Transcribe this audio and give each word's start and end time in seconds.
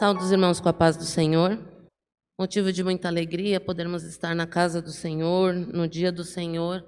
Saúde 0.00 0.32
irmãos 0.32 0.60
com 0.60 0.68
a 0.70 0.72
paz 0.72 0.96
do 0.96 1.04
Senhor. 1.04 1.58
Motivo 2.40 2.72
de 2.72 2.82
muita 2.82 3.06
alegria 3.06 3.60
podermos 3.60 4.02
estar 4.02 4.34
na 4.34 4.46
casa 4.46 4.80
do 4.80 4.90
Senhor, 4.90 5.52
no 5.52 5.86
dia 5.86 6.10
do 6.10 6.24
Senhor, 6.24 6.82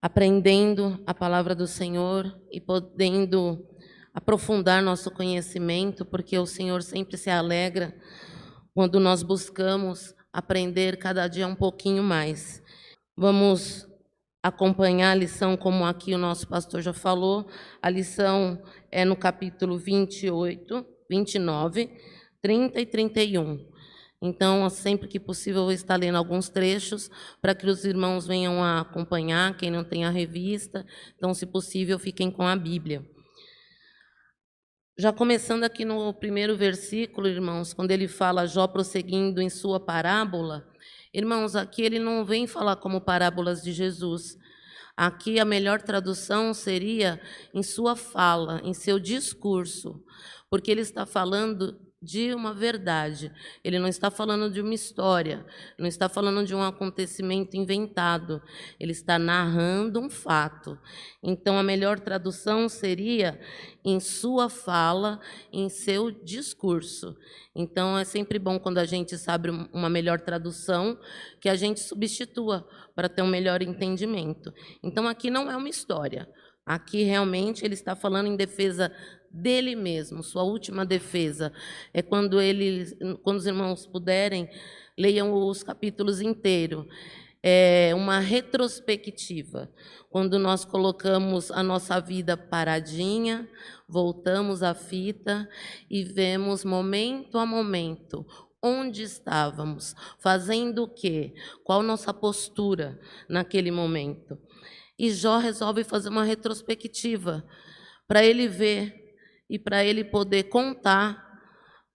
aprendendo 0.00 1.02
a 1.04 1.12
palavra 1.12 1.52
do 1.52 1.66
Senhor 1.66 2.32
e 2.52 2.60
podendo 2.60 3.66
aprofundar 4.14 4.80
nosso 4.80 5.10
conhecimento, 5.10 6.04
porque 6.04 6.38
o 6.38 6.46
Senhor 6.46 6.80
sempre 6.80 7.16
se 7.16 7.28
alegra 7.28 7.92
quando 8.72 9.00
nós 9.00 9.24
buscamos 9.24 10.14
aprender 10.32 10.98
cada 10.98 11.26
dia 11.26 11.48
um 11.48 11.56
pouquinho 11.56 12.04
mais. 12.04 12.62
Vamos 13.16 13.84
acompanhar 14.40 15.10
a 15.10 15.16
lição, 15.16 15.56
como 15.56 15.84
aqui 15.84 16.14
o 16.14 16.18
nosso 16.18 16.46
pastor 16.46 16.82
já 16.82 16.92
falou. 16.92 17.48
A 17.82 17.90
lição 17.90 18.62
é 18.92 19.04
no 19.04 19.16
capítulo 19.16 19.76
28, 19.76 20.94
29, 21.08 21.90
30 22.42 22.80
e 22.80 22.86
31. 22.86 23.76
Então, 24.20 24.68
sempre 24.70 25.08
que 25.08 25.20
possível, 25.20 25.60
eu 25.60 25.64
vou 25.64 25.72
estar 25.72 25.96
lendo 25.96 26.16
alguns 26.16 26.48
trechos 26.48 27.10
para 27.40 27.54
que 27.54 27.66
os 27.66 27.84
irmãos 27.84 28.26
venham 28.26 28.62
a 28.62 28.80
acompanhar, 28.80 29.56
quem 29.56 29.70
não 29.70 29.84
tem 29.84 30.04
a 30.04 30.10
revista. 30.10 30.86
Então, 31.16 31.34
se 31.34 31.46
possível, 31.46 31.98
fiquem 31.98 32.30
com 32.30 32.42
a 32.42 32.56
Bíblia. 32.56 33.04
Já 34.98 35.12
começando 35.12 35.64
aqui 35.64 35.84
no 35.84 36.14
primeiro 36.14 36.56
versículo, 36.56 37.28
irmãos, 37.28 37.74
quando 37.74 37.90
ele 37.90 38.08
fala 38.08 38.46
Jó 38.46 38.66
prosseguindo 38.66 39.42
em 39.42 39.50
sua 39.50 39.78
parábola, 39.78 40.66
irmãos, 41.12 41.54
aqui 41.54 41.82
ele 41.82 41.98
não 41.98 42.24
vem 42.24 42.46
falar 42.46 42.76
como 42.76 43.02
parábolas 43.02 43.62
de 43.62 43.72
Jesus. 43.72 44.38
Aqui 44.96 45.38
a 45.38 45.44
melhor 45.44 45.82
tradução 45.82 46.54
seria 46.54 47.20
em 47.52 47.62
sua 47.62 47.94
fala, 47.94 48.62
em 48.64 48.72
seu 48.72 48.98
discurso, 48.98 50.02
porque 50.56 50.70
ele 50.70 50.80
está 50.80 51.04
falando 51.04 51.78
de 52.00 52.32
uma 52.32 52.54
verdade. 52.54 53.30
Ele 53.62 53.78
não 53.78 53.88
está 53.88 54.10
falando 54.10 54.50
de 54.50 54.62
uma 54.62 54.72
história, 54.72 55.44
não 55.78 55.86
está 55.86 56.08
falando 56.08 56.46
de 56.46 56.54
um 56.54 56.62
acontecimento 56.62 57.58
inventado. 57.58 58.40
Ele 58.80 58.92
está 58.92 59.18
narrando 59.18 60.00
um 60.00 60.08
fato. 60.08 60.78
Então, 61.22 61.58
a 61.58 61.62
melhor 61.62 62.00
tradução 62.00 62.70
seria 62.70 63.38
em 63.84 64.00
sua 64.00 64.48
fala, 64.48 65.20
em 65.52 65.68
seu 65.68 66.10
discurso. 66.10 67.14
Então, 67.54 67.98
é 67.98 68.04
sempre 68.06 68.38
bom 68.38 68.58
quando 68.58 68.78
a 68.78 68.86
gente 68.86 69.18
sabe 69.18 69.50
uma 69.74 69.90
melhor 69.90 70.22
tradução 70.22 70.98
que 71.38 71.50
a 71.50 71.54
gente 71.54 71.80
substitua 71.80 72.66
para 72.94 73.10
ter 73.10 73.20
um 73.20 73.26
melhor 73.26 73.60
entendimento. 73.60 74.54
Então, 74.82 75.06
aqui 75.06 75.30
não 75.30 75.50
é 75.50 75.56
uma 75.56 75.68
história. 75.68 76.26
Aqui 76.66 77.04
realmente 77.04 77.64
ele 77.64 77.74
está 77.74 77.94
falando 77.94 78.26
em 78.26 78.34
defesa 78.36 78.90
dele 79.36 79.76
mesmo, 79.76 80.22
sua 80.22 80.42
última 80.42 80.84
defesa. 80.84 81.52
É 81.92 82.02
quando 82.02 82.40
ele, 82.40 82.96
quando 83.22 83.38
os 83.38 83.46
irmãos 83.46 83.86
puderem, 83.86 84.48
leiam 84.96 85.32
os 85.32 85.62
capítulos 85.62 86.20
inteiros. 86.20 86.86
É 87.42 87.92
uma 87.94 88.18
retrospectiva, 88.18 89.70
quando 90.10 90.38
nós 90.38 90.64
colocamos 90.64 91.50
a 91.52 91.62
nossa 91.62 92.00
vida 92.00 92.36
paradinha, 92.36 93.48
voltamos 93.88 94.62
à 94.62 94.74
fita 94.74 95.48
e 95.88 96.02
vemos 96.02 96.64
momento 96.64 97.38
a 97.38 97.46
momento 97.46 98.26
onde 98.60 99.02
estávamos, 99.02 99.94
fazendo 100.18 100.82
o 100.82 100.88
quê, 100.88 101.34
qual 101.62 101.82
nossa 101.82 102.12
postura 102.12 102.98
naquele 103.28 103.70
momento. 103.70 104.36
E 104.98 105.12
Jó 105.12 105.38
resolve 105.38 105.84
fazer 105.84 106.08
uma 106.08 106.24
retrospectiva 106.24 107.44
para 108.08 108.24
ele 108.24 108.48
ver 108.48 109.05
e 109.48 109.58
para 109.58 109.84
ele 109.84 110.04
poder 110.04 110.44
contar 110.44 111.24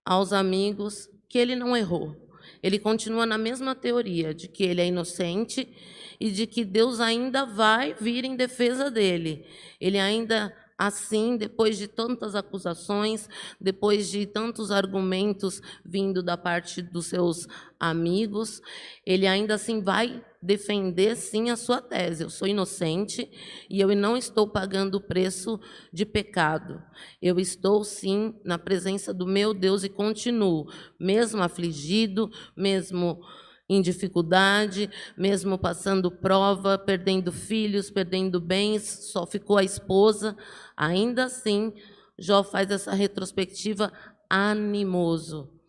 aos 0.05 0.33
amigos 0.33 1.09
que 1.29 1.37
ele 1.37 1.55
não 1.55 1.75
errou. 1.75 2.15
Ele 2.61 2.79
continua 2.79 3.25
na 3.25 3.37
mesma 3.37 3.75
teoria 3.75 4.33
de 4.33 4.47
que 4.47 4.63
ele 4.63 4.81
é 4.81 4.87
inocente 4.87 5.75
e 6.19 6.29
de 6.31 6.45
que 6.45 6.63
Deus 6.63 6.99
ainda 6.99 7.45
vai 7.45 7.93
vir 7.93 8.23
em 8.25 8.35
defesa 8.35 8.89
dele. 8.91 9.45
Ele 9.79 9.99
ainda 9.99 10.55
Assim, 10.81 11.37
depois 11.37 11.77
de 11.77 11.87
tantas 11.87 12.33
acusações, 12.33 13.29
depois 13.59 14.09
de 14.09 14.25
tantos 14.25 14.71
argumentos 14.71 15.61
vindo 15.85 16.23
da 16.23 16.35
parte 16.35 16.81
dos 16.81 17.05
seus 17.05 17.47
amigos, 17.79 18.63
ele 19.05 19.27
ainda 19.27 19.53
assim 19.53 19.79
vai 19.79 20.25
defender 20.41 21.15
sim 21.15 21.49
a 21.49 21.55
sua 21.55 21.81
tese. 21.81 22.23
Eu 22.23 22.29
sou 22.29 22.47
inocente 22.47 23.29
e 23.69 23.79
eu 23.79 23.95
não 23.95 24.17
estou 24.17 24.47
pagando 24.47 24.95
o 24.95 25.01
preço 25.01 25.59
de 25.93 26.05
pecado. 26.05 26.81
Eu 27.21 27.39
estou 27.39 27.83
sim 27.83 28.33
na 28.43 28.57
presença 28.57 29.13
do 29.13 29.27
meu 29.27 29.53
Deus 29.53 29.83
e 29.83 29.89
continuo, 29.89 30.67
mesmo 30.99 31.43
afligido, 31.43 32.31
mesmo 32.55 33.21
em 33.69 33.81
dificuldade, 33.81 34.89
mesmo 35.15 35.57
passando 35.57 36.11
prova, 36.11 36.77
perdendo 36.77 37.31
filhos, 37.31 37.89
perdendo 37.89 38.41
bens, 38.41 39.11
só 39.11 39.25
ficou 39.25 39.57
a 39.57 39.63
esposa. 39.63 40.35
Ainda 40.75 41.25
assim, 41.25 41.73
Jó 42.19 42.43
faz 42.43 42.69
essa 42.69 42.93
retrospectiva 42.93 43.93
animoso. 44.29 45.60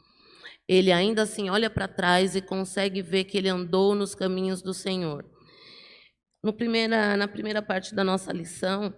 Ele 0.68 0.92
ainda 0.92 1.22
assim 1.22 1.50
olha 1.50 1.68
para 1.68 1.88
trás 1.88 2.36
e 2.36 2.40
consegue 2.40 3.02
ver 3.02 3.24
que 3.24 3.36
ele 3.36 3.48
andou 3.48 3.94
nos 3.94 4.14
caminhos 4.14 4.62
do 4.62 4.72
Senhor. 4.72 5.24
No 6.42 6.52
primeira, 6.52 7.16
na 7.16 7.28
primeira 7.28 7.62
parte 7.62 7.94
da 7.94 8.02
nossa 8.02 8.32
lição, 8.32 8.94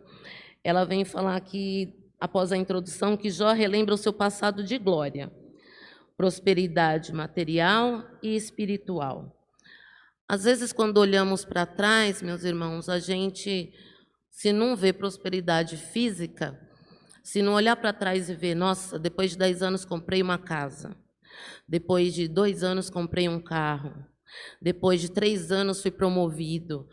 ela 0.62 0.84
vem 0.84 1.04
falar 1.04 1.40
que, 1.40 1.94
após 2.20 2.52
a 2.52 2.56
introdução, 2.56 3.16
que 3.16 3.30
Jó 3.30 3.52
relembra 3.52 3.94
o 3.94 3.98
seu 3.98 4.12
passado 4.12 4.62
de 4.62 4.78
glória 4.78 5.30
prosperidade 6.16 7.12
material 7.12 8.04
e 8.22 8.36
espiritual. 8.36 9.36
Às 10.28 10.44
vezes, 10.44 10.72
quando 10.72 10.98
olhamos 10.98 11.44
para 11.44 11.66
trás, 11.66 12.22
meus 12.22 12.44
irmãos, 12.44 12.88
a 12.88 12.98
gente, 12.98 13.72
se 14.30 14.52
não 14.52 14.74
vê 14.74 14.92
prosperidade 14.92 15.76
física, 15.76 16.58
se 17.22 17.42
não 17.42 17.54
olhar 17.54 17.76
para 17.76 17.92
trás 17.92 18.28
e 18.28 18.34
ver, 18.34 18.54
nossa, 18.54 18.98
depois 18.98 19.32
de 19.32 19.38
10 19.38 19.62
anos 19.62 19.84
comprei 19.84 20.22
uma 20.22 20.38
casa, 20.38 20.96
depois 21.68 22.14
de 22.14 22.28
dois 22.28 22.62
anos 22.62 22.90
comprei 22.90 23.28
um 23.28 23.40
carro, 23.40 23.92
depois 24.60 25.00
de 25.00 25.10
três 25.10 25.50
anos 25.52 25.80
fui 25.80 25.90
promovido, 25.90 26.88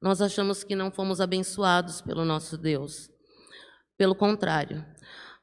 nós 0.00 0.20
achamos 0.20 0.62
que 0.62 0.76
não 0.76 0.90
fomos 0.90 1.20
abençoados 1.20 2.02
pelo 2.02 2.24
nosso 2.24 2.58
Deus. 2.58 3.10
Pelo 3.96 4.14
contrário, 4.14 4.84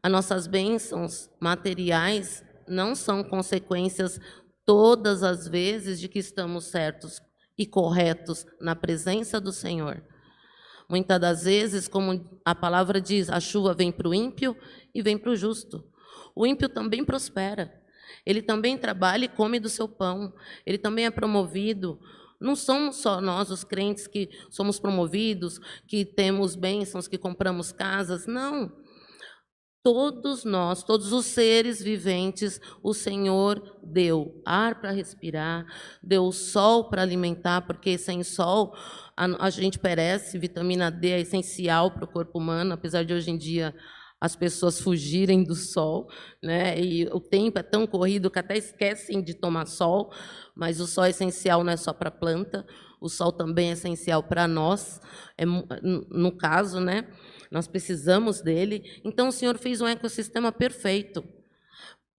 as 0.03 0.11
nossas 0.11 0.45
bênçãos 0.45 1.29
materiais 1.39 2.43
não 2.67 2.93
são 2.93 3.23
consequências 3.23 4.19
todas 4.65 5.23
as 5.23 5.47
vezes 5.47 5.99
de 5.99 6.07
que 6.07 6.19
estamos 6.19 6.65
certos 6.65 7.21
e 7.57 7.65
corretos 7.65 8.45
na 8.59 8.75
presença 8.75 9.41
do 9.41 9.51
Senhor. 9.51 10.03
Muitas 10.89 11.19
das 11.19 11.43
vezes, 11.43 11.87
como 11.87 12.39
a 12.43 12.53
palavra 12.53 12.99
diz, 12.99 13.29
a 13.29 13.39
chuva 13.39 13.73
vem 13.73 13.91
para 13.91 14.09
o 14.09 14.13
ímpio 14.13 14.55
e 14.93 15.01
vem 15.01 15.17
para 15.17 15.31
o 15.31 15.35
justo. 15.35 15.83
O 16.35 16.45
ímpio 16.45 16.67
também 16.69 17.03
prospera. 17.03 17.80
Ele 18.25 18.41
também 18.41 18.77
trabalha 18.77 19.25
e 19.25 19.29
come 19.29 19.59
do 19.59 19.69
seu 19.69 19.87
pão. 19.87 20.33
Ele 20.65 20.77
também 20.77 21.05
é 21.05 21.11
promovido. 21.11 21.99
Não 22.39 22.55
somos 22.55 22.97
só 22.97 23.21
nós, 23.21 23.51
os 23.51 23.63
crentes, 23.63 24.07
que 24.07 24.29
somos 24.49 24.79
promovidos, 24.79 25.59
que 25.87 26.03
temos 26.03 26.55
bênçãos, 26.55 27.07
que 27.07 27.17
compramos 27.17 27.71
casas. 27.71 28.25
Não. 28.25 28.71
Todos 29.83 30.45
nós, 30.45 30.83
todos 30.83 31.11
os 31.11 31.25
seres 31.25 31.81
viventes, 31.81 32.61
o 32.83 32.93
Senhor 32.93 33.79
deu 33.83 34.39
ar 34.45 34.79
para 34.79 34.91
respirar, 34.91 35.65
deu 36.03 36.31
sol 36.31 36.87
para 36.87 37.01
alimentar, 37.01 37.61
porque 37.61 37.97
sem 37.97 38.23
sol 38.23 38.75
a, 39.17 39.47
a, 39.47 39.49
gente 39.49 39.79
perece. 39.79 40.37
Vitamina 40.37 40.91
D 40.91 41.09
é 41.09 41.19
essencial 41.21 41.89
para 41.89 42.05
o 42.05 42.07
corpo 42.07 42.37
humano, 42.37 42.73
apesar 42.73 43.03
de 43.03 43.11
hoje 43.11 43.31
em 43.31 43.37
dia 43.37 43.73
as 44.21 44.35
pessoas 44.35 44.79
fugirem 44.79 45.43
do 45.43 45.55
sol, 45.55 46.07
né? 46.43 46.79
E 46.79 47.07
o 47.07 47.19
tempo 47.19 47.57
é 47.57 47.63
tão 47.63 47.87
corrido 47.87 48.29
que 48.29 48.37
até 48.37 48.55
esquecem 48.55 49.23
de 49.23 49.33
tomar 49.33 49.65
sol, 49.65 50.13
mas 50.55 50.79
o 50.79 50.85
sol 50.85 51.05
é 51.05 51.09
essencial 51.09 51.63
não 51.63 51.73
é 51.73 51.77
só 51.77 51.91
para 51.91 52.09
a 52.09 52.11
planta, 52.11 52.63
o 53.01 53.09
sol 53.09 53.31
também 53.31 53.69
é 53.69 53.73
essencial 53.73 54.21
para 54.21 54.47
nós, 54.47 55.01
é, 55.35 55.43
no 55.43 56.31
caso, 56.37 56.79
né? 56.79 57.07
Nós 57.49 57.67
precisamos 57.67 58.41
dele. 58.41 59.01
Então 59.03 59.29
o 59.29 59.31
Senhor 59.31 59.57
fez 59.57 59.81
um 59.81 59.87
ecossistema 59.87 60.51
perfeito 60.51 61.23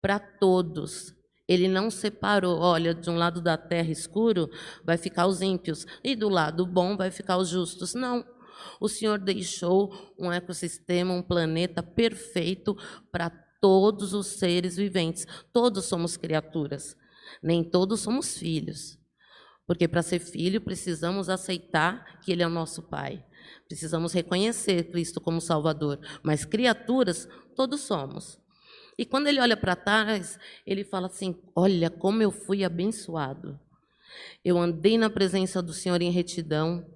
para 0.02 0.18
todos. 0.18 1.14
Ele 1.48 1.68
não 1.68 1.88
separou, 1.90 2.58
olha, 2.58 2.94
de 2.94 3.08
um 3.10 3.16
lado 3.16 3.40
da 3.40 3.56
terra 3.56 3.90
escuro 3.90 4.50
vai 4.84 4.96
ficar 4.96 5.26
os 5.26 5.40
ímpios 5.40 5.86
e 6.02 6.16
do 6.16 6.28
lado 6.28 6.66
bom 6.66 6.96
vai 6.96 7.12
ficar 7.12 7.36
os 7.36 7.48
justos. 7.48 7.94
Não. 7.94 8.24
O 8.80 8.88
Senhor 8.88 9.18
deixou 9.18 9.92
um 10.18 10.32
ecossistema, 10.32 11.14
um 11.14 11.22
planeta 11.22 11.82
perfeito 11.82 12.76
para 13.10 13.30
todos 13.60 14.12
os 14.12 14.26
seres 14.26 14.76
viventes. 14.76 15.26
Todos 15.52 15.84
somos 15.84 16.16
criaturas, 16.16 16.96
nem 17.42 17.62
todos 17.62 18.00
somos 18.00 18.36
filhos. 18.36 18.98
Porque 19.66 19.86
para 19.86 20.02
ser 20.02 20.18
filho 20.18 20.60
precisamos 20.60 21.28
aceitar 21.28 22.20
que 22.20 22.32
Ele 22.32 22.42
é 22.42 22.46
o 22.46 22.50
nosso 22.50 22.82
Pai. 22.82 23.24
Precisamos 23.66 24.12
reconhecer 24.12 24.90
Cristo 24.90 25.20
como 25.20 25.40
Salvador, 25.40 25.98
mas 26.22 26.44
criaturas 26.44 27.28
todos 27.56 27.80
somos. 27.80 28.38
E 28.98 29.04
quando 29.04 29.26
ele 29.26 29.40
olha 29.40 29.56
para 29.56 29.74
trás, 29.74 30.38
ele 30.66 30.84
fala 30.84 31.06
assim: 31.06 31.34
Olha 31.54 31.90
como 31.90 32.22
eu 32.22 32.30
fui 32.30 32.64
abençoado. 32.64 33.58
Eu 34.44 34.58
andei 34.58 34.98
na 34.98 35.08
presença 35.08 35.62
do 35.62 35.72
Senhor 35.72 36.02
em 36.02 36.10
retidão. 36.10 36.86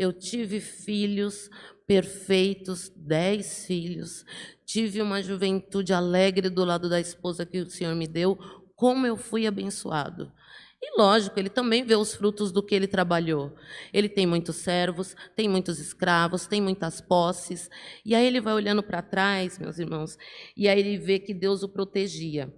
Eu 0.00 0.14
tive 0.14 0.60
filhos 0.60 1.50
perfeitos, 1.86 2.90
dez 2.96 3.66
filhos. 3.66 4.24
Tive 4.64 5.02
uma 5.02 5.22
juventude 5.22 5.92
alegre 5.92 6.48
do 6.48 6.64
lado 6.64 6.88
da 6.88 6.98
esposa 6.98 7.44
que 7.44 7.58
o 7.58 7.68
Senhor 7.68 7.94
me 7.94 8.06
deu. 8.06 8.38
Como 8.74 9.06
eu 9.06 9.14
fui 9.14 9.46
abençoado. 9.46 10.32
E 10.80 10.98
lógico, 10.98 11.38
ele 11.38 11.50
também 11.50 11.84
vê 11.84 11.96
os 11.96 12.14
frutos 12.14 12.50
do 12.50 12.62
que 12.62 12.74
ele 12.74 12.86
trabalhou. 12.86 13.54
Ele 13.92 14.08
tem 14.08 14.26
muitos 14.26 14.56
servos, 14.56 15.14
tem 15.36 15.46
muitos 15.46 15.78
escravos, 15.78 16.46
tem 16.46 16.62
muitas 16.62 17.02
posses. 17.02 17.68
E 18.02 18.14
aí 18.14 18.26
ele 18.26 18.40
vai 18.40 18.54
olhando 18.54 18.82
para 18.82 19.02
trás, 19.02 19.58
meus 19.58 19.78
irmãos, 19.78 20.16
e 20.56 20.66
aí 20.66 20.80
ele 20.80 20.96
vê 20.96 21.18
que 21.18 21.34
Deus 21.34 21.62
o 21.62 21.68
protegia. 21.68 22.50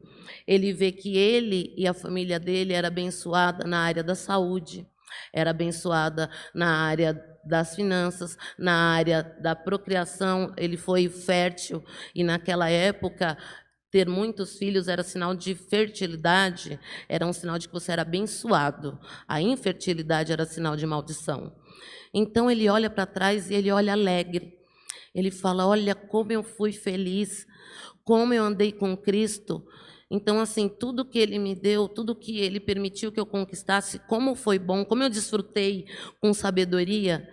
Ele 0.47 0.73
vê 0.73 0.93
que 0.93 1.17
ele 1.17 1.75
e 1.77 1.89
a 1.89 1.93
família 1.93 2.39
dele 2.39 2.73
era 2.73 2.87
abençoada 2.87 3.67
na 3.67 3.81
área 3.81 4.05
da 4.05 4.15
saúde, 4.15 4.87
era 5.33 5.51
abençoada 5.51 6.31
na 6.55 6.87
área 6.87 7.21
das 7.45 7.75
finanças, 7.75 8.37
na 8.59 8.93
área 8.95 9.23
da 9.41 9.55
procriação, 9.55 10.53
ele 10.57 10.77
foi 10.77 11.09
fértil 11.09 11.85
e 12.15 12.23
naquela 12.23 12.71
época 12.71 13.37
ter 13.91 14.09
muitos 14.09 14.57
filhos 14.57 14.89
era 14.89 15.03
sinal 15.03 15.35
de 15.35 15.55
fertilidade, 15.55 16.81
era 17.09 17.27
um 17.27 17.33
sinal 17.33 17.59
de 17.59 17.69
que 17.69 17.75
você 17.75 17.93
era 17.93 18.03
abençoado. 18.03 18.99
A 19.29 19.43
infertilidade 19.43 20.33
era 20.33 20.47
sinal 20.47 20.77
de 20.77 20.87
maldição. 20.87 21.55
Então 22.15 22.51
ele 22.51 22.71
olha 22.71 22.89
para 22.89 23.05
trás 23.05 23.51
e 23.51 23.55
ele 23.55 23.71
olha 23.71 23.93
alegre. 23.93 24.59
Ele 25.15 25.31
fala: 25.31 25.67
Olha 25.67 25.95
como 25.95 26.33
eu 26.33 26.43
fui 26.43 26.73
feliz, 26.73 27.47
como 28.03 28.33
eu 28.33 28.45
andei 28.45 28.73
com 28.73 28.97
Cristo. 28.97 29.63
Então, 30.15 30.39
assim, 30.39 30.69
tudo 30.69 31.07
que 31.07 31.19
ele 31.19 31.39
me 31.39 31.55
deu, 31.55 31.89
tudo 31.89 32.15
que 32.15 32.39
ele 32.39 32.61
permitiu 32.61 33.11
que 33.11 33.19
eu 33.19 33.25
conquistasse, 33.25 33.99
como 34.01 34.35
foi 34.35 34.59
bom, 34.59 34.85
como 34.85 35.03
eu 35.03 35.09
desfrutei 35.09 35.87
com 36.21 36.35
sabedoria. 36.35 37.27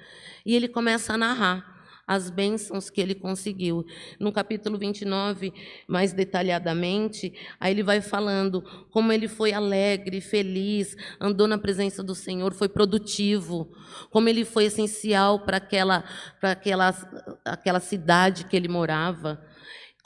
E 0.46 0.56
ele 0.56 0.70
começa 0.70 1.12
a 1.12 1.18
narrar 1.18 1.78
as 2.08 2.30
bênçãos 2.30 2.90
que 2.90 3.02
ele 3.02 3.14
conseguiu. 3.14 3.86
No 4.18 4.32
capítulo 4.32 4.78
29, 4.78 5.54
mais 5.90 6.14
detalhadamente, 6.14 7.34
aí 7.60 7.74
ele 7.74 7.84
vai 7.84 8.00
falando 8.00 8.64
como 8.92 9.12
ele 9.12 9.28
foi 9.28 9.52
alegre, 9.52 10.22
feliz, 10.22 10.96
andou 11.20 11.50
na 11.50 11.58
presença 11.58 12.02
do 12.02 12.16
Senhor, 12.16 12.54
foi 12.54 12.70
produtivo, 12.70 13.70
como 14.10 14.30
ele 14.30 14.46
foi 14.46 14.64
essencial 14.64 15.42
para 15.42 15.58
aquela, 15.58 16.06
para 16.40 16.52
aquela, 16.52 16.96
aquela 17.44 17.82
cidade 17.82 18.46
que 18.46 18.56
ele 18.56 18.70
morava 18.70 19.49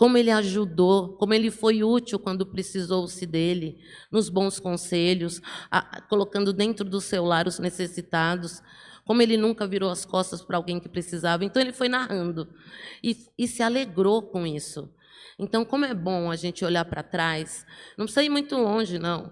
como 0.04 0.18
ele 0.18 0.32
ajudou, 0.32 1.16
como 1.16 1.34
ele 1.34 1.50
foi 1.50 1.82
útil 1.82 2.20
quando 2.20 2.46
precisou-se 2.46 3.26
dele, 3.26 3.80
nos 4.12 4.28
bons 4.28 4.60
conselhos, 4.60 5.42
a, 5.72 6.02
colocando 6.02 6.52
dentro 6.52 6.84
do 6.84 7.00
seu 7.00 7.24
lar 7.24 7.48
os 7.48 7.58
necessitados 7.58 8.62
como 9.06 9.22
ele 9.22 9.38
nunca 9.38 9.66
virou 9.66 9.90
as 9.90 10.04
costas 10.04 10.42
para 10.42 10.58
alguém 10.58 10.78
que 10.78 10.90
precisava. 10.90 11.46
Então, 11.46 11.62
ele 11.62 11.72
foi 11.72 11.88
narrando 11.88 12.54
e, 13.02 13.16
e 13.38 13.48
se 13.48 13.64
alegrou 13.64 14.22
com 14.22 14.46
isso. 14.46 14.94
Então, 15.40 15.64
como 15.64 15.86
é 15.86 15.94
bom 15.94 16.30
a 16.30 16.36
gente 16.36 16.66
olhar 16.66 16.84
para 16.84 17.02
trás, 17.02 17.66
não 17.98 18.04
precisa 18.04 18.24
ir 18.24 18.30
muito 18.30 18.58
longe, 18.58 19.00
não, 19.00 19.32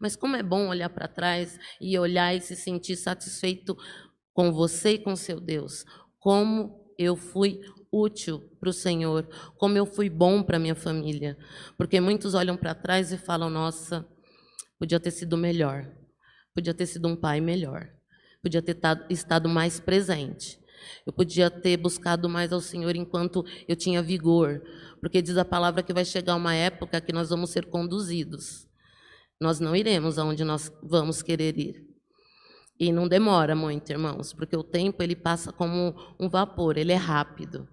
mas 0.00 0.16
como 0.16 0.34
é 0.34 0.42
bom 0.42 0.66
olhar 0.66 0.90
para 0.90 1.06
trás 1.06 1.60
e 1.80 1.96
olhar 1.96 2.34
e 2.34 2.40
se 2.40 2.56
sentir 2.56 2.96
satisfeito 2.96 3.78
com 4.32 4.50
você 4.50 4.94
e 4.94 4.98
com 4.98 5.14
seu 5.14 5.38
Deus. 5.38 5.84
Como 6.18 6.92
eu 6.98 7.14
fui 7.14 7.60
útil 7.92 8.40
para 8.60 8.70
o 8.70 8.72
Senhor, 8.72 9.28
como 9.56 9.76
eu 9.76 9.86
fui 9.86 10.08
bom 10.10 10.42
para 10.42 10.58
minha 10.58 10.74
família. 10.74 11.36
Porque 11.76 12.00
muitos 12.00 12.34
olham 12.34 12.56
para 12.56 12.74
trás 12.74 13.12
e 13.12 13.18
falam: 13.18 13.50
nossa, 13.50 14.06
podia 14.78 15.00
ter 15.00 15.10
sido 15.10 15.36
melhor, 15.36 15.90
podia 16.54 16.74
ter 16.74 16.86
sido 16.86 17.08
um 17.08 17.16
pai 17.16 17.40
melhor 17.40 17.98
podia 18.42 18.62
ter 18.62 18.78
estado 19.10 19.48
mais 19.48 19.80
presente. 19.80 20.58
Eu 21.04 21.12
podia 21.12 21.50
ter 21.50 21.76
buscado 21.76 22.28
mais 22.28 22.52
ao 22.52 22.60
Senhor 22.60 22.94
enquanto 22.94 23.44
eu 23.66 23.74
tinha 23.74 24.02
vigor, 24.02 24.62
porque 25.00 25.20
diz 25.20 25.36
a 25.36 25.44
palavra 25.44 25.82
que 25.82 25.92
vai 25.92 26.04
chegar 26.04 26.36
uma 26.36 26.54
época 26.54 27.00
que 27.00 27.12
nós 27.12 27.30
vamos 27.30 27.50
ser 27.50 27.66
conduzidos. 27.66 28.66
Nós 29.40 29.60
não 29.60 29.74
iremos 29.74 30.18
aonde 30.18 30.44
nós 30.44 30.72
vamos 30.82 31.22
querer 31.22 31.58
ir. 31.58 31.86
E 32.78 32.92
não 32.92 33.08
demora 33.08 33.56
muito, 33.56 33.90
irmãos, 33.90 34.32
porque 34.32 34.56
o 34.56 34.62
tempo 34.62 35.02
ele 35.02 35.16
passa 35.16 35.52
como 35.52 35.94
um 36.18 36.28
vapor, 36.28 36.76
ele 36.78 36.92
é 36.92 36.96
rápido. 36.96 37.68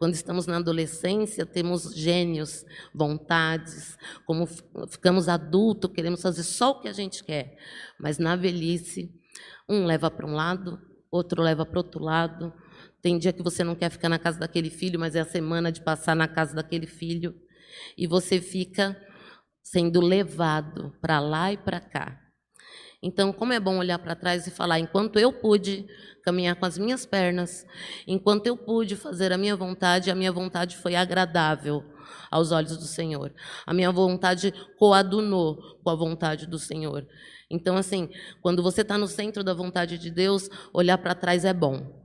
Quando 0.00 0.14
estamos 0.14 0.46
na 0.46 0.56
adolescência, 0.56 1.44
temos 1.44 1.94
gênios, 1.94 2.64
vontades, 2.94 3.98
como 4.24 4.46
ficamos 4.88 5.28
adultos, 5.28 5.92
queremos 5.92 6.22
fazer 6.22 6.42
só 6.42 6.70
o 6.70 6.80
que 6.80 6.88
a 6.88 6.92
gente 6.94 7.22
quer. 7.22 7.58
Mas 7.98 8.16
na 8.16 8.34
velhice, 8.34 9.14
um 9.68 9.84
leva 9.84 10.10
para 10.10 10.26
um 10.26 10.32
lado, 10.32 10.80
outro 11.10 11.42
leva 11.42 11.66
para 11.66 11.80
outro 11.80 12.02
lado. 12.02 12.50
Tem 13.02 13.18
dia 13.18 13.30
que 13.30 13.42
você 13.42 13.62
não 13.62 13.74
quer 13.74 13.90
ficar 13.90 14.08
na 14.08 14.18
casa 14.18 14.38
daquele 14.40 14.70
filho, 14.70 14.98
mas 14.98 15.14
é 15.14 15.20
a 15.20 15.24
semana 15.26 15.70
de 15.70 15.82
passar 15.82 16.16
na 16.16 16.26
casa 16.26 16.54
daquele 16.54 16.86
filho. 16.86 17.34
E 17.94 18.06
você 18.06 18.40
fica 18.40 18.96
sendo 19.62 20.00
levado 20.00 20.96
para 21.02 21.20
lá 21.20 21.52
e 21.52 21.58
para 21.58 21.78
cá. 21.78 22.29
Então, 23.02 23.32
como 23.32 23.52
é 23.52 23.60
bom 23.60 23.78
olhar 23.78 23.98
para 23.98 24.14
trás 24.14 24.46
e 24.46 24.50
falar: 24.50 24.78
enquanto 24.78 25.18
eu 25.18 25.32
pude 25.32 25.86
caminhar 26.22 26.56
com 26.56 26.66
as 26.66 26.76
minhas 26.76 27.06
pernas, 27.06 27.66
enquanto 28.06 28.46
eu 28.46 28.56
pude 28.56 28.94
fazer 28.94 29.32
a 29.32 29.38
minha 29.38 29.56
vontade, 29.56 30.10
a 30.10 30.14
minha 30.14 30.30
vontade 30.30 30.76
foi 30.76 30.94
agradável 30.94 31.82
aos 32.30 32.52
olhos 32.52 32.76
do 32.76 32.84
Senhor. 32.84 33.32
A 33.66 33.72
minha 33.72 33.90
vontade 33.90 34.52
coadunou 34.78 35.56
com 35.82 35.90
a 35.90 35.94
vontade 35.94 36.46
do 36.46 36.58
Senhor. 36.58 37.06
Então, 37.50 37.76
assim, 37.76 38.08
quando 38.40 38.62
você 38.62 38.82
está 38.82 38.96
no 38.96 39.08
centro 39.08 39.42
da 39.42 39.54
vontade 39.54 39.98
de 39.98 40.10
Deus, 40.10 40.48
olhar 40.72 40.98
para 40.98 41.14
trás 41.14 41.44
é 41.44 41.52
bom. 41.52 41.98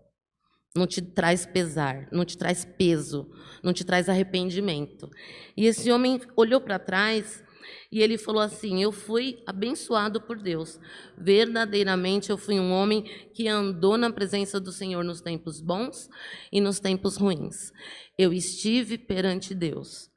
Não 0.76 0.88
te 0.88 1.02
traz 1.02 1.46
pesar, 1.46 2.08
não 2.12 2.26
te 2.26 2.38
traz 2.38 2.66
peso, 2.66 3.30
não 3.64 3.72
te 3.72 3.86
traz 3.86 4.10
arrependimento. 4.10 5.10
E 5.56 5.66
esse 5.66 5.90
homem 5.92 6.20
olhou 6.36 6.60
para 6.60 6.80
trás 6.80 7.45
e 7.92 8.02
ele 8.02 8.18
falou 8.18 8.42
assim: 8.42 8.82
Eu 8.82 8.92
fui 8.92 9.42
abençoado 9.46 10.22
por 10.22 10.38
Deus. 10.42 10.80
Verdadeiramente 11.18 12.30
eu 12.30 12.38
fui 12.38 12.60
um 12.60 12.72
homem 12.72 13.04
que 13.34 13.48
andou 13.48 13.98
na 13.98 14.12
presença 14.12 14.60
do 14.60 14.72
Senhor 14.72 15.04
nos 15.04 15.22
tempos 15.22 15.62
bons 15.62 16.10
e 16.52 16.60
nos 16.60 16.80
tempos 16.80 17.18
ruins. 17.18 17.72
Eu 18.18 18.34
estive 18.34 18.98
perante 18.98 19.54
Deus. 19.54 20.10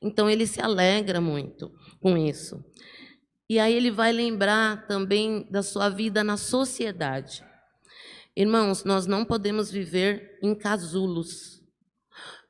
Então 0.00 0.30
ele 0.30 0.46
se 0.46 0.60
alegra 0.60 1.20
muito 1.20 1.70
com 2.00 2.16
isso. 2.16 2.64
E 3.50 3.58
aí 3.58 3.74
ele 3.74 3.90
vai 3.90 4.12
lembrar 4.12 4.86
também 4.86 5.48
da 5.50 5.62
sua 5.62 5.88
vida 5.88 6.22
na 6.22 6.36
sociedade. 6.36 7.42
Irmãos, 8.36 8.84
nós 8.84 9.06
não 9.06 9.24
podemos 9.24 9.70
viver 9.70 10.38
em 10.42 10.54
casulos. 10.54 11.57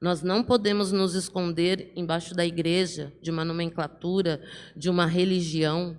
Nós 0.00 0.22
não 0.22 0.44
podemos 0.44 0.92
nos 0.92 1.14
esconder 1.14 1.92
embaixo 1.96 2.34
da 2.34 2.46
igreja, 2.46 3.12
de 3.20 3.30
uma 3.30 3.44
nomenclatura, 3.44 4.40
de 4.76 4.88
uma 4.88 5.06
religião. 5.06 5.98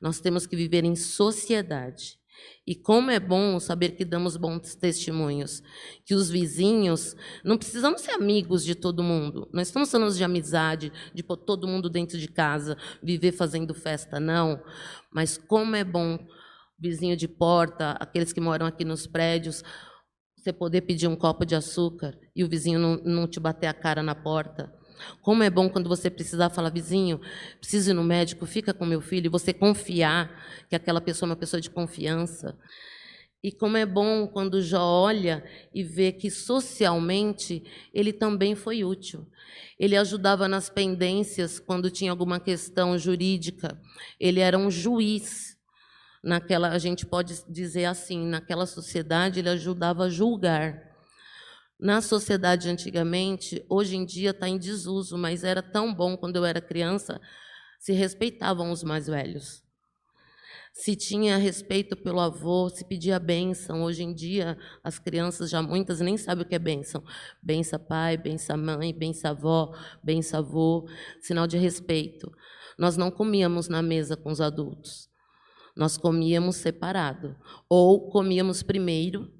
Nós 0.00 0.20
temos 0.20 0.46
que 0.46 0.54
viver 0.54 0.84
em 0.84 0.94
sociedade. 0.94 2.18
E 2.66 2.74
como 2.76 3.10
é 3.10 3.18
bom 3.18 3.58
saber 3.58 3.90
que 3.90 4.04
damos 4.04 4.36
bons 4.36 4.74
testemunhos, 4.76 5.62
que 6.04 6.14
os 6.14 6.30
vizinhos, 6.30 7.16
não 7.44 7.58
precisamos 7.58 8.00
ser 8.00 8.12
amigos 8.12 8.64
de 8.64 8.74
todo 8.74 9.02
mundo, 9.02 9.48
não 9.52 9.62
estamos 9.62 9.90
falando 9.90 10.14
de 10.14 10.24
amizade, 10.24 10.92
de 11.12 11.22
pôr 11.22 11.36
todo 11.36 11.66
mundo 11.66 11.90
dentro 11.90 12.18
de 12.18 12.28
casa, 12.28 12.76
viver 13.02 13.32
fazendo 13.32 13.74
festa, 13.74 14.20
não. 14.20 14.62
Mas 15.12 15.36
como 15.36 15.74
é 15.74 15.84
bom, 15.84 16.18
vizinho 16.78 17.16
de 17.16 17.26
porta, 17.26 17.92
aqueles 18.00 18.32
que 18.32 18.40
moram 18.40 18.66
aqui 18.66 18.84
nos 18.84 19.06
prédios, 19.06 19.62
você 20.42 20.52
poder 20.52 20.80
pedir 20.80 21.06
um 21.06 21.14
copo 21.14 21.44
de 21.44 21.54
açúcar 21.54 22.18
e 22.34 22.42
o 22.42 22.48
vizinho 22.48 22.78
não, 22.78 22.96
não 22.96 23.28
te 23.28 23.38
bater 23.38 23.68
a 23.68 23.72
cara 23.72 24.02
na 24.02 24.14
porta. 24.14 24.72
Como 25.20 25.42
é 25.42 25.50
bom 25.50 25.68
quando 25.68 25.88
você 25.88 26.10
precisar 26.10 26.50
falar, 26.50 26.70
vizinho, 26.70 27.20
preciso 27.60 27.90
ir 27.90 27.94
no 27.94 28.02
médico, 28.02 28.44
fica 28.44 28.74
com 28.74 28.84
meu 28.84 29.00
filho, 29.00 29.26
e 29.26 29.28
você 29.28 29.52
confiar 29.52 30.66
que 30.68 30.76
aquela 30.76 31.00
pessoa 31.00 31.28
é 31.28 31.30
uma 31.30 31.36
pessoa 31.36 31.60
de 31.60 31.70
confiança. 31.70 32.58
E 33.42 33.50
como 33.50 33.76
é 33.76 33.84
bom 33.84 34.26
quando 34.26 34.62
Jó 34.62 34.82
olha 34.82 35.44
e 35.74 35.82
vê 35.82 36.12
que 36.12 36.30
socialmente 36.30 37.64
ele 37.92 38.12
também 38.12 38.54
foi 38.54 38.84
útil. 38.84 39.26
Ele 39.78 39.96
ajudava 39.96 40.46
nas 40.46 40.70
pendências 40.70 41.58
quando 41.58 41.90
tinha 41.90 42.12
alguma 42.12 42.38
questão 42.38 42.96
jurídica. 42.96 43.80
Ele 44.20 44.38
era 44.38 44.56
um 44.56 44.70
juiz. 44.70 45.51
Naquela, 46.22 46.68
a 46.68 46.78
gente 46.78 47.04
pode 47.04 47.42
dizer 47.48 47.86
assim, 47.86 48.26
naquela 48.26 48.64
sociedade 48.66 49.40
ele 49.40 49.48
ajudava 49.48 50.04
a 50.04 50.08
julgar. 50.10 50.80
Na 51.80 52.00
sociedade 52.00 52.68
antigamente, 52.68 53.64
hoje 53.68 53.96
em 53.96 54.04
dia 54.04 54.30
está 54.30 54.48
em 54.48 54.56
desuso, 54.56 55.18
mas 55.18 55.42
era 55.42 55.60
tão 55.60 55.92
bom 55.92 56.16
quando 56.16 56.36
eu 56.36 56.44
era 56.44 56.60
criança, 56.60 57.20
se 57.80 57.92
respeitavam 57.92 58.70
os 58.70 58.84
mais 58.84 59.08
velhos. 59.08 59.62
se 60.74 60.96
tinha 60.96 61.36
respeito 61.36 61.96
pelo 61.96 62.20
avô, 62.20 62.70
se 62.70 62.84
pedia 62.84 63.18
bênção. 63.18 63.82
Hoje 63.82 64.02
em 64.02 64.14
dia, 64.14 64.56
as 64.82 64.98
crianças 64.98 65.50
já 65.50 65.60
muitas 65.60 66.00
nem 66.00 66.16
sabem 66.16 66.44
o 66.44 66.48
que 66.48 66.54
é 66.54 66.58
bênção. 66.58 67.04
Bença 67.42 67.78
pai, 67.78 68.16
bença 68.16 68.56
mãe, 68.56 68.94
bença 68.94 69.30
avó, 69.30 69.76
bença 70.02 70.38
avô, 70.38 70.88
sinal 71.20 71.46
de 71.46 71.58
respeito. 71.58 72.32
Nós 72.78 72.96
não 72.96 73.10
comíamos 73.10 73.68
na 73.68 73.82
mesa 73.82 74.16
com 74.16 74.30
os 74.30 74.40
adultos. 74.40 75.11
Nós 75.76 75.96
comíamos 75.96 76.56
separado. 76.56 77.36
Ou 77.68 78.10
comíamos 78.10 78.62
primeiro, 78.62 79.32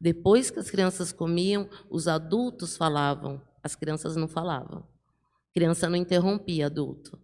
depois 0.00 0.50
que 0.50 0.58
as 0.58 0.70
crianças 0.70 1.12
comiam, 1.12 1.68
os 1.90 2.06
adultos 2.06 2.76
falavam, 2.76 3.42
as 3.62 3.74
crianças 3.74 4.14
não 4.14 4.28
falavam. 4.28 4.86
Criança 5.52 5.88
não 5.88 5.96
interrompia 5.96 6.66
adulto. 6.66 7.18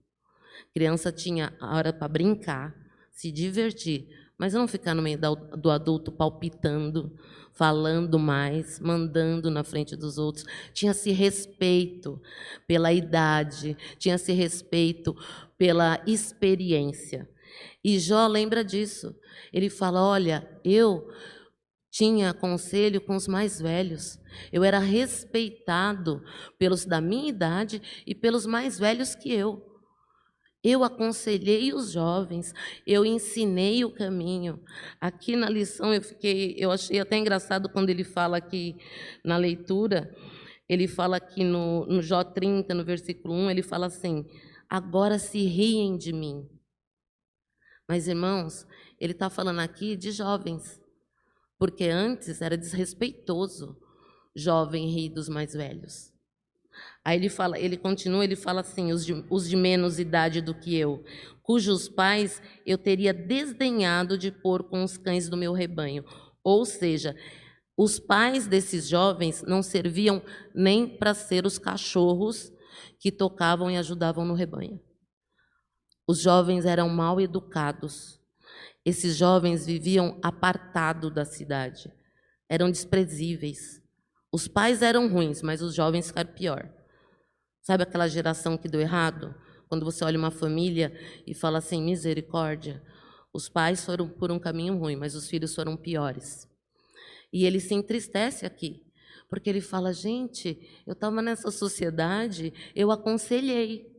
Criança 0.72 1.12
tinha 1.12 1.54
a 1.60 1.76
hora 1.76 1.92
para 1.92 2.08
brincar, 2.08 2.74
se 3.12 3.30
divertir, 3.30 4.08
mas 4.36 4.54
não 4.54 4.66
ficar 4.66 4.94
no 4.94 5.02
meio 5.02 5.18
do 5.56 5.70
adulto 5.70 6.10
palpitando, 6.10 7.16
falando 7.52 8.18
mais, 8.18 8.80
mandando 8.80 9.48
na 9.50 9.62
frente 9.62 9.94
dos 9.94 10.18
outros. 10.18 10.44
Tinha-se 10.72 11.12
respeito 11.12 12.20
pela 12.66 12.92
idade, 12.92 13.76
tinha-se 13.98 14.32
respeito 14.32 15.14
pela 15.56 16.02
experiência. 16.06 17.28
E 17.82 17.98
Jó 17.98 18.26
lembra 18.26 18.64
disso. 18.64 19.14
Ele 19.52 19.68
fala: 19.68 20.02
Olha, 20.02 20.48
eu 20.64 21.06
tinha 21.94 22.34
conselho 22.34 23.00
com 23.00 23.14
os 23.14 23.28
mais 23.28 23.60
velhos. 23.60 24.18
Eu 24.52 24.64
era 24.64 24.80
respeitado 24.80 26.20
pelos 26.58 26.84
da 26.84 27.00
minha 27.00 27.28
idade 27.28 27.80
e 28.04 28.14
pelos 28.14 28.46
mais 28.46 28.78
velhos 28.78 29.14
que 29.14 29.32
eu. 29.32 29.62
Eu 30.64 30.82
aconselhei 30.82 31.74
os 31.74 31.92
jovens, 31.92 32.54
eu 32.86 33.04
ensinei 33.04 33.84
o 33.84 33.94
caminho. 33.94 34.58
Aqui 34.98 35.36
na 35.36 35.48
lição 35.48 35.92
eu 35.92 36.02
fiquei, 36.02 36.56
eu 36.58 36.72
achei 36.72 36.98
até 36.98 37.18
engraçado 37.18 37.68
quando 37.68 37.90
ele 37.90 38.02
fala 38.02 38.38
aqui 38.38 38.74
na 39.22 39.36
leitura, 39.36 40.10
ele 40.66 40.88
fala 40.88 41.18
aqui 41.18 41.44
no, 41.44 41.84
no 41.86 42.00
Jó 42.00 42.24
30, 42.24 42.74
no 42.74 42.82
versículo 42.82 43.34
1, 43.34 43.50
ele 43.50 43.62
fala 43.62 43.86
assim: 43.86 44.24
agora 44.68 45.18
se 45.18 45.44
riem 45.44 45.96
de 45.98 46.12
mim. 46.12 46.48
Mas, 47.88 48.08
irmãos, 48.08 48.66
ele 48.98 49.12
está 49.12 49.28
falando 49.28 49.60
aqui 49.60 49.96
de 49.96 50.10
jovens, 50.10 50.80
porque 51.58 51.84
antes 51.84 52.40
era 52.40 52.56
desrespeitoso 52.56 53.76
jovem 54.34 54.88
rir 54.88 55.10
dos 55.10 55.28
mais 55.28 55.52
velhos. 55.52 56.12
Aí 57.04 57.18
ele 57.18 57.28
fala, 57.28 57.58
ele 57.58 57.76
continua, 57.76 58.24
ele 58.24 58.36
fala 58.36 58.62
assim: 58.62 58.92
os 58.92 59.04
de, 59.04 59.24
os 59.30 59.48
de 59.48 59.56
menos 59.56 59.98
idade 59.98 60.40
do 60.40 60.54
que 60.54 60.74
eu, 60.74 61.04
cujos 61.42 61.88
pais 61.88 62.42
eu 62.66 62.78
teria 62.78 63.12
desdenhado 63.12 64.18
de 64.18 64.32
pôr 64.32 64.64
com 64.64 64.82
os 64.82 64.96
cães 64.96 65.28
do 65.28 65.36
meu 65.36 65.52
rebanho. 65.52 66.04
Ou 66.42 66.64
seja, 66.64 67.14
os 67.76 67.98
pais 67.98 68.46
desses 68.46 68.88
jovens 68.88 69.42
não 69.42 69.62
serviam 69.62 70.22
nem 70.54 70.86
para 70.86 71.14
ser 71.14 71.46
os 71.46 71.58
cachorros 71.58 72.52
que 72.98 73.12
tocavam 73.12 73.70
e 73.70 73.76
ajudavam 73.76 74.24
no 74.24 74.34
rebanho. 74.34 74.80
Os 76.06 76.20
jovens 76.20 76.64
eram 76.66 76.88
mal 76.88 77.20
educados. 77.20 78.20
Esses 78.84 79.16
jovens 79.16 79.64
viviam 79.64 80.18
apartado 80.22 81.10
da 81.10 81.24
cidade. 81.24 81.90
Eram 82.48 82.70
desprezíveis. 82.70 83.82
Os 84.30 84.46
pais 84.46 84.82
eram 84.82 85.08
ruins, 85.08 85.40
mas 85.42 85.62
os 85.62 85.74
jovens 85.74 86.08
ficaram 86.08 86.32
pior. 86.32 86.68
Sabe 87.62 87.82
aquela 87.84 88.08
geração 88.08 88.58
que 88.58 88.68
deu 88.68 88.80
errado? 88.80 89.34
Quando 89.68 89.84
você 89.84 90.04
olha 90.04 90.18
uma 90.18 90.30
família 90.30 90.92
e 91.26 91.34
fala 91.34 91.58
assim, 91.58 91.82
misericórdia, 91.82 92.82
os 93.32 93.48
pais 93.48 93.84
foram 93.84 94.08
por 94.08 94.30
um 94.30 94.38
caminho 94.38 94.76
ruim, 94.76 94.96
mas 94.96 95.14
os 95.14 95.28
filhos 95.28 95.54
foram 95.54 95.76
piores. 95.76 96.46
E 97.32 97.46
ele 97.46 97.58
se 97.58 97.74
entristece 97.74 98.44
aqui, 98.44 98.82
porque 99.30 99.48
ele 99.48 99.60
fala, 99.60 99.92
gente, 99.92 100.58
eu 100.86 100.92
estava 100.92 101.22
nessa 101.22 101.50
sociedade, 101.50 102.52
eu 102.76 102.90
aconselhei. 102.90 103.93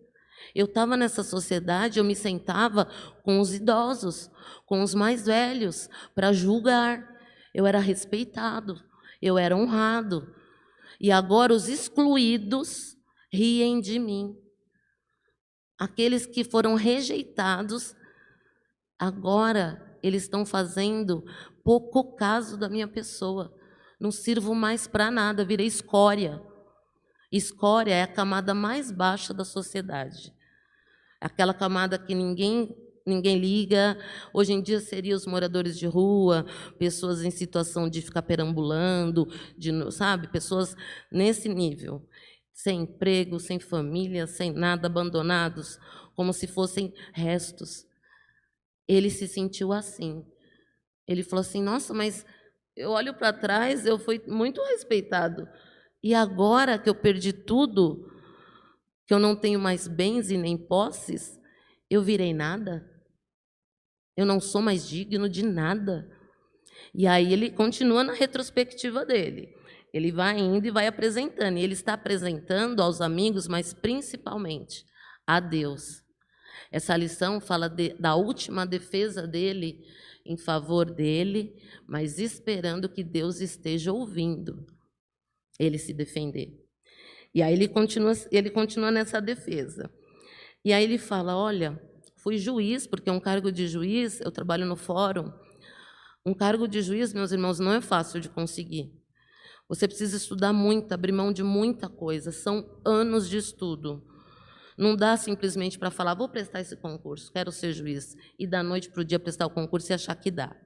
Eu 0.53 0.65
estava 0.65 0.95
nessa 0.97 1.23
sociedade, 1.23 1.99
eu 1.99 2.03
me 2.05 2.15
sentava 2.15 2.87
com 3.23 3.39
os 3.39 3.53
idosos, 3.53 4.29
com 4.65 4.81
os 4.83 4.93
mais 4.93 5.25
velhos, 5.25 5.89
para 6.13 6.33
julgar. 6.33 7.07
Eu 7.53 7.65
era 7.65 7.79
respeitado 7.79 8.83
eu 9.21 9.37
era 9.37 9.55
honrado. 9.55 10.33
E 10.99 11.11
agora 11.11 11.53
os 11.53 11.67
excluídos 11.67 12.95
riem 13.31 13.79
de 13.79 13.99
mim. 13.99 14.35
Aqueles 15.77 16.25
que 16.25 16.43
foram 16.43 16.75
rejeitados, 16.75 17.95
agora 18.97 19.97
eles 20.01 20.23
estão 20.23 20.45
fazendo 20.45 21.25
pouco 21.63 22.15
caso 22.15 22.57
da 22.57 22.69
minha 22.69 22.87
pessoa. 22.87 23.53
Não 23.99 24.11
sirvo 24.11 24.53
mais 24.53 24.87
para 24.87 25.11
nada, 25.11 25.43
virei 25.43 25.65
escória. 25.65 26.41
Escória 27.37 27.93
é 27.93 28.01
a 28.01 28.07
camada 28.07 28.53
mais 28.53 28.91
baixa 28.91 29.33
da 29.33 29.43
sociedade. 29.43 30.33
Aquela 31.19 31.53
camada 31.53 31.99
que 31.99 32.15
ninguém 32.15 32.73
ninguém 33.05 33.37
liga. 33.37 33.97
Hoje 34.33 34.53
em 34.53 34.61
dia 34.61 34.79
seria 34.79 35.15
os 35.15 35.27
moradores 35.27 35.77
de 35.77 35.85
rua, 35.85 36.45
pessoas 36.79 37.23
em 37.23 37.29
situação 37.29 37.87
de 37.89 38.01
ficar 38.01 38.23
perambulando, 38.23 39.27
de, 39.55 39.69
sabe, 39.91 40.27
pessoas 40.29 40.75
nesse 41.11 41.47
nível, 41.47 42.07
sem 42.51 42.81
emprego, 42.81 43.39
sem 43.39 43.59
família, 43.59 44.25
sem 44.25 44.51
nada, 44.51 44.87
abandonados, 44.87 45.77
como 46.15 46.33
se 46.33 46.47
fossem 46.47 46.93
restos. 47.13 47.85
Ele 48.87 49.09
se 49.09 49.27
sentiu 49.27 49.73
assim. 49.73 50.25
Ele 51.07 51.21
falou 51.21 51.41
assim: 51.41 51.61
"Nossa, 51.61 51.93
mas 51.93 52.25
eu 52.75 52.91
olho 52.91 53.13
para 53.13 53.33
trás, 53.33 53.85
eu 53.85 53.99
fui 53.99 54.21
muito 54.25 54.61
respeitado. 54.63 55.47
E 56.05 56.13
agora 56.13 56.77
que 56.77 56.87
eu 56.87 56.93
perdi 56.93 57.33
tudo, 57.33 58.07
que 59.07 59.13
eu 59.15 59.17
não 59.17 59.35
tenho 59.35 59.59
mais 59.59 59.87
bens 59.87 60.29
e 60.29 60.37
nem 60.37 60.55
posses, 60.55 61.35
eu 61.89 62.03
virei 62.03 62.31
nada?" 62.31 62.87
Eu 64.15 64.23
não 64.23 64.39
sou 64.39 64.61
mais 64.61 64.87
digno 64.87 65.27
de 65.27 65.43
nada. 65.43 66.07
E 66.93 67.07
aí 67.07 67.33
ele 67.33 67.49
continua 67.49 68.03
na 68.03 68.13
retrospectiva 68.13 69.03
dele. 69.03 69.51
Ele 69.91 70.11
vai 70.11 70.37
indo 70.37 70.67
e 70.67 70.71
vai 70.71 70.85
apresentando. 70.85 71.57
E 71.57 71.63
ele 71.63 71.73
está 71.73 71.93
apresentando 71.93 72.83
aos 72.83 73.01
amigos, 73.01 73.47
mas 73.47 73.73
principalmente 73.73 74.85
a 75.25 75.39
Deus. 75.39 76.03
Essa 76.71 76.95
lição 76.95 77.41
fala 77.41 77.67
de, 77.67 77.95
da 77.99 78.15
última 78.15 78.63
defesa 78.63 79.25
dele 79.27 79.83
em 80.23 80.37
favor 80.37 80.85
dele, 80.85 81.55
mas 81.87 82.19
esperando 82.19 82.87
que 82.87 83.03
Deus 83.03 83.41
esteja 83.41 83.91
ouvindo 83.91 84.65
ele 85.59 85.77
se 85.77 85.93
defender. 85.93 86.61
E 87.33 87.41
aí 87.41 87.53
ele 87.53 87.67
continua, 87.67 88.13
ele 88.31 88.49
continua 88.49 88.91
nessa 88.91 89.21
defesa. 89.21 89.91
E 90.63 90.73
aí 90.73 90.83
ele 90.83 90.97
fala: 90.97 91.35
Olha, 91.35 91.79
Fui 92.25 92.39
juiz, 92.39 92.87
porque 92.87 93.07
é 93.07 93.13
um 93.13 93.19
cargo 93.19 93.51
de 93.51 93.67
juiz, 93.67 94.19
eu 94.19 94.31
trabalho 94.31 94.65
no 94.65 94.75
fórum. 94.75 95.31
Um 96.25 96.33
cargo 96.33 96.67
de 96.67 96.81
juiz, 96.81 97.13
meus 97.13 97.31
irmãos, 97.31 97.59
não 97.59 97.71
é 97.71 97.79
fácil 97.79 98.19
de 98.19 98.29
conseguir. 98.29 98.91
Você 99.69 99.87
precisa 99.87 100.17
estudar 100.17 100.51
muito, 100.51 100.91
abrir 100.91 101.11
mão 101.11 101.31
de 101.31 101.43
muita 101.43 101.87
coisa. 101.87 102.31
São 102.31 102.81
anos 102.83 103.29
de 103.29 103.37
estudo. 103.37 104.03
Não 104.75 104.95
dá 104.95 105.15
simplesmente 105.17 105.77
para 105.77 105.91
falar, 105.91 106.15
vou 106.15 106.27
prestar 106.27 106.61
esse 106.61 106.75
concurso, 106.75 107.31
quero 107.31 107.51
ser 107.51 107.73
juiz, 107.73 108.15
e 108.39 108.47
da 108.47 108.63
noite 108.63 108.89
para 108.89 109.01
o 109.01 109.05
dia 109.05 109.19
prestar 109.19 109.45
o 109.45 109.51
concurso 109.51 109.91
e 109.91 109.93
achar 109.93 110.15
que 110.15 110.31
dá. 110.31 110.59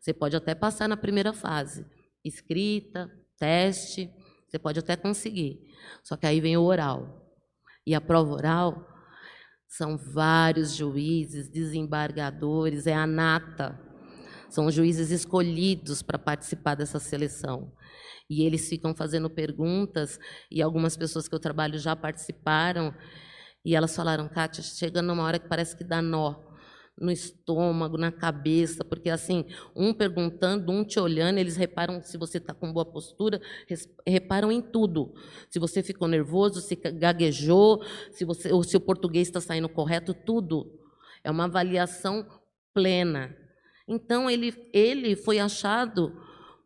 Você 0.00 0.14
pode 0.14 0.36
até 0.36 0.54
passar 0.54 0.88
na 0.88 0.96
primeira 0.96 1.34
fase, 1.34 1.84
escrita, 2.24 3.12
teste, 3.38 4.10
você 4.46 4.58
pode 4.58 4.78
até 4.78 4.96
conseguir. 4.96 5.60
Só 6.02 6.16
que 6.16 6.26
aí 6.26 6.40
vem 6.40 6.56
o 6.56 6.62
oral. 6.62 7.26
E 7.86 7.94
a 7.94 8.00
prova 8.00 8.32
oral 8.32 8.86
são 9.66 9.96
vários 9.96 10.74
juízes, 10.74 11.48
desembargadores, 11.48 12.86
é 12.86 12.94
a 12.94 13.06
nata. 13.06 13.78
São 14.48 14.70
juízes 14.70 15.10
escolhidos 15.10 16.02
para 16.02 16.18
participar 16.18 16.74
dessa 16.74 16.98
seleção. 16.98 17.72
E 18.30 18.42
eles 18.42 18.68
ficam 18.68 18.94
fazendo 18.94 19.28
perguntas, 19.28 20.18
e 20.50 20.62
algumas 20.62 20.96
pessoas 20.96 21.28
que 21.28 21.34
eu 21.34 21.40
trabalho 21.40 21.78
já 21.78 21.94
participaram, 21.94 22.94
e 23.64 23.74
elas 23.74 23.94
falaram, 23.94 24.28
Kátia, 24.28 24.62
chega 24.62 25.02
numa 25.02 25.22
hora 25.22 25.38
que 25.38 25.48
parece 25.48 25.76
que 25.76 25.84
dá 25.84 26.00
nó 26.00 26.47
no 27.00 27.10
estômago, 27.10 27.96
na 27.96 28.10
cabeça, 28.10 28.84
porque 28.84 29.10
assim, 29.10 29.44
um 29.74 29.92
perguntando, 29.94 30.72
um 30.72 30.84
te 30.84 30.98
olhando, 30.98 31.38
eles 31.38 31.56
reparam 31.56 32.02
se 32.02 32.18
você 32.18 32.38
está 32.38 32.52
com 32.52 32.72
boa 32.72 32.84
postura, 32.84 33.40
reparam 34.06 34.50
em 34.50 34.60
tudo. 34.60 35.14
Se 35.48 35.58
você 35.58 35.82
ficou 35.82 36.08
nervoso, 36.08 36.60
se 36.60 36.74
gaguejou, 36.76 37.82
se, 38.12 38.24
você, 38.24 38.52
ou 38.52 38.62
se 38.62 38.76
o 38.76 38.80
português 38.80 39.28
está 39.28 39.40
saindo 39.40 39.68
correto, 39.68 40.12
tudo. 40.14 40.72
É 41.22 41.30
uma 41.30 41.44
avaliação 41.44 42.26
plena. 42.72 43.34
Então, 43.86 44.28
ele, 44.28 44.54
ele 44.72 45.16
foi 45.16 45.38
achado 45.38 46.12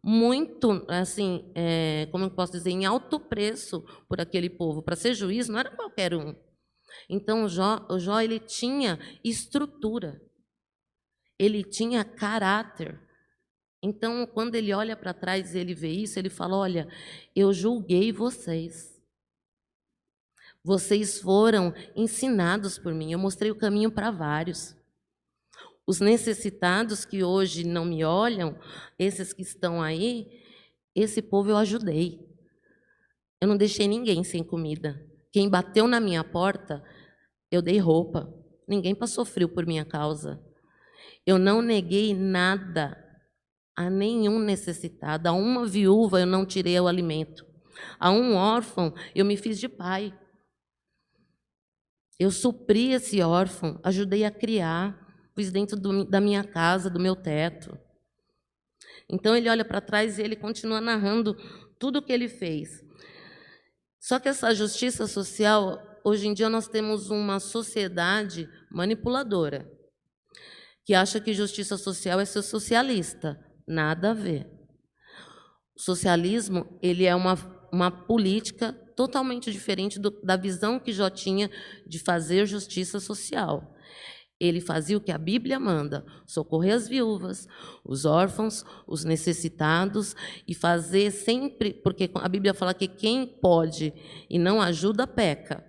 muito, 0.03 0.85
assim, 0.89 1.51
é, 1.55 2.09
como 2.11 2.25
eu 2.25 2.31
posso 2.31 2.53
dizer, 2.53 2.71
em 2.71 2.85
alto 2.85 3.21
preço 3.21 3.85
por 4.09 4.21
aquele 4.21 4.51
povo. 4.51 4.83
Para 4.83 4.97
ser 4.97 5.15
juiz, 5.15 5.49
não 5.49 5.59
era 5.59 5.71
qualquer 5.71 6.15
um. 6.15 6.35
Então, 7.09 7.45
o 7.45 7.49
Jó, 7.49 7.87
o 7.91 7.99
Jó 7.99 8.21
ele 8.21 8.39
tinha 8.39 8.99
estrutura. 9.25 10.21
ele 11.39 11.65
tinha 11.65 12.05
caráter. 12.05 13.01
Então, 13.83 14.25
quando 14.27 14.55
ele 14.55 14.73
olha 14.73 14.97
para 14.97 15.13
trás 15.13 15.55
e 15.55 15.59
ele 15.59 15.75
vê 15.75 15.91
isso, 15.91 16.19
ele 16.19 16.31
fala: 16.31 16.57
Olha, 16.57 16.89
eu 17.35 17.53
julguei 17.53 18.13
vocês. 18.13 18.93
Vocês 20.65 21.21
foram 21.21 21.75
ensinados 21.97 22.79
por 22.79 22.95
mim. 22.95 23.13
Eu 23.13 23.19
mostrei 23.19 23.51
o 23.51 23.59
caminho 23.59 23.91
para 23.91 24.13
vários. 24.13 24.77
Os 25.85 25.99
necessitados 25.99 27.05
que 27.05 27.25
hoje 27.25 27.67
não 27.67 27.85
me 27.85 28.05
olham, 28.05 28.57
esses 28.97 29.33
que 29.33 29.43
estão 29.43 29.83
aí, 29.83 30.41
esse 30.95 31.21
povo 31.21 31.51
eu 31.51 31.57
ajudei. 31.57 32.21
Eu 33.41 33.49
não 33.49 33.57
deixei 33.57 33.89
ninguém 33.89 34.23
sem 34.23 34.45
comida. 34.45 35.05
Quem 35.33 35.49
bateu 35.49 35.89
na 35.89 35.99
minha 35.99 36.23
porta, 36.23 36.85
eu 37.51 37.63
dei 37.63 37.79
roupa. 37.79 38.33
Ninguém 38.69 38.95
passou 38.95 39.25
frio 39.25 39.49
por 39.49 39.67
minha 39.67 39.85
causa. 39.85 40.41
Eu 41.27 41.39
não 41.39 41.63
neguei 41.63 42.15
nada 42.15 42.99
a 43.75 43.89
nenhum 43.89 44.39
necessitado. 44.39 45.29
A 45.29 45.33
uma 45.33 45.67
viúva 45.67 46.21
eu 46.21 46.27
não 46.27 46.45
tirei 46.45 46.79
o 46.79 46.87
alimento. 46.87 47.47
A 47.99 48.11
um 48.11 48.35
órfão 48.35 48.95
eu 49.15 49.25
me 49.25 49.37
fiz 49.37 49.59
de 49.59 49.69
pai. 49.69 50.17
Eu 52.19 52.31
supri 52.31 52.93
esse 52.93 53.21
órfão, 53.23 53.81
ajudei 53.83 54.25
a 54.25 54.31
criar, 54.31 55.31
pus 55.35 55.51
dentro 55.51 55.81
do, 55.81 56.05
da 56.05 56.21
minha 56.21 56.45
casa, 56.45 56.91
do 56.91 57.01
meu 57.01 57.17
teto. 57.17 57.77
Então 59.09 59.35
ele 59.35 59.49
olha 59.49 59.65
para 59.65 59.81
trás 59.81 60.19
e 60.19 60.23
ele 60.23 60.37
continua 60.37 60.81
narrando 60.81 61.35
tudo 61.79 61.99
o 61.99 62.03
que 62.03 62.13
ele 62.13 62.29
fez. 62.29 62.85
Só 64.03 64.19
que 64.19 64.29
essa 64.29 64.53
justiça 64.53 65.07
social, 65.07 65.81
hoje 66.05 66.27
em 66.27 66.35
dia 66.35 66.49
nós 66.49 66.67
temos 66.67 67.09
uma 67.09 67.39
sociedade 67.39 68.49
manipuladora, 68.69 69.71
que 70.85 70.93
acha 70.93 71.21
que 71.21 71.33
justiça 71.33 71.77
social 71.77 72.19
é 72.19 72.25
ser 72.25 72.43
socialista. 72.43 73.39
Nada 73.65 74.11
a 74.11 74.15
ver. 74.15 74.51
O 75.77 75.81
socialismo 75.81 76.81
ele 76.83 77.05
é 77.05 77.15
uma, 77.15 77.35
uma 77.73 77.93
política 77.93 78.73
totalmente 78.97 79.53
diferente 79.53 80.01
do, 80.01 80.11
da 80.21 80.37
visão 80.37 80.81
que 80.81 80.93
Jó 80.93 81.09
tinha 81.09 81.49
de 81.87 82.01
fazer 82.01 82.45
justiça 82.45 82.99
social. 82.99 83.73
Ele 84.43 84.61
fazia 84.61 84.97
o 84.97 85.01
que 85.01 85.13
a 85.13 85.19
Bíblia 85.19 85.61
manda: 85.61 86.05
socorrer 86.27 86.75
as 86.75 86.89
viúvas, 86.89 87.47
os 87.85 88.05
órfãos, 88.05 88.65
os 88.89 89.05
necessitados 89.05 90.17
e 90.49 90.53
fazer 90.53 91.13
sempre, 91.13 91.73
porque 91.73 92.11
a 92.13 92.29
Bíblia 92.29 92.53
fala 92.53 92.75
que 92.75 92.89
quem 92.89 93.25
pode 93.25 93.95
e 94.29 94.41
não 94.41 94.61
ajuda 94.61 95.07
peca. 95.07 95.65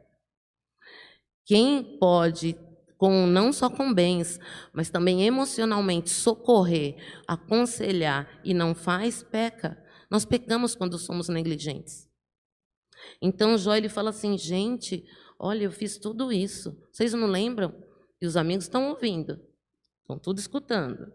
Quem 1.45 1.99
pode 1.99 2.57
com 2.97 3.27
não 3.27 3.53
só 3.53 3.69
com 3.69 3.93
bens, 3.93 4.39
mas 4.71 4.89
também 4.89 5.23
emocionalmente 5.23 6.09
socorrer, 6.09 6.95
aconselhar 7.27 8.41
e 8.43 8.55
não 8.55 8.73
faz, 8.73 9.21
peca. 9.21 9.77
Nós 10.09 10.25
pecamos 10.25 10.73
quando 10.73 10.97
somos 10.97 11.29
negligentes. 11.29 12.09
Então 13.21 13.55
Jó 13.55 13.75
ele 13.75 13.89
fala 13.89 14.09
assim, 14.09 14.35
gente, 14.35 15.05
olha, 15.37 15.65
eu 15.65 15.71
fiz 15.71 15.97
tudo 15.97 16.31
isso. 16.31 16.75
Vocês 16.91 17.13
não 17.13 17.27
lembram? 17.27 17.92
E 18.23 18.25
os 18.25 18.37
amigos 18.37 18.63
estão 18.63 18.87
ouvindo, 18.87 19.37
estão 19.99 20.17
tudo 20.17 20.39
escutando. 20.39 21.11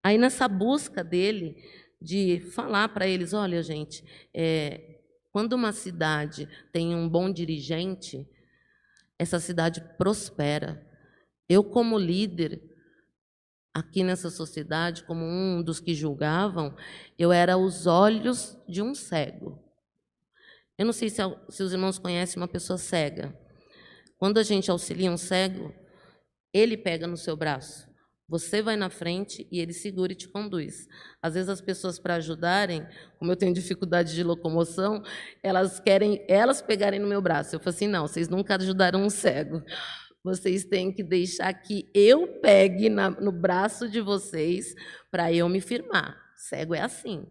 Aí 0.00 0.16
nessa 0.16 0.46
busca 0.46 1.02
dele 1.02 1.56
de 2.00 2.38
falar 2.54 2.90
para 2.90 3.04
eles, 3.04 3.32
olha, 3.32 3.60
gente, 3.64 4.04
é, 4.32 5.00
quando 5.32 5.54
uma 5.54 5.72
cidade 5.72 6.48
tem 6.70 6.94
um 6.94 7.08
bom 7.08 7.28
dirigente, 7.32 8.24
essa 9.18 9.40
cidade 9.40 9.80
prospera. 9.98 10.88
Eu, 11.48 11.64
como 11.64 11.98
líder 11.98 12.62
aqui 13.74 14.04
nessa 14.04 14.30
sociedade, 14.30 15.02
como 15.02 15.24
um 15.24 15.60
dos 15.64 15.80
que 15.80 15.94
julgavam, 15.94 16.76
eu 17.18 17.32
era 17.32 17.58
os 17.58 17.88
olhos 17.88 18.56
de 18.68 18.80
um 18.80 18.94
cego. 18.94 19.60
Eu 20.78 20.86
não 20.86 20.92
sei 20.92 21.10
se, 21.10 21.20
se 21.48 21.60
os 21.60 21.72
irmãos 21.72 21.98
conhecem 21.98 22.40
uma 22.40 22.46
pessoa 22.46 22.78
cega. 22.78 23.36
Quando 24.16 24.38
a 24.38 24.44
gente 24.44 24.70
auxilia 24.70 25.10
um 25.10 25.16
cego, 25.16 25.74
ele 26.52 26.76
pega 26.76 27.06
no 27.06 27.16
seu 27.16 27.36
braço. 27.36 27.88
Você 28.28 28.60
vai 28.60 28.76
na 28.76 28.90
frente 28.90 29.48
e 29.50 29.58
ele 29.58 29.72
segura 29.72 30.12
e 30.12 30.14
te 30.14 30.28
conduz. 30.28 30.86
Às 31.22 31.32
vezes 31.32 31.48
as 31.48 31.62
pessoas 31.62 31.98
para 31.98 32.16
ajudarem, 32.16 32.86
como 33.18 33.32
eu 33.32 33.36
tenho 33.36 33.54
dificuldade 33.54 34.14
de 34.14 34.22
locomoção, 34.22 35.02
elas 35.42 35.80
querem 35.80 36.22
elas 36.28 36.60
pegarem 36.60 37.00
no 37.00 37.08
meu 37.08 37.22
braço. 37.22 37.56
Eu 37.56 37.60
falo 37.60 37.74
assim: 37.74 37.88
"Não, 37.88 38.06
vocês 38.06 38.28
nunca 38.28 38.56
ajudaram 38.56 39.02
um 39.02 39.08
cego. 39.08 39.62
Vocês 40.22 40.64
têm 40.64 40.92
que 40.92 41.02
deixar 41.02 41.52
que 41.54 41.90
eu 41.94 42.40
pegue 42.40 42.90
na, 42.90 43.08
no 43.08 43.32
braço 43.32 43.88
de 43.88 44.00
vocês 44.00 44.74
para 45.10 45.32
eu 45.32 45.48
me 45.48 45.60
firmar. 45.60 46.16
Cego 46.36 46.74
é 46.74 46.82
assim. 46.82 47.26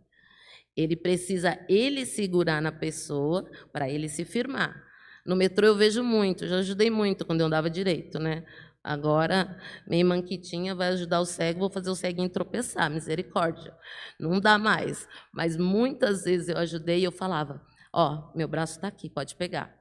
Ele 0.75 0.95
precisa 0.95 1.59
ele 1.69 2.05
segurar 2.05 2.61
na 2.61 2.71
pessoa 2.71 3.47
para 3.71 3.89
ele 3.89 4.09
se 4.09 4.25
firmar. 4.25 4.83
No 5.25 5.35
metrô 5.35 5.67
eu 5.67 5.75
vejo 5.75 6.03
muito, 6.03 6.47
já 6.47 6.59
ajudei 6.59 6.89
muito 6.89 7.25
quando 7.25 7.41
eu 7.41 7.47
andava 7.47 7.69
direito, 7.69 8.17
né? 8.17 8.45
Agora, 8.87 9.59
meio 9.85 10.05
manquitinha 10.05 10.73
vai 10.73 10.87
ajudar 10.87 11.19
o 11.19 11.25
cego, 11.25 11.59
vou 11.59 11.69
fazer 11.69 11.89
o 11.89 11.95
ceguinho 11.95 12.29
tropeçar, 12.29 12.89
misericórdia. 12.89 13.75
Não 14.17 14.39
dá 14.39 14.57
mais. 14.57 15.05
Mas 15.33 15.57
muitas 15.57 16.23
vezes 16.23 16.47
eu 16.47 16.57
ajudei 16.57 17.01
e 17.01 17.03
eu 17.03 17.11
falava: 17.11 17.61
Ó, 17.91 18.13
oh, 18.13 18.37
meu 18.37 18.47
braço 18.47 18.77
está 18.77 18.87
aqui, 18.87 19.09
pode 19.09 19.35
pegar. 19.35 19.77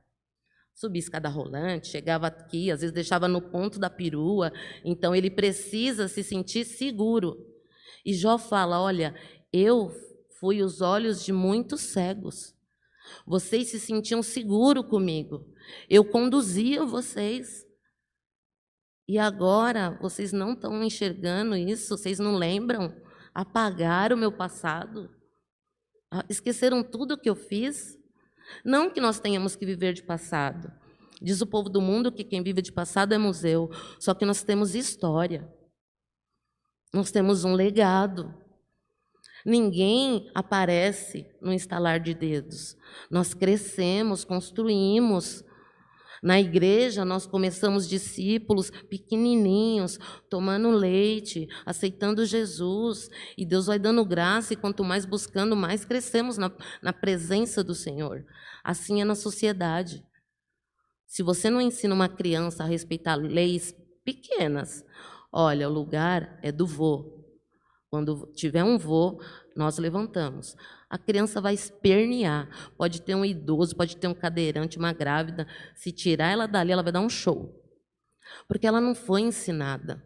Subi 0.75 0.99
escada 0.99 1.29
rolante, 1.29 1.87
chegava 1.87 2.27
aqui, 2.27 2.69
às 2.69 2.81
vezes 2.81 2.93
deixava 2.93 3.29
no 3.29 3.41
ponto 3.41 3.79
da 3.79 3.89
perua. 3.89 4.53
Então, 4.85 5.15
ele 5.15 5.31
precisa 5.31 6.09
se 6.09 6.25
sentir 6.25 6.65
seguro. 6.65 7.37
E 8.05 8.13
Jó 8.13 8.37
fala: 8.37 8.83
Olha, 8.83 9.15
eu 9.53 9.93
fui 10.41 10.65
os 10.65 10.81
olhos 10.81 11.25
de 11.25 11.33
muitos 11.33 11.81
cegos. 11.81 12.57
Vocês 13.25 13.69
se 13.69 13.79
sentiam 13.79 14.21
seguros 14.21 14.87
comigo. 14.87 15.47
Eu 15.89 16.05
conduzia 16.05 16.85
vocês. 16.85 17.66
E 19.09 19.19
agora 19.19 19.97
vocês 20.01 20.33
não 20.33 20.53
estão 20.53 20.83
enxergando 20.83 21.57
isso, 21.57 21.97
vocês 21.97 22.19
não 22.19 22.35
lembram? 22.35 22.95
Apagaram 23.33 24.17
o 24.17 24.19
meu 24.19 24.33
passado? 24.33 25.11
Ah, 26.11 26.25
esqueceram 26.29 26.83
tudo 26.83 27.19
que 27.19 27.31
eu 27.31 27.37
fiz? 27.37 27.97
Não 28.65 28.91
que 28.91 29.01
nós 29.01 29.21
tenhamos 29.21 29.55
que 29.55 29.67
viver 29.67 29.93
de 29.93 30.03
passado. 30.03 30.73
Diz 31.21 31.41
o 31.41 31.47
povo 31.47 31.69
do 31.69 31.81
mundo 31.81 32.13
que 32.13 32.25
quem 32.25 32.43
vive 32.43 32.61
de 32.61 32.73
passado 32.73 33.15
é 33.15 33.19
museu, 33.19 33.71
só 33.99 34.13
que 34.13 34.27
nós 34.27 34.43
temos 34.43 34.75
história. 34.75 35.49
Nós 36.93 37.11
temos 37.11 37.45
um 37.45 37.55
legado. 37.55 38.35
Ninguém 39.45 40.31
aparece 40.35 41.27
no 41.41 41.53
instalar 41.53 42.01
de 42.01 42.13
dedos. 42.13 42.77
Nós 43.11 43.33
crescemos, 43.33 44.25
construímos, 44.25 45.45
na 46.27 46.41
igreja, 46.41 47.05
nós 47.05 47.25
começamos 47.25 47.89
discípulos 47.89 48.69
pequenininhos, 48.91 49.97
tomando 50.29 50.71
leite, 50.71 51.47
aceitando 51.65 52.27
Jesus, 52.27 53.09
e 53.39 53.47
Deus 53.47 53.67
vai 53.67 53.79
dando 53.79 54.05
graça, 54.05 54.53
e 54.53 54.57
quanto 54.57 54.83
mais 54.83 55.05
buscando, 55.05 55.55
mais 55.55 55.85
crescemos 55.85 56.37
na, 56.37 56.51
na 56.83 56.93
presença 56.93 57.63
do 57.63 57.77
Senhor. 57.77 58.27
Assim 58.65 59.01
é 59.01 59.05
na 59.05 59.15
sociedade. 59.15 60.05
Se 61.07 61.23
você 61.23 61.49
não 61.49 61.61
ensina 61.61 61.95
uma 61.95 62.09
criança 62.09 62.65
a 62.65 62.67
respeitar 62.67 63.15
leis 63.15 63.73
pequenas, 64.05 64.85
olha, 65.33 65.69
o 65.69 65.73
lugar 65.73 66.41
é 66.43 66.51
do 66.51 66.67
vô. 66.67 67.25
Quando 67.89 68.33
tiver 68.35 68.65
um 68.65 68.77
vô, 68.77 69.21
nós 69.57 69.79
levantamos 69.79 70.57
a 70.89 70.97
criança 70.97 71.41
vai 71.41 71.55
espernear. 71.55 72.49
Pode 72.77 73.03
ter 73.03 73.15
um 73.15 73.25
idoso, 73.25 73.75
pode 73.77 73.97
ter 73.97 74.07
um 74.07 74.15
cadeirante, 74.15 74.79
uma 74.79 74.93
grávida. 74.93 75.47
Se 75.75 75.91
tirar 75.91 76.31
ela 76.31 76.47
dali, 76.47 76.73
ela 76.73 76.83
vai 76.83 76.93
dar 76.93 77.01
um 77.01 77.09
show. 77.09 77.63
Porque 78.47 78.67
ela 78.67 78.81
não 78.81 78.95
foi 78.95 79.23
ensinada. 79.23 80.03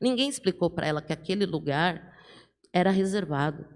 Ninguém 0.00 0.28
explicou 0.28 0.70
para 0.70 0.86
ela 0.86 1.02
que 1.02 1.12
aquele 1.12 1.46
lugar 1.46 2.16
era 2.72 2.90
reservado. 2.90 3.66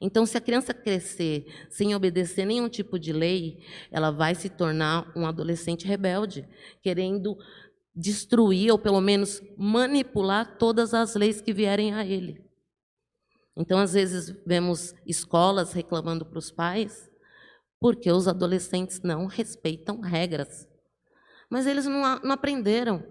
Então, 0.00 0.24
se 0.24 0.36
a 0.36 0.40
criança 0.40 0.72
crescer 0.72 1.46
sem 1.68 1.94
obedecer 1.94 2.44
nenhum 2.44 2.68
tipo 2.68 2.98
de 2.98 3.12
lei, 3.12 3.64
ela 3.90 4.10
vai 4.10 4.34
se 4.34 4.48
tornar 4.48 5.10
um 5.16 5.26
adolescente 5.26 5.86
rebelde, 5.86 6.48
querendo 6.82 7.36
destruir 7.94 8.70
ou 8.70 8.78
pelo 8.78 9.00
menos 9.00 9.42
manipular 9.58 10.56
todas 10.58 10.94
as 10.94 11.14
leis 11.14 11.40
que 11.40 11.52
vierem 11.52 11.92
a 11.92 12.04
ele. 12.04 12.49
Então, 13.60 13.78
às 13.78 13.92
vezes, 13.92 14.34
vemos 14.46 14.94
escolas 15.06 15.74
reclamando 15.74 16.24
para 16.24 16.38
os 16.38 16.50
pais 16.50 17.10
porque 17.78 18.10
os 18.10 18.26
adolescentes 18.26 19.02
não 19.02 19.26
respeitam 19.26 20.00
regras. 20.00 20.66
Mas 21.50 21.66
eles 21.66 21.84
não, 21.84 22.20
não 22.20 22.32
aprenderam, 22.32 23.04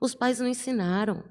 os 0.00 0.12
pais 0.12 0.40
não 0.40 0.48
ensinaram. 0.48 1.22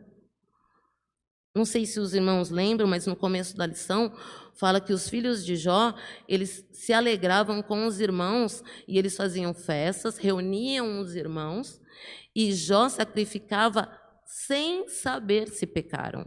Não 1.54 1.66
sei 1.66 1.86
se 1.86 2.00
os 2.00 2.14
irmãos 2.14 2.50
lembram, 2.50 2.88
mas 2.88 3.06
no 3.06 3.16
começo 3.16 3.58
da 3.58 3.66
lição 3.66 4.16
fala 4.54 4.80
que 4.80 4.94
os 4.94 5.10
filhos 5.10 5.44
de 5.44 5.58
Jó, 5.58 5.94
eles 6.26 6.66
se 6.72 6.94
alegravam 6.94 7.62
com 7.62 7.86
os 7.86 8.00
irmãos 8.00 8.64
e 8.88 8.98
eles 8.98 9.18
faziam 9.18 9.54
festas, 9.54 10.18
reuniam 10.18 11.02
os 11.02 11.14
irmãos 11.14 11.82
e 12.34 12.54
Jó 12.54 12.88
sacrificava 12.88 13.92
sem 14.26 14.88
saber 14.88 15.50
se 15.50 15.68
pecaram. 15.68 16.26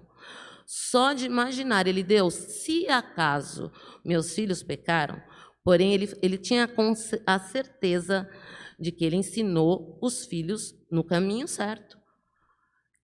Só 0.66 1.12
de 1.12 1.26
imaginar, 1.26 1.86
ele 1.86 2.02
deu, 2.02 2.30
se 2.30 2.88
acaso 2.88 3.70
meus 4.04 4.34
filhos 4.34 4.62
pecaram, 4.62 5.20
porém 5.62 5.92
ele, 5.92 6.12
ele 6.22 6.38
tinha 6.38 6.68
a 7.26 7.38
certeza 7.38 8.28
de 8.78 8.90
que 8.90 9.04
ele 9.04 9.16
ensinou 9.16 9.98
os 10.02 10.24
filhos 10.24 10.74
no 10.90 11.04
caminho 11.04 11.46
certo. 11.46 11.98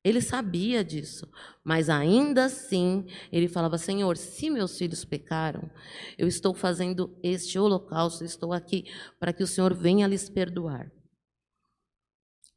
Ele 0.03 0.23
sabia 0.23 0.83
disso, 0.83 1.29
mas 1.63 1.91
ainda 1.91 2.47
assim 2.47 3.07
ele 3.31 3.49
falava: 3.49 3.77
Senhor, 3.77 4.17
se 4.17 4.49
meus 4.49 4.79
filhos 4.79 5.05
pecaram, 5.05 5.71
eu 6.17 6.27
estou 6.27 6.55
fazendo 6.55 7.19
este 7.23 7.59
holocausto, 7.59 8.25
estou 8.25 8.55
aqui 8.55 8.85
para 9.19 9.33
que 9.33 9.43
o 9.43 9.47
Senhor 9.47 9.75
venha 9.75 10.07
lhes 10.07 10.31
perdoar. 10.31 10.91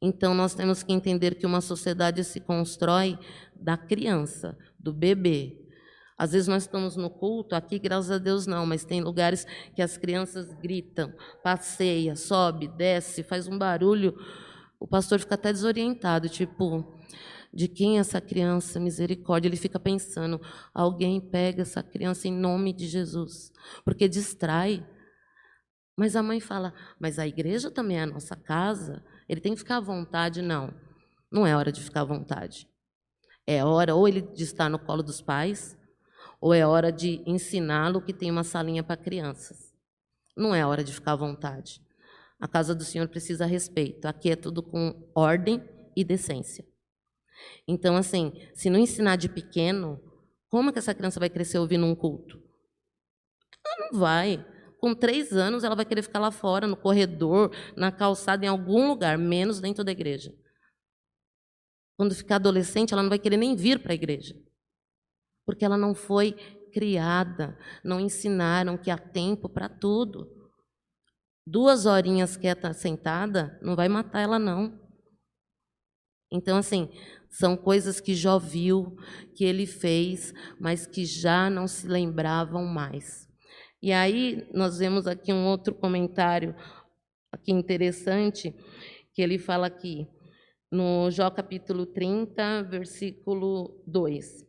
Então 0.00 0.34
nós 0.34 0.54
temos 0.54 0.82
que 0.82 0.92
entender 0.92 1.34
que 1.34 1.46
uma 1.46 1.60
sociedade 1.60 2.24
se 2.24 2.40
constrói 2.40 3.18
da 3.54 3.76
criança, 3.76 4.56
do 4.84 4.92
bebê. 4.92 5.58
Às 6.16 6.32
vezes 6.32 6.46
nós 6.46 6.62
estamos 6.62 6.94
no 6.94 7.10
culto, 7.10 7.56
aqui 7.56 7.78
graças 7.78 8.10
a 8.10 8.18
Deus 8.18 8.46
não, 8.46 8.64
mas 8.64 8.84
tem 8.84 9.00
lugares 9.00 9.44
que 9.74 9.82
as 9.82 9.96
crianças 9.96 10.52
gritam, 10.54 11.12
passeia, 11.42 12.14
sobe, 12.14 12.68
desce, 12.68 13.24
faz 13.24 13.48
um 13.48 13.58
barulho. 13.58 14.14
O 14.78 14.86
pastor 14.86 15.18
fica 15.18 15.34
até 15.34 15.52
desorientado, 15.52 16.28
tipo, 16.28 16.84
de 17.52 17.66
quem 17.66 17.96
é 17.96 18.00
essa 18.00 18.20
criança? 18.20 18.78
Misericórdia. 18.78 19.48
Ele 19.48 19.56
fica 19.56 19.80
pensando, 19.80 20.40
alguém 20.72 21.20
pega 21.20 21.62
essa 21.62 21.82
criança 21.82 22.28
em 22.28 22.32
nome 22.32 22.72
de 22.72 22.86
Jesus, 22.86 23.50
porque 23.84 24.08
distrai. 24.08 24.86
Mas 25.96 26.14
a 26.14 26.22
mãe 26.22 26.38
fala, 26.38 26.74
mas 27.00 27.18
a 27.18 27.26
igreja 27.26 27.70
também 27.70 27.98
é 27.98 28.02
a 28.02 28.06
nossa 28.06 28.36
casa, 28.36 29.04
ele 29.28 29.40
tem 29.40 29.52
que 29.52 29.60
ficar 29.60 29.78
à 29.78 29.80
vontade. 29.80 30.42
Não, 30.42 30.72
não 31.30 31.46
é 31.46 31.56
hora 31.56 31.72
de 31.72 31.80
ficar 31.80 32.02
à 32.02 32.04
vontade. 32.04 32.68
É 33.46 33.64
hora 33.64 33.94
ou 33.94 34.08
ele 34.08 34.22
de 34.22 34.42
estar 34.42 34.68
no 34.68 34.78
colo 34.78 35.02
dos 35.02 35.20
pais, 35.20 35.76
ou 36.40 36.54
é 36.54 36.66
hora 36.66 36.90
de 36.90 37.22
ensiná-lo 37.26 38.00
que 38.00 38.12
tem 38.12 38.30
uma 38.30 38.44
salinha 38.44 38.82
para 38.82 38.96
crianças. 38.96 39.72
Não 40.36 40.54
é 40.54 40.64
hora 40.66 40.82
de 40.82 40.92
ficar 40.92 41.12
à 41.12 41.16
vontade. 41.16 41.80
A 42.40 42.48
casa 42.48 42.74
do 42.74 42.84
Senhor 42.84 43.08
precisa 43.08 43.46
respeito. 43.46 44.06
Aqui 44.06 44.30
é 44.30 44.36
tudo 44.36 44.62
com 44.62 45.10
ordem 45.14 45.62
e 45.96 46.04
decência. 46.04 46.64
Então, 47.66 47.96
assim, 47.96 48.32
se 48.54 48.68
não 48.68 48.78
ensinar 48.78 49.16
de 49.16 49.28
pequeno, 49.28 50.00
como 50.48 50.72
que 50.72 50.78
essa 50.78 50.94
criança 50.94 51.20
vai 51.20 51.28
crescer 51.28 51.58
ouvindo 51.58 51.86
um 51.86 51.94
culto? 51.94 52.42
Ela 53.64 53.90
não 53.90 53.98
vai. 53.98 54.44
Com 54.78 54.94
três 54.94 55.32
anos, 55.32 55.64
ela 55.64 55.74
vai 55.74 55.84
querer 55.84 56.02
ficar 56.02 56.18
lá 56.18 56.30
fora, 56.30 56.66
no 56.66 56.76
corredor, 56.76 57.50
na 57.76 57.90
calçada, 57.90 58.44
em 58.44 58.48
algum 58.48 58.88
lugar, 58.88 59.16
menos 59.16 59.60
dentro 59.60 59.82
da 59.82 59.92
igreja. 59.92 60.34
Quando 61.96 62.14
ficar 62.14 62.36
adolescente, 62.36 62.92
ela 62.92 63.02
não 63.02 63.10
vai 63.10 63.18
querer 63.18 63.36
nem 63.36 63.54
vir 63.54 63.80
para 63.80 63.92
a 63.92 63.94
igreja. 63.94 64.34
Porque 65.44 65.64
ela 65.64 65.76
não 65.76 65.94
foi 65.94 66.32
criada, 66.72 67.56
não 67.84 68.00
ensinaram 68.00 68.76
que 68.76 68.90
há 68.90 68.98
tempo 68.98 69.48
para 69.48 69.68
tudo. 69.68 70.28
Duas 71.46 71.86
horinhas 71.86 72.36
quieta 72.36 72.72
sentada 72.72 73.58
não 73.62 73.76
vai 73.76 73.88
matar 73.88 74.20
ela, 74.20 74.38
não. 74.38 74.80
Então, 76.32 76.56
assim, 76.56 76.88
são 77.30 77.56
coisas 77.56 78.00
que 78.00 78.14
Jó 78.14 78.38
viu, 78.38 78.96
que 79.36 79.44
ele 79.44 79.66
fez, 79.66 80.32
mas 80.58 80.86
que 80.86 81.04
já 81.04 81.48
não 81.48 81.68
se 81.68 81.86
lembravam 81.86 82.64
mais. 82.64 83.28
E 83.80 83.92
aí 83.92 84.48
nós 84.52 84.78
vemos 84.78 85.06
aqui 85.06 85.32
um 85.32 85.46
outro 85.46 85.74
comentário 85.74 86.56
aqui 87.30 87.52
interessante, 87.52 88.54
que 89.12 89.20
ele 89.20 89.38
fala 89.38 89.66
aqui, 89.66 90.08
no 90.74 91.10
Jó 91.10 91.30
capítulo 91.30 91.86
30, 91.86 92.64
versículo 92.64 93.82
2. 93.86 94.44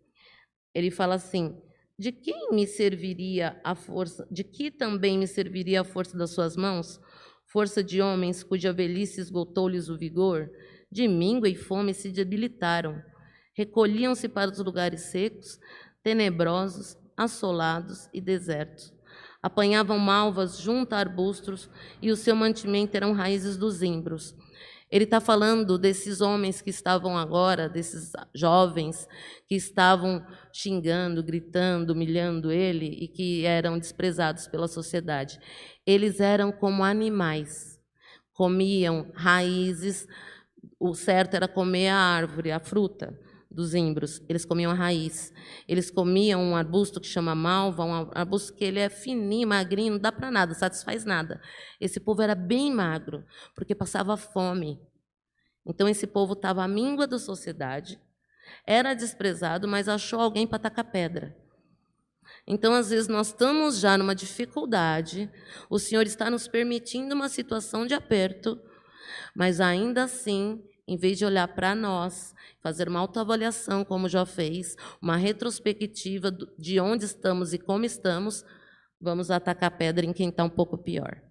Ele 0.74 0.92
fala 0.92 1.16
assim: 1.16 1.56
De 1.98 2.12
quem 2.12 2.52
me 2.52 2.68
serviria 2.68 3.62
a 3.64 3.76
força, 3.76 4.28
de 4.30 4.44
que 4.44 4.70
também 4.70 5.18
me 5.18 5.28
serviria 5.28 5.82
a 5.82 5.86
força 5.86 6.18
das 6.18 6.32
suas 6.32 6.58
mãos? 6.58 7.00
Força 7.46 7.82
de 7.84 8.02
homens 8.02 8.44
cuja 8.44 8.74
velhice 8.74 9.22
esgotou-lhes 9.22 9.88
o 9.88 9.98
vigor? 9.98 10.50
de 10.96 11.10
míngua 11.10 11.50
e 11.50 11.56
fome 11.56 11.94
se 11.94 12.10
debilitaram. 12.10 13.02
Recolhiam-se 13.54 14.30
para 14.30 14.50
os 14.50 14.60
lugares 14.60 15.02
secos, 15.12 15.60
tenebrosos, 16.02 16.98
assolados 17.18 18.10
e 18.14 18.22
desertos. 18.22 18.94
Apanhavam 19.44 20.00
malvas 20.00 20.58
junto 20.58 20.94
a 20.94 20.98
arbustos 20.98 21.70
e 22.02 22.12
o 22.12 22.16
seu 22.16 22.34
mantimento 22.34 22.96
eram 22.96 23.12
raízes 23.12 23.58
dos 23.58 23.84
imbros. 23.84 24.34
Ele 24.96 25.04
está 25.04 25.20
falando 25.20 25.78
desses 25.78 26.22
homens 26.22 26.62
que 26.62 26.70
estavam 26.70 27.18
agora, 27.18 27.68
desses 27.68 28.14
jovens 28.34 29.06
que 29.46 29.54
estavam 29.54 30.26
xingando, 30.54 31.22
gritando, 31.22 31.92
humilhando 31.92 32.50
ele 32.50 32.86
e 32.86 33.10
que 33.10 33.44
eram 33.44 33.78
desprezados 33.78 34.48
pela 34.48 34.70
sociedade. 34.70 35.38
Eles 35.86 36.22
eram 36.22 36.50
como 36.50 36.82
animais, 36.82 37.78
comiam 38.32 39.12
raízes, 39.14 40.08
o 40.80 40.96
certo 40.96 41.34
era 41.34 41.50
comer 41.50 41.90
a 41.90 41.98
árvore, 41.98 42.54
a 42.54 42.60
fruta 42.62 43.20
dos 43.56 43.74
imbros. 43.74 44.22
Eles 44.28 44.46
comiam 44.46 44.72
a 44.72 44.76
raiz. 44.76 45.34
Eles 45.68 45.90
comiam 45.90 46.42
um 46.42 46.56
arbusto 46.56 47.00
que 47.00 47.08
chama 47.08 47.34
malva, 47.34 47.84
um 47.86 48.12
arbusto 48.14 48.54
que 48.54 48.66
ele 48.66 48.80
é 48.80 48.90
fininho, 48.90 49.48
magrinho, 49.48 49.94
não 49.94 50.00
dá 50.00 50.12
para 50.12 50.30
nada, 50.30 50.54
satisfaz 50.54 51.06
nada. 51.06 51.42
Esse 51.80 52.00
povo 52.00 52.22
era 52.22 52.36
bem 52.36 52.72
magro, 52.72 53.26
porque 53.56 53.74
passava 53.74 54.18
fome. 54.18 54.80
Então 55.66 55.90
esse 55.90 56.06
povo 56.06 56.34
estava 56.34 56.64
à 56.64 56.68
míngua 56.68 57.08
da 57.08 57.18
sociedade, 57.18 58.00
era 58.68 58.94
desprezado, 58.94 59.68
mas 59.68 59.90
achou 59.90 60.20
alguém 60.20 60.46
para 60.46 60.60
tacar 60.60 60.92
pedra. 60.92 61.36
Então, 62.48 62.74
às 62.74 62.90
vezes, 62.90 63.08
nós 63.08 63.28
estamos 63.28 63.80
já 63.80 63.98
numa 63.98 64.14
dificuldade, 64.14 65.32
o 65.70 65.80
Senhor 65.80 66.06
está 66.06 66.30
nos 66.30 66.48
permitindo 66.48 67.16
uma 67.16 67.30
situação 67.30 67.88
de 67.88 67.94
aperto, 67.94 68.60
mas 69.36 69.60
ainda 69.60 70.04
assim, 70.04 70.64
em 70.88 70.98
vez 70.98 71.18
de 71.18 71.26
olhar 71.26 71.48
para 71.48 71.74
nós, 71.74 72.34
fazer 72.62 72.88
uma 72.88 73.00
autoavaliação, 73.00 73.84
como 73.84 74.08
já 74.08 74.26
fez, 74.26 74.76
uma 75.02 75.18
retrospectiva 75.18 76.32
de 76.58 76.80
onde 76.80 77.06
estamos 77.06 77.54
e 77.54 77.60
como 77.60 77.86
estamos, 77.86 78.44
vamos 79.02 79.32
atacar 79.32 79.78
pedra 79.78 80.06
em 80.06 80.14
quem 80.14 80.30
está 80.30 80.44
um 80.44 80.50
pouco 80.50 80.78
pior. 80.78 81.22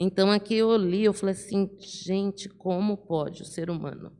Então 0.00 0.30
aqui 0.30 0.56
eu 0.56 0.76
li, 0.76 1.04
eu 1.04 1.12
falei 1.12 1.34
assim, 1.34 1.70
gente, 1.78 2.48
como 2.48 2.96
pode 2.96 3.42
o 3.42 3.46
ser 3.46 3.70
humano? 3.70 4.16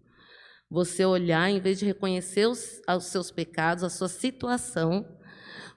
Você 0.71 1.05
olhar, 1.05 1.51
em 1.51 1.61
vez 1.61 1.79
de 1.79 1.85
reconhecer 1.85 2.47
os, 2.47 2.81
os 2.89 3.05
seus 3.07 3.31
pecados, 3.31 3.85
a 3.85 3.91
sua 3.91 4.09
situação, 4.09 5.07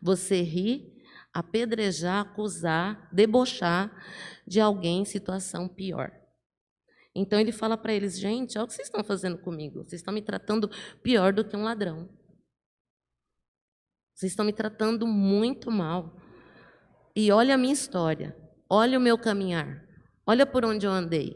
você 0.01 0.41
rir, 0.41 0.93
apedrejar, 1.33 2.21
acusar, 2.21 3.09
debochar 3.11 3.91
de 4.45 4.59
alguém 4.59 5.01
em 5.01 5.05
situação 5.05 5.67
pior. 5.67 6.11
Então 7.17 7.39
ele 7.39 7.51
fala 7.51 7.75
para 7.75 7.93
eles: 7.93 8.17
gente, 8.19 8.57
olha 8.57 8.65
o 8.65 8.67
que 8.67 8.73
vocês 8.75 8.87
estão 8.87 9.03
fazendo 9.03 9.39
comigo. 9.39 9.83
Vocês 9.83 10.01
estão 10.01 10.13
me 10.13 10.21
tratando 10.21 10.69
pior 11.01 11.33
do 11.33 11.43
que 11.43 11.55
um 11.55 11.63
ladrão. 11.63 12.07
Vocês 14.13 14.31
estão 14.31 14.45
me 14.45 14.53
tratando 14.53 15.07
muito 15.07 15.71
mal. 15.71 16.15
E 17.15 17.31
olha 17.31 17.55
a 17.55 17.57
minha 17.57 17.73
história, 17.73 18.37
olha 18.69 18.99
o 18.99 19.01
meu 19.01 19.17
caminhar, 19.17 19.83
olha 20.25 20.45
por 20.45 20.63
onde 20.63 20.85
eu 20.85 20.91
andei. 20.91 21.35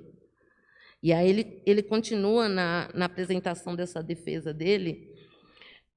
E 1.02 1.12
aí 1.12 1.28
ele, 1.28 1.64
ele 1.66 1.82
continua 1.82 2.48
na, 2.48 2.88
na 2.94 3.06
apresentação 3.06 3.76
dessa 3.76 4.04
defesa 4.04 4.54
dele. 4.54 5.12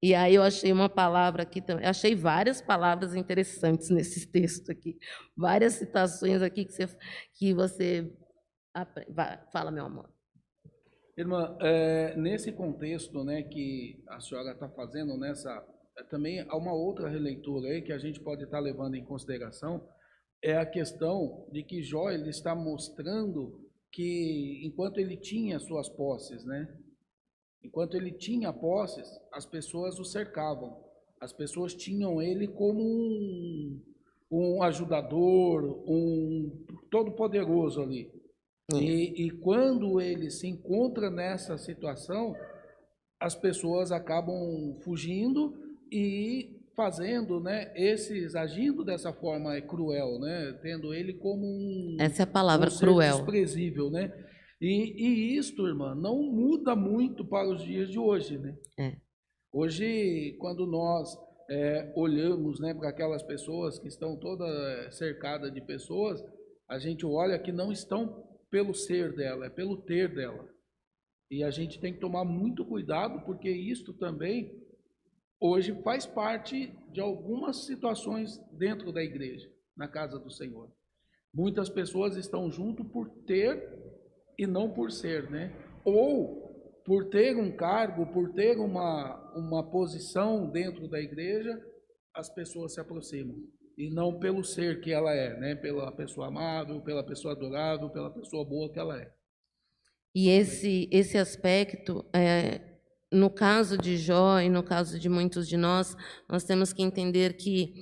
E 0.03 0.15
aí 0.15 0.35
eu 0.35 0.43
achei 0.43 0.73
uma 0.73 0.89
palavra 0.89 1.43
aqui 1.43 1.61
também, 1.61 1.87
achei 1.87 2.15
várias 2.15 2.63
palavras 2.63 3.15
interessantes 3.15 3.91
nesse 3.91 4.27
texto 4.33 4.71
aqui, 4.71 4.99
várias 5.37 5.75
citações 5.75 6.41
aqui 6.41 6.65
que 6.65 6.73
você, 6.73 6.89
que 7.35 7.55
você 7.55 8.11
Fala, 9.53 9.71
meu 9.71 9.85
amor. 9.85 10.11
Irmã, 11.17 11.57
é, 11.61 12.17
nesse 12.17 12.51
contexto 12.51 13.23
né, 13.23 13.45
que 13.45 14.03
a 14.09 14.21
senhora 14.21 14.51
está 14.51 14.69
fazendo, 14.69 15.17
nessa, 15.17 15.65
é, 15.97 16.03
também 16.05 16.41
há 16.41 16.57
uma 16.57 16.73
outra 16.75 17.09
releitura 17.09 17.69
aí 17.69 17.83
que 17.83 17.93
a 17.93 17.99
gente 17.99 18.19
pode 18.19 18.43
estar 18.43 18.57
tá 18.57 18.63
levando 18.63 18.97
em 18.97 19.05
consideração, 19.05 19.89
é 20.43 20.57
a 20.57 20.67
questão 20.67 21.49
de 21.53 21.63
que 21.63 21.83
Jó 21.85 22.11
ele 22.11 22.31
está 22.31 22.53
mostrando 22.55 23.65
que 23.93 24.61
enquanto 24.65 24.99
ele 24.99 25.17
tinha 25.17 25.61
suas 25.61 25.89
posses, 25.89 26.45
né, 26.45 26.67
enquanto 27.63 27.97
ele 27.97 28.11
tinha 28.11 28.53
posses, 28.53 29.09
as 29.33 29.47
pessoas 29.47 30.01
o 30.01 30.05
cercavam, 30.05 30.85
as 31.21 31.33
pessoas 31.33 31.75
tinham 31.75 32.21
ele 32.21 32.49
como 32.49 32.83
um, 32.83 33.83
um 34.31 34.63
ajudador, 34.65 35.85
um 35.89 36.67
todo 36.91 37.13
poderoso 37.13 37.81
ali. 37.81 38.13
E, 38.73 39.27
e, 39.27 39.31
quando 39.31 40.01
ele 40.01 40.31
se 40.31 40.47
encontra 40.47 41.11
nessa 41.11 41.59
situação, 41.59 42.35
as 43.21 43.35
pessoas 43.35 43.93
acabam 43.93 44.79
fugindo 44.83 45.55
e 45.93 46.63
fazendo, 46.75 47.41
né, 47.41 47.73
esses 47.77 48.35
agindo 48.35 48.83
dessa 48.83 49.13
forma 49.13 49.55
é 49.55 49.61
cruel, 49.61 50.19
né, 50.19 50.59
tendo 50.63 50.93
ele 50.95 51.13
como 51.13 51.47
um 51.47 51.97
essa 52.01 52.23
é 52.23 52.25
a 52.25 52.27
palavra 52.27 52.69
um 52.69 52.77
cruel, 52.77 53.17
desprezível, 53.17 53.91
né. 53.91 54.13
E, 54.61 54.95
e 54.97 55.37
isto, 55.37 55.67
irmã, 55.67 55.95
não 55.95 56.23
muda 56.23 56.75
muito 56.75 57.25
para 57.25 57.49
os 57.49 57.63
dias 57.63 57.91
de 57.91 57.99
hoje, 57.99 58.39
né? 58.39 58.57
É. 58.79 58.97
Hoje, 59.53 60.37
quando 60.41 60.67
nós 60.67 61.17
é, 61.51 61.93
olhamos 61.95 62.59
né, 62.61 62.73
para 62.73 62.89
aquelas 62.89 63.23
pessoas 63.23 63.79
que 63.79 63.89
estão 63.89 64.17
toda 64.17 64.91
cercadas 64.91 65.53
de 65.53 65.61
pessoas, 65.61 66.25
a 66.69 66.79
gente 66.79 67.05
olha 67.05 67.39
que 67.39 67.53
não 67.53 67.71
estão 67.71 68.25
pelo 68.55 68.73
ser 68.73 69.13
dela, 69.13 69.47
é 69.47 69.51
pelo 69.51 69.77
ter 69.77 70.15
dela. 70.15 70.49
E 71.29 71.43
a 71.43 71.51
gente 71.51 71.81
tem 71.81 71.93
que 71.93 71.99
tomar 71.99 72.25
muito 72.25 72.65
cuidado, 72.65 73.25
porque 73.25 73.51
isto 73.51 73.93
também 73.93 74.65
hoje 75.41 75.75
faz 75.83 76.07
parte 76.07 76.73
de 76.93 77.01
algumas 77.01 77.67
situações 77.67 78.39
dentro 78.53 78.93
da 78.93 79.03
igreja, 79.03 79.51
na 79.77 79.89
casa 79.89 80.21
do 80.21 80.31
Senhor. 80.31 80.71
Muitas 81.35 81.69
pessoas 81.69 82.17
estão 82.17 82.49
junto 82.49 82.85
por 82.85 83.11
ter 83.27 83.77
e 84.39 84.47
não 84.47 84.71
por 84.71 84.93
ser, 84.93 85.29
né? 85.29 85.53
Ou 85.85 86.81
por 86.87 87.07
ter 87.11 87.37
um 87.37 87.51
cargo, 87.57 88.07
por 88.07 88.35
ter 88.35 88.57
uma, 88.57 89.35
uma 89.35 89.69
posição 89.69 90.49
dentro 90.49 90.87
da 90.87 91.01
igreja, 91.01 91.61
as 92.15 92.33
pessoas 92.33 92.75
se 92.75 92.81
aproximam. 92.81 93.35
E 93.77 93.91
não 93.91 94.19
pelo 94.19 94.45
ser 94.45 94.81
que 94.81 94.93
ela 94.93 95.13
é, 95.13 95.39
né? 95.39 95.55
Pela 95.55 95.91
pessoa 95.93 96.29
amável, 96.29 96.81
pela 96.81 97.05
pessoa 97.05 97.33
adorável, 97.33 97.91
pela 97.91 98.11
pessoa 98.11 98.45
boa 98.45 98.73
que 98.73 98.79
ela 98.79 99.01
é. 99.01 99.11
E 100.15 100.29
esse, 100.29 100.89
esse 100.93 101.19
aspecto, 101.19 102.05
é, 102.15 102.61
no 103.11 103.29
caso 103.29 103.77
de 103.77 103.97
Jó 103.97 104.39
e 104.39 104.49
no 104.49 104.63
caso 104.63 104.99
de 104.99 105.09
muitos 105.09 105.49
de 105.49 105.57
nós, 105.57 105.97
nós 106.29 106.45
temos 106.45 106.73
que 106.73 106.83
entender 106.83 107.37
que 107.37 107.75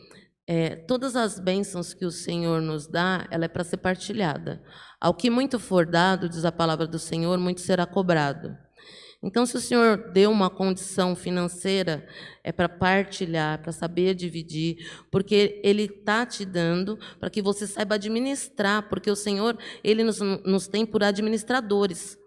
é, 0.46 0.76
todas 0.76 1.14
as 1.14 1.38
bênçãos 1.38 1.94
que 1.94 2.04
o 2.04 2.10
Senhor 2.10 2.60
nos 2.60 2.86
dá, 2.86 3.26
ela 3.30 3.44
é 3.44 3.48
para 3.48 3.64
ser 3.64 3.76
partilhada. 3.76 4.62
Ao 5.00 5.14
que 5.14 5.30
muito 5.30 5.58
for 5.58 5.86
dado, 5.86 6.28
diz 6.28 6.44
a 6.44 6.52
palavra 6.52 6.86
do 6.86 6.98
Senhor, 6.98 7.38
muito 7.38 7.60
será 7.60 7.86
cobrado. 7.86 8.56
Então, 9.24 9.46
se 9.46 9.56
o 9.56 9.60
Senhor 9.60 10.10
deu 10.10 10.32
uma 10.32 10.50
condição 10.50 11.14
financeira, 11.14 12.04
é 12.42 12.50
para 12.50 12.68
partilhar, 12.68 13.62
para 13.62 13.70
saber 13.70 14.16
dividir, 14.16 14.90
porque 15.12 15.60
Ele 15.62 15.84
está 15.84 16.26
te 16.26 16.44
dando 16.44 16.98
para 17.20 17.30
que 17.30 17.40
você 17.40 17.64
saiba 17.64 17.94
administrar, 17.94 18.88
porque 18.88 19.08
o 19.08 19.14
Senhor, 19.14 19.56
Ele 19.84 20.02
nos, 20.02 20.18
nos 20.18 20.66
tem 20.66 20.84
por 20.84 21.04
administradores. 21.04 22.18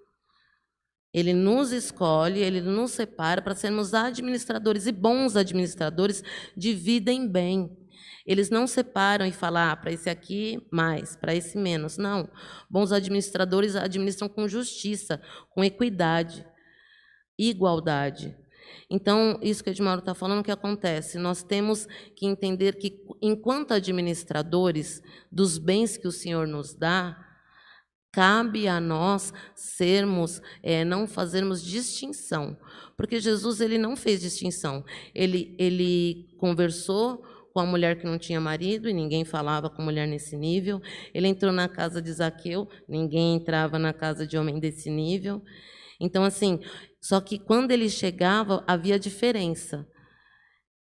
Ele 1.14 1.34
nos 1.34 1.74
escolhe, 1.74 2.40
Ele 2.40 2.62
nos 2.62 2.92
separa 2.92 3.42
para 3.42 3.56
sermos 3.56 3.94
administradores, 3.94 4.88
e 4.88 4.94
bons 4.94 5.36
administradores 5.36 6.24
dividem 6.56 7.28
bem. 7.28 7.78
Eles 8.26 8.50
não 8.50 8.66
separam 8.66 9.26
e 9.26 9.34
falam, 9.34 9.72
ah, 9.72 9.76
para 9.76 9.92
esse 9.92 10.10
aqui 10.10 10.66
mais, 10.72 11.16
para 11.18 11.36
esse 11.36 11.58
menos. 11.58 11.98
Não. 11.98 12.30
Bons 12.70 12.94
administradores 12.94 13.76
administram 13.76 14.30
com 14.30 14.48
justiça, 14.48 15.22
com 15.50 15.62
equidade 15.62 16.46
igualdade. 17.38 18.36
Então, 18.90 19.40
isso 19.42 19.64
que 19.64 19.70
Edmauro 19.70 20.00
está 20.00 20.14
falando, 20.14 20.40
o 20.40 20.44
que 20.44 20.52
acontece? 20.52 21.18
Nós 21.18 21.44
temos 21.44 21.88
que 22.16 22.26
entender 22.26 22.78
que, 22.78 23.02
enquanto 23.22 23.74
administradores 23.74 25.02
dos 25.32 25.58
bens 25.58 25.98
que 25.98 26.08
o 26.08 26.12
Senhor 26.12 26.48
nos 26.48 26.74
dá, 26.74 27.18
cabe 28.12 28.68
a 28.68 28.80
nós 28.80 29.34
sermos, 29.54 30.42
é, 30.64 30.86
não 30.86 31.06
fazermos 31.06 31.62
distinção, 31.62 32.58
porque 32.96 33.20
Jesus 33.20 33.60
ele 33.60 33.78
não 33.78 33.96
fez 33.96 34.22
distinção. 34.22 34.86
Ele, 35.14 35.54
ele 35.60 36.34
conversou 36.38 37.22
com 37.54 37.60
a 37.60 37.66
mulher 37.66 37.98
que 37.98 38.06
não 38.06 38.18
tinha 38.18 38.40
marido 38.40 38.90
e 38.90 38.94
ninguém 38.94 39.26
falava 39.26 39.70
com 39.70 39.82
mulher 39.82 40.08
nesse 40.08 40.38
nível. 40.38 40.82
Ele 41.14 41.28
entrou 41.28 41.52
na 41.52 41.68
casa 41.68 42.02
de 42.02 42.12
Zaqueu, 42.12 42.70
ninguém 42.88 43.36
entrava 43.36 43.78
na 43.78 43.92
casa 43.92 44.26
de 44.26 44.38
homem 44.38 44.60
desse 44.60 44.90
nível. 44.90 45.42
Então, 46.00 46.24
assim, 46.24 46.60
só 47.02 47.22
que 47.22 47.38
quando 47.38 47.72
ele 47.72 47.90
chegava, 47.90 48.64
havia 48.68 49.00
diferença. 49.00 49.88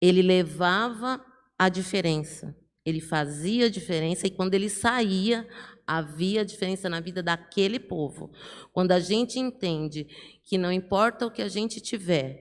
Ele 0.00 0.22
levava 0.22 1.24
a 1.58 1.68
diferença. 1.68 2.56
Ele 2.84 3.00
fazia 3.00 3.66
a 3.66 3.70
diferença 3.70 4.26
e 4.26 4.30
quando 4.30 4.54
ele 4.54 4.68
saía, 4.68 5.48
havia 5.86 6.44
diferença 6.44 6.88
na 6.88 7.00
vida 7.00 7.22
daquele 7.22 7.78
povo. 7.78 8.30
Quando 8.72 8.92
a 8.92 9.00
gente 9.00 9.38
entende 9.38 10.06
que 10.44 10.58
não 10.58 10.72
importa 10.72 11.26
o 11.26 11.30
que 11.30 11.42
a 11.42 11.48
gente 11.48 11.80
tiver, 11.80 12.40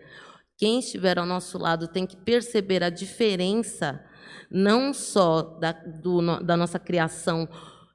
quem 0.57 0.79
estiver 0.79 1.17
ao 1.17 1.25
nosso 1.25 1.57
lado 1.57 1.87
tem 1.87 2.05
que 2.05 2.17
perceber 2.17 2.83
a 2.83 2.89
diferença, 2.89 4.03
não 4.49 4.93
só 4.93 5.41
da, 5.59 5.71
do, 5.71 6.39
da 6.43 6.55
nossa 6.55 6.79
criação 6.79 7.47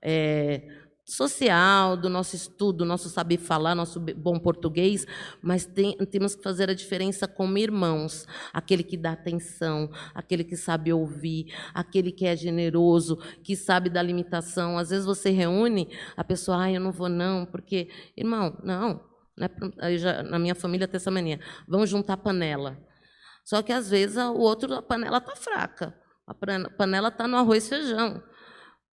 é, 0.02 0.66
social, 1.08 1.96
do 1.96 2.10
nosso 2.10 2.36
estudo, 2.36 2.78
do 2.78 2.84
nosso 2.84 3.08
saber 3.08 3.38
falar, 3.38 3.74
nosso 3.74 3.98
bom 3.98 4.38
português, 4.38 5.06
mas 5.40 5.64
tem, 5.64 5.96
temos 6.10 6.34
que 6.34 6.42
fazer 6.42 6.68
a 6.68 6.74
diferença 6.74 7.26
como 7.26 7.56
irmãos. 7.56 8.26
Aquele 8.52 8.82
que 8.82 8.96
dá 8.96 9.12
atenção, 9.12 9.90
aquele 10.14 10.44
que 10.44 10.54
sabe 10.54 10.92
ouvir, 10.92 11.46
aquele 11.72 12.12
que 12.12 12.26
é 12.26 12.36
generoso, 12.36 13.16
que 13.42 13.56
sabe 13.56 13.88
da 13.88 14.02
limitação. 14.02 14.76
Às 14.76 14.90
vezes 14.90 15.06
você 15.06 15.30
reúne 15.30 15.88
a 16.14 16.22
pessoa, 16.22 16.64
ah, 16.64 16.70
eu 16.70 16.80
não 16.80 16.92
vou 16.92 17.08
não, 17.08 17.46
porque, 17.46 17.88
irmão, 18.14 18.58
não. 18.62 19.00
não 19.34 19.48
é, 19.78 19.96
já, 19.96 20.22
na 20.22 20.38
minha 20.38 20.54
família 20.54 20.86
tem 20.86 20.98
essa 20.98 21.10
mania. 21.10 21.40
Vamos 21.66 21.88
juntar 21.88 22.18
panela. 22.18 22.78
Só 23.46 23.62
que 23.62 23.72
às 23.72 23.88
vezes 23.88 24.18
o 24.18 24.34
outro, 24.34 24.74
a 24.74 24.82
panela 24.82 25.16
está 25.16 25.34
fraca. 25.34 25.98
A 26.26 26.34
panela 26.34 27.08
está 27.08 27.26
no 27.26 27.38
arroz 27.38 27.64
e 27.64 27.70
feijão. 27.70 28.22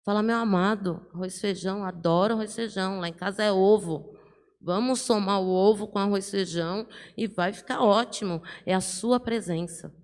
Fala, 0.03 0.23
meu 0.23 0.37
amado, 0.37 1.07
arroz 1.13 1.37
e 1.37 1.41
feijão, 1.41 1.85
adoro 1.85 2.35
arroz 2.35 2.53
e 2.53 2.57
feijão. 2.57 3.01
Lá 3.01 3.09
em 3.09 3.13
casa 3.13 3.43
é 3.43 3.53
ovo. 3.53 4.17
Vamos 4.61 5.01
somar 5.01 5.41
o 5.41 5.49
ovo 5.49 5.87
com 5.87 5.99
arroz 5.99 6.29
e 6.29 6.31
feijão 6.31 6.87
e 7.17 7.27
vai 7.27 7.53
ficar 7.53 7.83
ótimo. 7.83 8.43
É 8.65 8.75
a 8.75 8.81
sua 8.81 9.21
presença. 9.21 9.95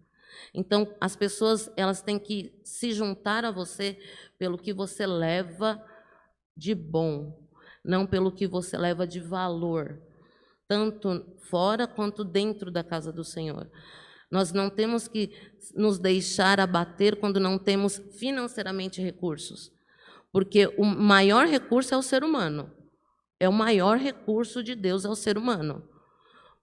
Então, 0.53 0.95
as 1.01 1.17
pessoas 1.17 1.71
elas 1.77 2.03
têm 2.03 2.19
que 2.19 2.59
se 2.63 2.93
juntar 2.93 3.45
a 3.45 3.51
você 3.51 3.99
pelo 4.39 4.59
que 4.59 4.73
você 4.73 5.07
leva 5.07 5.83
de 6.57 6.75
bom, 6.75 7.49
não 7.85 8.07
pelo 8.07 8.33
que 8.33 8.47
você 8.47 8.77
leva 8.77 9.07
de 9.07 9.21
valor, 9.21 10.01
tanto 10.69 11.37
fora 11.51 11.87
quanto 11.87 12.25
dentro 12.25 12.71
da 12.71 12.83
casa 12.85 13.13
do 13.13 13.25
Senhor. 13.25 13.71
Nós 14.31 14.53
não 14.53 14.69
temos 14.69 15.07
que 15.09 15.31
nos 15.75 15.99
deixar 15.99 16.59
abater 16.59 17.19
quando 17.21 17.39
não 17.39 17.59
temos 17.59 17.99
financeiramente 18.19 19.01
recursos. 19.01 19.76
Porque 20.33 20.67
o 20.77 20.85
maior 20.85 21.47
recurso 21.47 21.95
é 21.95 21.97
o 21.97 22.03
ser 22.03 22.23
humano. 22.23 22.71
É 23.39 23.49
o 23.49 23.53
maior 23.53 23.99
recurso 23.99 24.63
de 24.63 24.75
Deus 24.75 25.05
é 25.05 25.09
o 25.09 25.15
ser 25.15 25.37
humano. 25.37 25.83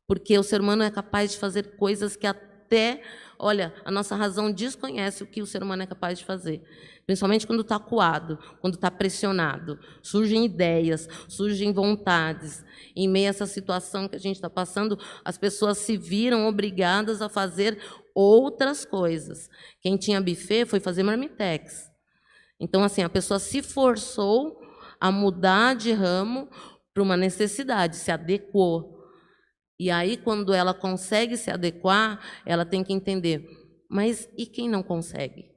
Porque 0.08 0.38
o 0.38 0.44
ser 0.44 0.62
humano 0.62 0.84
é 0.84 0.92
capaz 0.92 1.32
de 1.32 1.38
fazer 1.38 1.76
coisas 1.78 2.16
que 2.16 2.28
até, 2.28 3.02
olha, 3.38 3.74
a 3.86 3.92
nossa 3.92 4.16
razão 4.16 4.52
desconhece 4.52 5.24
o 5.24 5.28
que 5.28 5.42
o 5.42 5.46
ser 5.46 5.64
humano 5.64 5.84
é 5.84 5.86
capaz 5.86 6.20
de 6.20 6.26
fazer. 6.26 6.62
Principalmente 7.06 7.46
quando 7.46 7.62
está 7.62 7.78
coado, 7.78 8.40
quando 8.60 8.76
está 8.76 8.90
pressionado. 8.90 9.80
Surgem 10.02 10.46
ideias, 10.46 11.08
surgem 11.28 11.72
vontades. 11.72 12.64
Em 12.96 13.08
meio 13.08 13.28
a 13.28 13.30
essa 13.30 13.46
situação 13.46 14.08
que 14.08 14.16
a 14.16 14.20
gente 14.20 14.36
está 14.36 14.50
passando, 14.50 14.98
as 15.24 15.38
pessoas 15.38 15.78
se 15.78 15.98
viram 15.98 16.48
obrigadas 16.48 17.22
a 17.22 17.30
fazer 17.30 17.78
outras 18.16 18.86
coisas. 18.86 19.50
Quem 19.82 19.98
tinha 19.98 20.22
buffet 20.22 20.66
foi 20.66 20.80
fazer 20.80 21.04
marmitex. 21.04 21.93
Então, 22.60 22.84
assim, 22.84 23.04
a 23.04 23.10
pessoa 23.10 23.40
se 23.40 23.62
forçou 23.62 24.60
a 25.00 25.12
mudar 25.12 25.76
de 25.76 25.92
ramo 25.92 26.50
para 26.94 27.04
uma 27.04 27.18
necessidade, 27.18 27.96
se 27.96 28.12
adequou. 28.12 28.94
E 29.80 29.90
aí, 29.90 30.18
quando 30.18 30.54
ela 30.54 30.74
consegue 30.74 31.36
se 31.36 31.52
adequar, 31.52 32.20
ela 32.46 32.66
tem 32.66 32.84
que 32.84 32.94
entender: 32.94 33.46
mas 33.90 34.30
e 34.38 34.46
quem 34.46 34.70
não 34.70 34.84
consegue? 34.84 35.52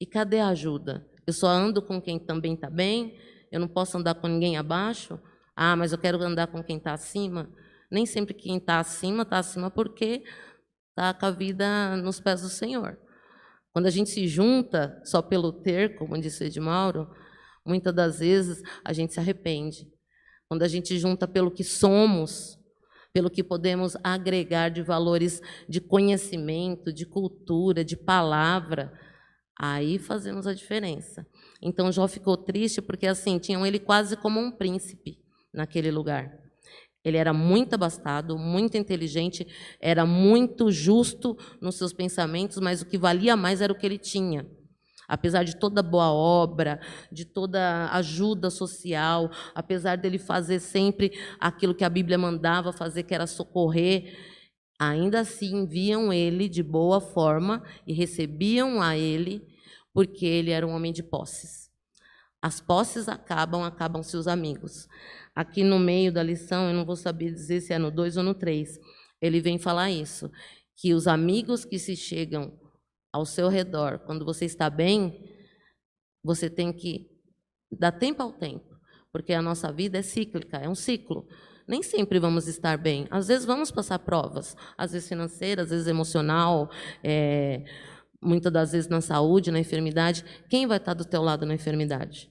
E 0.00 0.06
cadê 0.06 0.40
a 0.40 0.48
ajuda? 0.48 1.06
Eu 1.26 1.32
só 1.32 1.48
ando 1.48 1.82
com 1.82 2.00
quem 2.00 2.18
também 2.18 2.54
está 2.54 2.70
bem? 2.70 3.18
Eu 3.52 3.60
não 3.60 3.68
posso 3.68 3.96
andar 3.98 4.14
com 4.14 4.26
ninguém 4.26 4.56
abaixo? 4.56 5.20
Ah, 5.54 5.76
mas 5.76 5.92
eu 5.92 5.98
quero 5.98 6.22
andar 6.22 6.46
com 6.46 6.62
quem 6.62 6.76
está 6.76 6.92
acima? 6.92 7.50
Nem 7.90 8.06
sempre 8.06 8.34
quem 8.34 8.56
está 8.56 8.78
acima 8.78 9.22
está 9.22 9.38
acima 9.38 9.70
porque 9.70 10.22
está 10.90 11.12
com 11.14 11.26
a 11.26 11.30
vida 11.30 11.96
nos 11.96 12.20
pés 12.20 12.42
do 12.42 12.48
Senhor. 12.48 12.98
Quando 13.72 13.86
a 13.86 13.90
gente 13.90 14.10
se 14.10 14.26
junta 14.26 15.00
só 15.04 15.22
pelo 15.22 15.52
ter, 15.52 15.96
como 15.96 16.18
disse 16.18 16.42
o 16.42 16.46
Edmauro, 16.46 17.08
muitas 17.64 17.94
das 17.94 18.18
vezes 18.20 18.62
a 18.84 18.92
gente 18.92 19.12
se 19.12 19.20
arrepende. 19.20 19.86
Quando 20.48 20.62
a 20.62 20.68
gente 20.68 20.98
junta 20.98 21.28
pelo 21.28 21.50
que 21.50 21.62
somos, 21.62 22.58
pelo 23.12 23.30
que 23.30 23.44
podemos 23.44 23.96
agregar 24.02 24.70
de 24.70 24.82
valores 24.82 25.40
de 25.68 25.80
conhecimento, 25.80 26.92
de 26.92 27.04
cultura, 27.04 27.84
de 27.84 27.96
palavra, 27.96 28.92
aí 29.58 29.98
fazemos 29.98 30.46
a 30.46 30.54
diferença. 30.54 31.26
Então 31.60 31.92
Jó 31.92 32.08
ficou 32.08 32.36
triste 32.36 32.80
porque 32.80 33.06
assim 33.06 33.38
tinham 33.38 33.66
ele 33.66 33.78
quase 33.78 34.16
como 34.16 34.40
um 34.40 34.50
príncipe 34.50 35.18
naquele 35.52 35.90
lugar. 35.90 36.47
Ele 37.04 37.16
era 37.16 37.32
muito 37.32 37.74
abastado, 37.74 38.36
muito 38.36 38.76
inteligente, 38.76 39.46
era 39.80 40.04
muito 40.04 40.70
justo 40.70 41.36
nos 41.60 41.76
seus 41.76 41.92
pensamentos, 41.92 42.58
mas 42.58 42.82
o 42.82 42.86
que 42.86 42.98
valia 42.98 43.36
mais 43.36 43.60
era 43.60 43.72
o 43.72 43.76
que 43.76 43.86
ele 43.86 43.98
tinha. 43.98 44.46
Apesar 45.08 45.42
de 45.42 45.56
toda 45.56 45.82
boa 45.82 46.12
obra, 46.12 46.78
de 47.10 47.24
toda 47.24 47.88
ajuda 47.92 48.50
social, 48.50 49.30
apesar 49.54 49.96
dele 49.96 50.18
fazer 50.18 50.60
sempre 50.60 51.12
aquilo 51.40 51.74
que 51.74 51.84
a 51.84 51.88
Bíblia 51.88 52.18
mandava 52.18 52.72
fazer, 52.72 53.04
que 53.04 53.14
era 53.14 53.26
socorrer, 53.26 54.14
ainda 54.78 55.20
assim 55.20 55.66
viam 55.66 56.12
ele 56.12 56.46
de 56.46 56.62
boa 56.62 57.00
forma 57.00 57.62
e 57.86 57.94
recebiam 57.94 58.82
a 58.82 58.98
ele, 58.98 59.42
porque 59.94 60.26
ele 60.26 60.50
era 60.50 60.66
um 60.66 60.74
homem 60.74 60.92
de 60.92 61.02
posses. 61.02 61.68
As 62.40 62.60
posses 62.60 63.08
acabam, 63.08 63.64
acabam 63.64 64.02
seus 64.02 64.28
amigos. 64.28 64.86
Aqui 65.38 65.62
no 65.62 65.78
meio 65.78 66.12
da 66.12 66.20
lição, 66.20 66.66
eu 66.66 66.74
não 66.74 66.84
vou 66.84 66.96
saber 66.96 67.30
dizer 67.30 67.60
se 67.60 67.72
é 67.72 67.78
no 67.78 67.92
2 67.92 68.16
ou 68.16 68.24
no 68.24 68.34
3, 68.34 68.76
ele 69.20 69.40
vem 69.40 69.56
falar 69.56 69.88
isso, 69.88 70.28
que 70.76 70.92
os 70.92 71.06
amigos 71.06 71.64
que 71.64 71.78
se 71.78 71.94
chegam 71.94 72.58
ao 73.12 73.24
seu 73.24 73.46
redor, 73.46 74.00
quando 74.00 74.24
você 74.24 74.46
está 74.46 74.68
bem, 74.68 75.24
você 76.24 76.50
tem 76.50 76.72
que 76.72 77.08
dar 77.70 77.92
tempo 77.92 78.20
ao 78.20 78.32
tempo, 78.32 78.66
porque 79.12 79.32
a 79.32 79.40
nossa 79.40 79.70
vida 79.70 79.98
é 79.98 80.02
cíclica, 80.02 80.56
é 80.56 80.68
um 80.68 80.74
ciclo. 80.74 81.24
Nem 81.68 81.84
sempre 81.84 82.18
vamos 82.18 82.48
estar 82.48 82.76
bem. 82.76 83.06
Às 83.08 83.28
vezes 83.28 83.46
vamos 83.46 83.70
passar 83.70 84.00
provas, 84.00 84.56
às 84.76 84.90
vezes 84.90 85.08
financeiras, 85.08 85.66
às 85.66 85.70
vezes 85.70 85.86
emocional, 85.86 86.68
é, 87.00 87.64
muitas 88.20 88.52
das 88.52 88.72
vezes 88.72 88.90
na 88.90 89.00
saúde, 89.00 89.52
na 89.52 89.60
enfermidade. 89.60 90.24
Quem 90.50 90.66
vai 90.66 90.78
estar 90.78 90.94
do 90.94 91.04
teu 91.04 91.22
lado 91.22 91.46
na 91.46 91.54
enfermidade? 91.54 92.28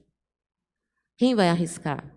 Quem 1.17 1.35
vai 1.35 1.47
arriscar? 1.47 2.16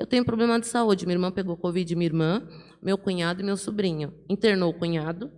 Eu 0.00 0.06
tenho 0.06 0.24
problema 0.24 0.58
de 0.58 0.66
saúde. 0.66 1.04
Minha 1.04 1.16
irmã 1.16 1.30
pegou 1.30 1.58
Covid, 1.58 1.94
minha 1.94 2.06
irmã, 2.06 2.48
meu 2.82 2.96
cunhado 2.96 3.42
e 3.42 3.44
meu 3.44 3.58
sobrinho. 3.58 4.14
Internou 4.30 4.70
o 4.70 4.78
cunhado, 4.78 5.30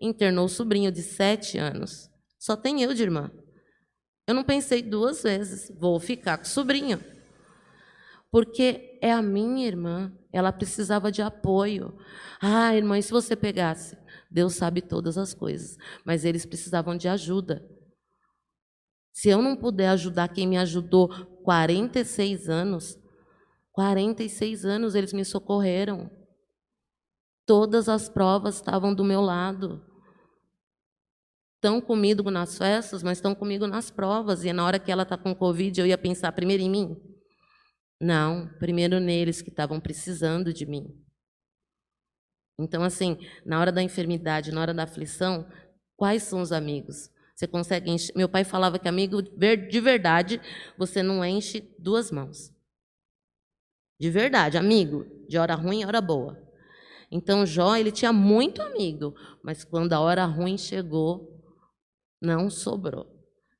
internou 0.00 0.46
o 0.46 0.48
sobrinho 0.48 0.90
de 0.90 1.00
sete 1.00 1.56
anos. 1.56 2.10
Só 2.36 2.56
tem 2.56 2.82
eu 2.82 2.92
de 2.94 3.00
irmã. 3.04 3.30
Eu 4.26 4.34
não 4.34 4.42
pensei 4.42 4.82
duas 4.82 5.22
vezes, 5.22 5.72
vou 5.78 6.00
ficar 6.00 6.36
com 6.36 6.42
o 6.42 6.48
sobrinho. 6.48 7.00
Porque 8.28 8.98
é 9.00 9.12
a 9.12 9.22
minha 9.22 9.68
irmã, 9.68 10.12
ela 10.32 10.50
precisava 10.50 11.12
de 11.12 11.22
apoio. 11.22 11.96
Ah, 12.40 12.74
irmã, 12.74 12.98
e 12.98 13.02
se 13.04 13.12
você 13.12 13.36
pegasse? 13.36 13.96
Deus 14.28 14.54
sabe 14.54 14.82
todas 14.82 15.16
as 15.16 15.32
coisas, 15.32 15.76
mas 16.04 16.24
eles 16.24 16.44
precisavam 16.44 16.96
de 16.96 17.06
ajuda. 17.06 17.64
Se 19.12 19.28
eu 19.28 19.40
não 19.40 19.54
puder 19.54 19.90
ajudar 19.90 20.26
quem 20.26 20.48
me 20.48 20.58
ajudou 20.58 21.08
46 21.44 22.48
anos, 22.48 23.00
46 23.72 24.64
anos 24.64 24.94
eles 24.94 25.12
me 25.12 25.24
socorreram. 25.24 26.10
Todas 27.46 27.88
as 27.88 28.08
provas 28.08 28.56
estavam 28.56 28.94
do 28.94 29.04
meu 29.04 29.20
lado. 29.20 29.84
Estão 31.56 31.80
comigo 31.80 32.30
nas 32.30 32.58
festas, 32.58 33.02
mas 33.02 33.18
estão 33.18 33.34
comigo 33.34 33.66
nas 33.66 33.90
provas. 33.90 34.44
E 34.44 34.52
na 34.52 34.64
hora 34.64 34.78
que 34.78 34.92
ela 34.92 35.04
está 35.04 35.16
com 35.16 35.34
Covid, 35.34 35.80
eu 35.80 35.86
ia 35.86 35.98
pensar 35.98 36.32
primeiro 36.32 36.62
em 36.62 36.70
mim? 36.70 36.96
Não, 38.00 38.48
primeiro 38.58 38.98
neles 39.00 39.40
que 39.40 39.48
estavam 39.48 39.80
precisando 39.80 40.52
de 40.52 40.66
mim. 40.66 40.88
Então, 42.58 42.82
assim, 42.82 43.16
na 43.46 43.60
hora 43.60 43.72
da 43.72 43.82
enfermidade, 43.82 44.52
na 44.52 44.60
hora 44.60 44.74
da 44.74 44.82
aflição, 44.82 45.48
quais 45.96 46.24
são 46.24 46.40
os 46.40 46.52
amigos? 46.52 47.10
Você 47.34 47.46
consegue 47.46 47.90
encher... 47.90 48.12
Meu 48.14 48.28
pai 48.28 48.44
falava 48.44 48.78
que 48.78 48.88
amigo 48.88 49.22
de 49.22 49.80
verdade, 49.80 50.40
você 50.76 51.02
não 51.02 51.24
enche 51.24 51.74
duas 51.78 52.10
mãos. 52.10 52.51
De 54.02 54.10
verdade, 54.10 54.58
amigo, 54.58 55.06
de 55.28 55.38
hora 55.38 55.54
ruim 55.54 55.84
hora 55.84 56.00
boa. 56.00 56.36
Então 57.08 57.46
Jó, 57.46 57.76
ele 57.76 57.92
tinha 57.92 58.12
muito 58.12 58.60
amigo, 58.60 59.14
mas 59.44 59.62
quando 59.62 59.92
a 59.92 60.00
hora 60.00 60.24
ruim 60.24 60.58
chegou, 60.58 61.40
não 62.20 62.50
sobrou. 62.50 63.06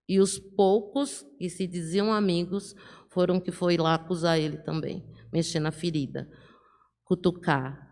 E 0.08 0.18
os 0.18 0.40
poucos 0.40 1.24
que 1.38 1.48
se 1.48 1.64
diziam 1.64 2.12
amigos 2.12 2.74
foram 3.08 3.38
que 3.38 3.52
foi 3.52 3.76
lá 3.76 3.94
acusar 3.94 4.36
ele 4.36 4.56
também, 4.56 5.08
mexer 5.32 5.60
na 5.60 5.70
ferida, 5.70 6.28
cutucar. 7.04 7.88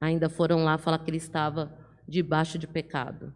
Ainda 0.00 0.30
foram 0.30 0.64
lá 0.64 0.78
falar 0.78 1.00
que 1.00 1.10
ele 1.10 1.18
estava 1.18 1.70
debaixo 2.08 2.58
de 2.58 2.66
pecado. 2.66 3.30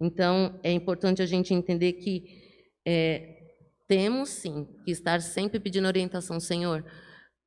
Então, 0.00 0.60
é 0.62 0.70
importante 0.70 1.20
a 1.20 1.26
gente 1.26 1.52
entender 1.52 1.94
que 1.94 2.44
é, 2.86 3.40
temos 3.88 4.28
sim 4.28 4.68
que 4.84 4.92
estar 4.92 5.20
sempre 5.20 5.58
pedindo 5.58 5.88
orientação, 5.88 6.38
Senhor, 6.38 6.84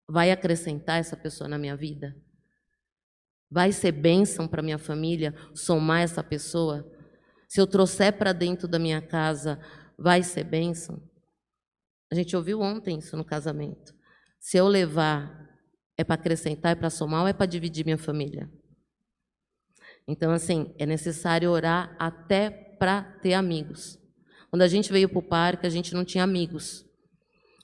vai 0.07 0.31
acrescentar 0.31 0.99
essa 0.99 1.17
pessoa 1.17 1.47
na 1.47 1.57
minha 1.57 1.75
vida? 1.75 2.15
Vai 3.49 3.71
ser 3.71 3.91
bênção 3.91 4.47
para 4.47 4.61
minha 4.61 4.77
família 4.77 5.33
somar 5.53 6.01
essa 6.01 6.23
pessoa? 6.23 6.89
Se 7.47 7.61
eu 7.61 7.67
trouxer 7.67 8.17
para 8.17 8.33
dentro 8.33 8.67
da 8.67 8.77
minha 8.77 9.01
casa, 9.01 9.59
vai 9.97 10.21
ser 10.21 10.43
bênção? 10.43 11.01
A 12.11 12.15
gente 12.15 12.35
ouviu 12.35 12.61
ontem 12.61 12.99
isso 12.99 13.15
no 13.17 13.23
casamento. 13.23 13.93
Se 14.39 14.57
eu 14.57 14.67
levar, 14.67 15.49
é 15.97 16.03
para 16.03 16.15
acrescentar, 16.15 16.73
é 16.73 16.75
para 16.75 16.89
somar 16.89 17.21
ou 17.21 17.27
é 17.27 17.33
para 17.33 17.45
dividir 17.45 17.83
minha 17.85 17.97
família? 17.97 18.49
Então, 20.07 20.31
assim, 20.31 20.73
é 20.77 20.85
necessário 20.85 21.49
orar 21.49 21.95
até 21.99 22.49
para 22.49 23.01
ter 23.01 23.33
amigos. 23.33 23.99
Quando 24.49 24.61
a 24.61 24.67
gente 24.67 24.91
veio 24.91 25.09
para 25.09 25.19
o 25.19 25.23
parque, 25.23 25.67
a 25.67 25.69
gente 25.69 25.93
não 25.93 26.05
tinha 26.05 26.23
amigos. 26.23 26.86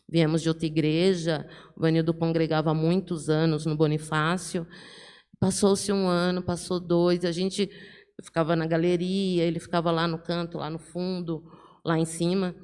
Viemos 0.09 0.41
de 0.41 0.49
outra 0.49 0.65
igreja, 0.65 1.47
o 1.75 1.81
Vanildo 1.81 2.13
congregava 2.13 2.71
há 2.71 2.73
muitos 2.73 3.29
anos 3.29 3.65
no 3.65 3.75
Bonifácio. 3.75 4.67
Passou-se 5.39 5.91
um 5.91 6.07
ano, 6.07 6.43
passou 6.43 6.79
dois, 6.79 7.25
a 7.25 7.31
gente 7.31 7.69
ficava 8.21 8.55
na 8.55 8.65
galeria, 8.65 9.43
ele 9.43 9.59
ficava 9.59 9.91
lá 9.91 10.07
no 10.07 10.19
canto, 10.19 10.57
lá 10.57 10.69
no 10.69 10.79
fundo, 10.79 11.43
lá 11.83 11.97
em 11.97 12.05
cima. 12.05 12.55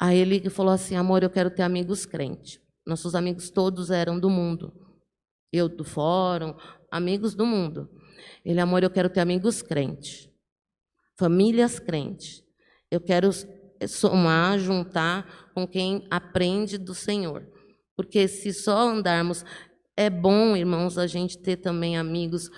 Aí 0.00 0.18
ele 0.18 0.48
falou 0.48 0.72
assim: 0.72 0.96
Amor, 0.96 1.22
eu 1.22 1.30
quero 1.30 1.50
ter 1.50 1.62
amigos 1.62 2.06
crentes. 2.06 2.60
Nossos 2.86 3.14
amigos 3.14 3.50
todos 3.50 3.90
eram 3.90 4.18
do 4.18 4.30
mundo. 4.30 4.72
Eu 5.52 5.68
do 5.68 5.84
fórum, 5.84 6.54
amigos 6.90 7.34
do 7.34 7.44
mundo. 7.44 7.88
Ele, 8.44 8.60
amor, 8.60 8.82
eu 8.82 8.90
quero 8.90 9.10
ter 9.10 9.20
amigos 9.20 9.62
crentes, 9.62 10.30
famílias 11.18 11.78
crentes. 11.78 12.42
Eu 12.90 13.00
quero 13.00 13.30
somar, 13.86 14.58
juntar 14.58 15.50
com 15.54 15.66
quem 15.66 16.06
aprende 16.10 16.78
do 16.78 16.94
Senhor. 16.94 17.46
Porque 17.96 18.28
se 18.28 18.52
só 18.52 18.88
andarmos. 18.88 19.44
É 19.96 20.08
bom, 20.08 20.56
irmãos, 20.56 20.96
a 20.96 21.06
gente 21.06 21.36
ter 21.38 21.56
também 21.56 21.98
amigos 21.98 22.50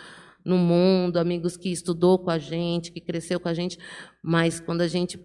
no 0.44 0.56
mundo, 0.56 1.18
amigos 1.18 1.56
que 1.56 1.70
estudou 1.70 2.18
com 2.18 2.30
a 2.30 2.38
gente, 2.38 2.92
que 2.92 3.00
cresceu 3.00 3.40
com 3.40 3.48
a 3.48 3.54
gente, 3.54 3.78
mas 4.22 4.60
quando 4.60 4.80
a 4.80 4.88
gente 4.88 5.18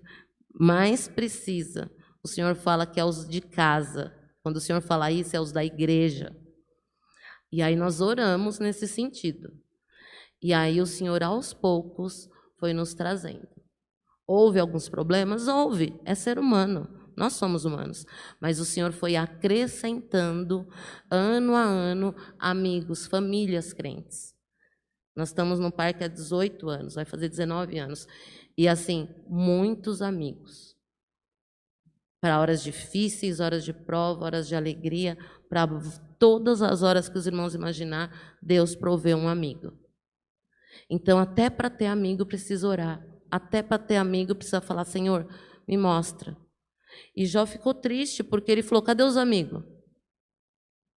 mais 0.59 1.07
precisa, 1.07 1.91
o 2.23 2.27
Senhor 2.27 2.55
fala 2.55 2.85
que 2.85 2.99
é 2.99 3.05
os 3.05 3.27
de 3.27 3.41
casa. 3.41 4.13
Quando 4.41 4.57
o 4.57 4.61
Senhor 4.61 4.81
fala 4.81 5.11
isso, 5.11 5.35
é 5.35 5.39
os 5.39 5.51
da 5.51 5.63
igreja. 5.63 6.35
E 7.51 7.61
aí 7.61 7.75
nós 7.75 8.01
oramos 8.01 8.59
nesse 8.59 8.87
sentido. 8.87 9.51
E 10.41 10.53
aí 10.53 10.81
o 10.81 10.85
Senhor, 10.85 11.23
aos 11.23 11.53
poucos, 11.53 12.27
foi 12.59 12.73
nos 12.73 12.93
trazendo. 12.93 13.56
Houve 14.27 14.59
alguns 14.59 14.89
problemas? 14.89 15.47
Houve. 15.47 15.97
É 16.03 16.13
ser 16.13 16.37
humano. 16.37 16.87
Nós 17.15 17.33
somos 17.33 17.65
humanos. 17.65 18.05
Mas 18.39 18.59
o 18.59 18.65
Senhor 18.65 18.91
foi 18.91 19.15
acrescentando, 19.15 20.67
ano 21.09 21.55
a 21.55 21.63
ano, 21.63 22.13
amigos, 22.37 23.07
famílias 23.07 23.73
crentes. 23.73 24.35
Nós 25.15 25.29
estamos 25.29 25.59
no 25.59 25.71
parque 25.71 26.03
há 26.03 26.07
18 26.07 26.69
anos, 26.69 26.93
vai 26.93 27.05
fazer 27.05 27.27
19 27.27 27.79
anos. 27.79 28.05
E, 28.55 28.67
assim, 28.67 29.09
muitos 29.27 30.01
amigos. 30.03 30.75
Para 32.21 32.39
horas 32.39 32.61
difíceis, 32.61 33.39
horas 33.39 33.63
de 33.63 33.73
prova, 33.73 34.25
horas 34.25 34.47
de 34.47 34.55
alegria, 34.55 35.17
para 35.49 35.67
todas 36.19 36.61
as 36.61 36.83
horas 36.83 37.09
que 37.09 37.17
os 37.17 37.25
irmãos 37.25 37.55
imaginar, 37.55 38.37
Deus 38.41 38.75
proveu 38.75 39.17
um 39.17 39.27
amigo. 39.27 39.73
Então, 40.87 41.17
até 41.17 41.49
para 41.49 41.69
ter 41.69 41.87
amigo, 41.87 42.25
precisa 42.25 42.67
orar. 42.67 43.16
Até 43.31 43.61
para 43.61 43.77
ter 43.77 43.97
amigo, 43.97 44.35
precisa 44.35 44.61
falar: 44.61 44.85
Senhor, 44.85 45.27
me 45.67 45.77
mostra. 45.77 46.37
E 47.15 47.25
Jó 47.25 47.45
ficou 47.45 47.73
triste, 47.73 48.23
porque 48.23 48.51
ele 48.51 48.63
falou: 48.63 48.81
cadê 48.81 49.03
os 49.03 49.17
amigos? 49.17 49.63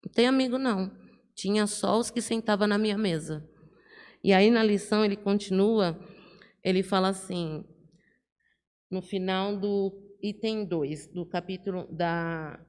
Não 0.05 0.13
tem 0.13 0.27
amigo, 0.27 0.59
não. 0.59 0.91
Tinha 1.35 1.67
só 1.67 1.99
os 1.99 2.11
que 2.11 2.21
sentavam 2.21 2.67
na 2.67 2.79
minha 2.79 2.97
mesa. 2.97 3.49
E 4.23 4.33
aí, 4.33 4.51
na 4.51 4.63
lição, 4.63 5.05
ele 5.05 5.17
continua, 5.17 5.99
ele 6.63 6.83
fala 6.83 7.09
assim, 7.09 7.65
no 8.91 9.01
final 9.01 9.57
do 9.57 10.19
item 10.23 10.67
2, 10.67 11.07
do 11.07 11.25
capítulo 11.25 11.87
da 11.91 12.61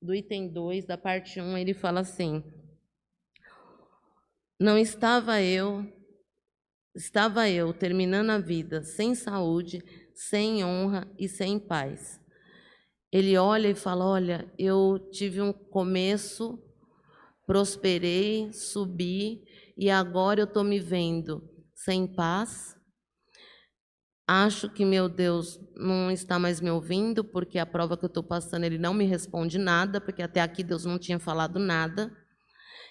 do 0.00 0.14
item 0.14 0.48
2, 0.48 0.86
da 0.86 0.96
parte 0.96 1.40
1, 1.40 1.44
um, 1.44 1.58
ele 1.58 1.74
fala 1.74 2.00
assim: 2.00 2.42
Não 4.58 4.78
estava 4.78 5.42
eu 5.42 5.84
Estava 7.00 7.48
eu 7.48 7.72
terminando 7.72 8.28
a 8.28 8.36
vida 8.36 8.84
sem 8.84 9.14
saúde, 9.14 9.82
sem 10.14 10.62
honra 10.62 11.10
e 11.18 11.30
sem 11.30 11.58
paz. 11.58 12.20
Ele 13.10 13.38
olha 13.38 13.68
e 13.68 13.74
fala: 13.74 14.04
Olha, 14.04 14.52
eu 14.58 15.08
tive 15.10 15.40
um 15.40 15.50
começo, 15.50 16.62
prosperei, 17.46 18.52
subi, 18.52 19.42
e 19.78 19.88
agora 19.88 20.40
eu 20.40 20.44
estou 20.44 20.62
me 20.62 20.78
vendo 20.78 21.42
sem 21.74 22.06
paz. 22.06 22.76
Acho 24.28 24.68
que 24.68 24.84
meu 24.84 25.08
Deus 25.08 25.58
não 25.74 26.10
está 26.10 26.38
mais 26.38 26.60
me 26.60 26.70
ouvindo, 26.70 27.24
porque 27.24 27.58
a 27.58 27.64
prova 27.64 27.96
que 27.96 28.04
eu 28.04 28.08
estou 28.08 28.22
passando, 28.22 28.64
ele 28.64 28.76
não 28.76 28.92
me 28.92 29.06
responde 29.06 29.56
nada, 29.56 30.02
porque 30.02 30.22
até 30.22 30.42
aqui 30.42 30.62
Deus 30.62 30.84
não 30.84 30.98
tinha 30.98 31.18
falado 31.18 31.58
nada. 31.58 32.14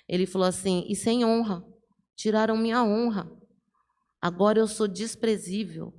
Ele 0.07 0.26
falou 0.26 0.47
assim: 0.47 0.84
e 0.89 0.95
sem 0.95 1.24
honra, 1.24 1.64
tiraram 2.16 2.57
minha 2.57 2.84
honra. 2.84 3.38
Agora 4.22 4.59
eu 4.59 4.67
sou 4.67 4.88
desprezível. 4.88 5.93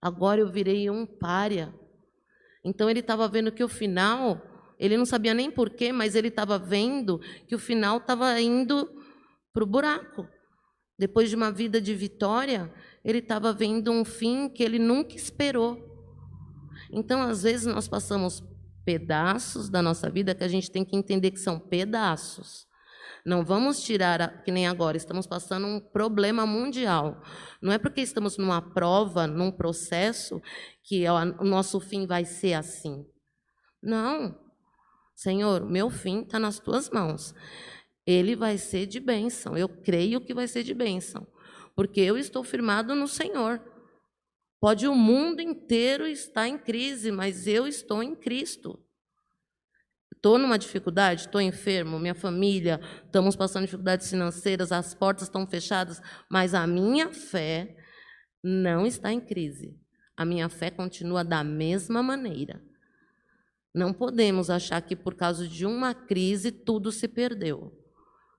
Agora 0.00 0.40
eu 0.40 0.50
virei 0.50 0.90
um 0.90 1.06
pária. 1.06 1.74
Então 2.64 2.88
ele 2.88 3.00
estava 3.00 3.28
vendo 3.28 3.52
que 3.52 3.64
o 3.64 3.68
final, 3.68 4.40
ele 4.78 4.96
não 4.96 5.06
sabia 5.06 5.34
nem 5.34 5.50
porquê, 5.50 5.92
mas 5.92 6.14
ele 6.14 6.28
estava 6.28 6.58
vendo 6.58 7.20
que 7.46 7.54
o 7.54 7.58
final 7.58 7.98
estava 7.98 8.40
indo 8.40 8.88
para 9.52 9.64
o 9.64 9.66
buraco. 9.66 10.28
Depois 10.98 11.30
de 11.30 11.36
uma 11.36 11.50
vida 11.50 11.80
de 11.80 11.94
vitória, 11.94 12.72
ele 13.04 13.18
estava 13.18 13.52
vendo 13.52 13.90
um 13.90 14.04
fim 14.04 14.48
que 14.48 14.62
ele 14.62 14.78
nunca 14.78 15.16
esperou. 15.16 15.90
Então, 16.90 17.22
às 17.22 17.42
vezes, 17.42 17.66
nós 17.66 17.88
passamos 17.88 18.42
pedaços 18.84 19.68
da 19.68 19.80
nossa 19.80 20.10
vida 20.10 20.34
que 20.34 20.44
a 20.44 20.48
gente 20.48 20.70
tem 20.70 20.84
que 20.84 20.96
entender 20.96 21.30
que 21.30 21.40
são 21.40 21.58
pedaços. 21.58 22.66
Não 23.24 23.44
vamos 23.44 23.82
tirar, 23.82 24.42
que 24.42 24.50
nem 24.50 24.66
agora, 24.66 24.96
estamos 24.96 25.26
passando 25.26 25.66
um 25.66 25.78
problema 25.78 26.44
mundial. 26.44 27.22
Não 27.60 27.72
é 27.72 27.78
porque 27.78 28.00
estamos 28.00 28.36
numa 28.36 28.60
prova, 28.60 29.26
num 29.26 29.52
processo, 29.52 30.42
que 30.82 31.04
o 31.08 31.44
nosso 31.44 31.78
fim 31.78 32.04
vai 32.06 32.24
ser 32.24 32.54
assim. 32.54 33.06
Não. 33.80 34.36
Senhor, 35.14 35.64
meu 35.64 35.88
fim 35.88 36.22
está 36.22 36.38
nas 36.38 36.58
tuas 36.58 36.90
mãos. 36.90 37.32
Ele 38.04 38.34
vai 38.34 38.58
ser 38.58 38.86
de 38.86 38.98
bênção. 38.98 39.56
Eu 39.56 39.68
creio 39.68 40.20
que 40.20 40.34
vai 40.34 40.48
ser 40.48 40.64
de 40.64 40.74
bênção. 40.74 41.24
Porque 41.76 42.00
eu 42.00 42.18
estou 42.18 42.42
firmado 42.42 42.92
no 42.94 43.06
Senhor. 43.06 43.62
Pode 44.60 44.86
o 44.86 44.94
mundo 44.94 45.40
inteiro 45.40 46.06
estar 46.06 46.48
em 46.48 46.58
crise, 46.58 47.12
mas 47.12 47.46
eu 47.46 47.66
estou 47.66 48.02
em 48.02 48.16
Cristo. 48.16 48.78
Estou 50.22 50.38
numa 50.38 50.56
dificuldade, 50.56 51.22
estou 51.22 51.40
enfermo, 51.40 51.98
minha 51.98 52.14
família, 52.14 52.80
estamos 53.04 53.34
passando 53.34 53.64
dificuldades 53.64 54.08
financeiras, 54.08 54.70
as 54.70 54.94
portas 54.94 55.24
estão 55.24 55.44
fechadas, 55.48 56.00
mas 56.30 56.54
a 56.54 56.64
minha 56.64 57.12
fé 57.12 57.76
não 58.40 58.86
está 58.86 59.12
em 59.12 59.18
crise. 59.18 59.76
A 60.16 60.24
minha 60.24 60.48
fé 60.48 60.70
continua 60.70 61.24
da 61.24 61.42
mesma 61.42 62.04
maneira. 62.04 62.62
Não 63.74 63.92
podemos 63.92 64.48
achar 64.48 64.80
que 64.82 64.94
por 64.94 65.16
causa 65.16 65.48
de 65.48 65.66
uma 65.66 65.92
crise 65.92 66.52
tudo 66.52 66.92
se 66.92 67.08
perdeu. 67.08 67.76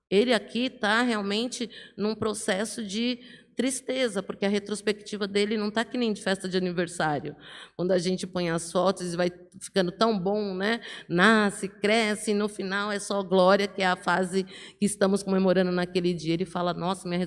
Ele 0.08 0.32
aqui 0.32 0.66
está 0.66 1.02
realmente 1.02 1.68
num 1.98 2.14
processo 2.14 2.82
de 2.82 3.20
tristeza, 3.54 4.22
porque 4.22 4.44
a 4.44 4.48
retrospectiva 4.48 5.26
dele 5.26 5.56
não 5.56 5.68
está 5.68 5.84
que 5.84 5.96
nem 5.96 6.12
de 6.12 6.22
festa 6.22 6.48
de 6.48 6.56
aniversário. 6.56 7.34
Quando 7.76 7.92
a 7.92 7.98
gente 7.98 8.26
põe 8.26 8.50
as 8.50 8.70
fotos 8.70 9.12
e 9.12 9.16
vai 9.16 9.30
ficando 9.60 9.92
tão 9.92 10.18
bom, 10.18 10.54
né? 10.54 10.80
Nasce, 11.08 11.68
cresce, 11.68 12.32
e 12.32 12.34
no 12.34 12.48
final 12.48 12.90
é 12.92 12.98
só 12.98 13.22
glória, 13.22 13.68
que 13.68 13.82
é 13.82 13.86
a 13.86 13.96
fase 13.96 14.44
que 14.44 14.84
estamos 14.84 15.22
comemorando 15.22 15.72
naquele 15.72 16.12
dia. 16.12 16.34
Ele 16.34 16.44
fala: 16.44 16.74
Nossa, 16.74 17.08
minha 17.08 17.26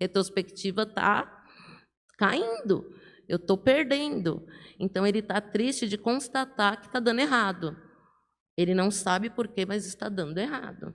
retrospectiva 0.00 0.82
está 0.82 1.44
caindo, 2.18 2.92
eu 3.28 3.36
estou 3.36 3.58
perdendo. 3.58 4.46
Então 4.78 5.06
ele 5.06 5.18
está 5.18 5.40
triste 5.40 5.88
de 5.88 5.98
constatar 5.98 6.80
que 6.80 6.86
está 6.86 7.00
dando 7.00 7.20
errado. 7.20 7.76
Ele 8.56 8.74
não 8.74 8.90
sabe 8.90 9.28
por 9.28 9.48
quê, 9.48 9.66
mas 9.66 9.86
está 9.86 10.08
dando 10.08 10.38
errado. 10.38 10.94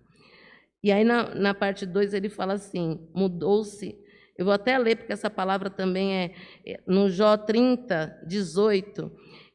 E 0.84 0.92
aí, 0.92 1.04
na, 1.04 1.36
na 1.36 1.54
parte 1.54 1.86
2, 1.86 2.14
ele 2.14 2.30
fala 2.30 2.54
assim: 2.54 3.08
mudou-se 3.14 4.01
eu 4.42 4.46
vou 4.46 4.56
até 4.56 4.76
ler, 4.76 4.96
porque 4.96 5.14
essa 5.14 5.30
palavra 5.30 5.70
também 5.70 6.16
é, 6.16 6.36
é 6.66 6.84
no 6.88 7.12
Jó 7.12 7.38
30, 7.38 8.24
18, 8.26 9.12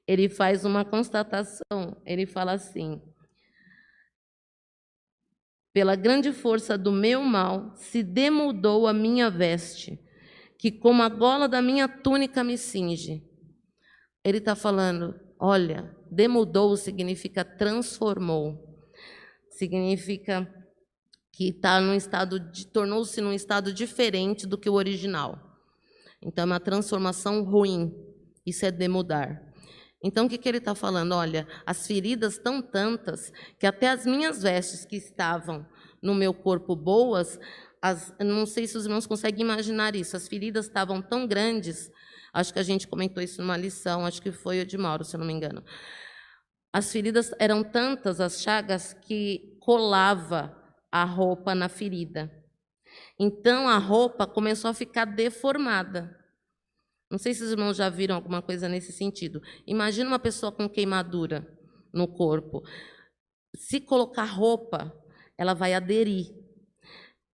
ele 0.07 0.28
faz 0.28 0.64
uma 0.64 0.84
constatação. 0.84 2.01
Ele 2.07 2.24
fala 2.24 2.53
assim: 2.53 3.03
Pela 5.74 5.97
grande 5.97 6.32
força 6.32 6.78
do 6.78 6.93
meu 6.93 7.20
mal 7.24 7.74
se 7.74 8.01
demudou 8.01 8.87
a 8.87 8.93
minha 8.93 9.28
veste, 9.28 9.99
que 10.57 10.70
como 10.70 11.03
a 11.03 11.09
gola 11.09 11.49
da 11.49 11.61
minha 11.61 11.89
túnica 11.89 12.45
me 12.45 12.57
cinge. 12.57 13.28
Ele 14.24 14.39
está 14.39 14.55
falando, 14.55 15.18
olha, 15.37 15.93
demudou 16.09 16.76
significa 16.76 17.45
transformou, 17.45 18.57
significa 19.51 20.49
que 21.37 21.51
está 21.51 21.78
num 21.82 21.95
estado 21.95 22.41
tornou-se 22.72 23.20
num 23.20 23.32
estado 23.32 23.70
diferente 23.70 24.47
do 24.47 24.57
que 24.57 24.70
o 24.70 24.72
original. 24.72 25.39
Então 26.22 26.43
é 26.43 26.47
uma 26.47 26.59
transformação 26.59 27.45
ruim. 27.45 27.93
Isso 28.47 28.64
é 28.64 28.70
demudar. 28.70 29.43
Então 30.03 30.24
o 30.24 30.28
que, 30.30 30.39
que 30.39 30.49
ele 30.49 30.57
está 30.57 30.74
falando? 30.74 31.12
Olha, 31.12 31.47
as 31.66 31.87
feridas 31.87 32.34
estão 32.34 32.62
tantas 32.62 33.30
que 33.61 33.66
até 33.66 33.91
as 33.91 34.07
minhas 34.07 34.43
vestes 34.43 34.87
que 34.87 34.97
estavam 34.97 35.66
no 36.03 36.14
meu 36.14 36.32
corpo 36.32 36.74
boas, 36.74 37.39
as, 37.82 38.14
não 38.18 38.47
sei 38.47 38.66
se 38.66 38.78
os 38.78 38.87
irmãos 38.87 39.07
conseguem 39.07 39.43
imaginar 39.43 39.95
isso. 39.95 40.16
As 40.16 40.26
feridas 40.26 40.64
estavam 40.64 41.03
tão 41.03 41.26
grandes. 41.26 41.91
Acho 42.32 42.51
que 42.51 42.61
a 42.61 42.62
gente 42.62 42.89
comentou 42.89 43.22
isso 43.22 43.43
numa 43.43 43.59
lição. 43.59 44.07
Acho 44.07 44.22
que 44.22 44.32
foi 44.32 44.62
o 44.62 44.66
de 44.66 44.78
Mauro, 44.78 45.05
se 45.05 45.14
eu 45.14 45.20
não 45.20 45.26
me 45.26 45.34
engano. 45.34 45.62
As 46.72 46.91
feridas 46.91 47.30
eram 47.39 47.62
tantas, 47.62 48.22
as 48.22 48.41
chagas, 48.41 48.95
que 48.95 49.59
colava 49.61 50.64
a 51.03 51.05
roupa 51.05 51.55
na 51.55 51.68
ferida. 51.68 52.32
Então 53.18 53.68
a 53.68 53.78
roupa 53.78 54.26
começou 54.26 54.70
a 54.70 54.74
ficar 54.74 55.05
deformada. 55.05 56.18
Não 57.11 57.18
sei 57.18 57.34
se 57.34 57.42
os 57.42 57.51
irmãos 57.51 57.76
já 57.76 57.88
viram 57.88 58.16
alguma 58.16 58.42
coisa 58.42 58.68
nesse 58.68 58.92
sentido. 58.92 59.40
Imagina 59.66 60.09
uma 60.09 60.18
pessoa 60.18 60.51
com 60.51 60.68
queimadura 60.68 61.47
no 61.92 62.09
corpo. 62.09 62.62
Se 63.55 63.80
colocar 63.80 64.24
roupa, 64.24 64.92
ela 65.38 65.55
vai 65.55 65.72
aderir. 65.72 66.34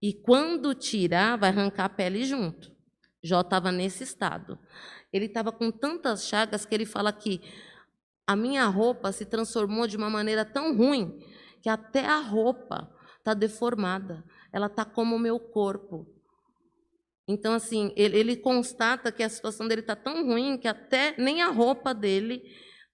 E 0.00 0.12
quando 0.12 0.74
tirar, 0.74 1.36
vai 1.38 1.50
arrancar 1.50 1.84
a 1.84 1.88
pele 1.88 2.24
junto. 2.24 2.72
Jó 3.22 3.40
estava 3.40 3.70
nesse 3.70 4.02
estado. 4.02 4.58
Ele 5.12 5.26
estava 5.26 5.52
com 5.52 5.70
tantas 5.70 6.26
chagas 6.26 6.66
que 6.66 6.74
ele 6.74 6.84
fala 6.84 7.12
que 7.12 7.40
a 8.26 8.34
minha 8.34 8.66
roupa 8.66 9.12
se 9.12 9.24
transformou 9.24 9.86
de 9.86 9.96
uma 9.96 10.10
maneira 10.10 10.44
tão 10.44 10.76
ruim 10.76 11.18
que 11.60 11.68
até 11.68 12.04
a 12.04 12.18
roupa 12.18 12.92
está 13.22 13.34
deformada, 13.34 14.24
ela 14.52 14.66
está 14.66 14.84
como 14.84 15.14
o 15.14 15.18
meu 15.18 15.38
corpo. 15.38 16.06
Então, 17.26 17.54
assim, 17.54 17.92
ele, 17.96 18.18
ele 18.18 18.36
constata 18.36 19.12
que 19.12 19.22
a 19.22 19.28
situação 19.28 19.68
dele 19.68 19.80
está 19.80 19.94
tão 19.94 20.26
ruim 20.26 20.58
que 20.58 20.66
até 20.66 21.14
nem 21.16 21.40
a 21.40 21.50
roupa 21.50 21.94
dele 21.94 22.42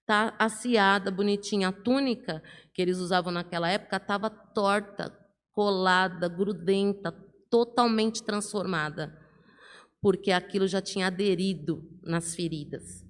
está 0.01 0.35
aciada, 0.37 1.09
bonitinha. 1.09 1.69
A 1.69 1.73
túnica 1.73 2.41
que 2.73 2.81
eles 2.81 2.99
usavam 2.99 3.33
naquela 3.33 3.69
época 3.69 3.97
estava 3.97 4.29
torta, 4.29 5.11
colada, 5.51 6.29
grudenta, 6.29 7.11
totalmente 7.49 8.23
transformada, 8.23 9.11
porque 9.99 10.31
aquilo 10.31 10.67
já 10.67 10.81
tinha 10.81 11.07
aderido 11.07 11.81
nas 12.03 12.35
feridas. 12.35 13.03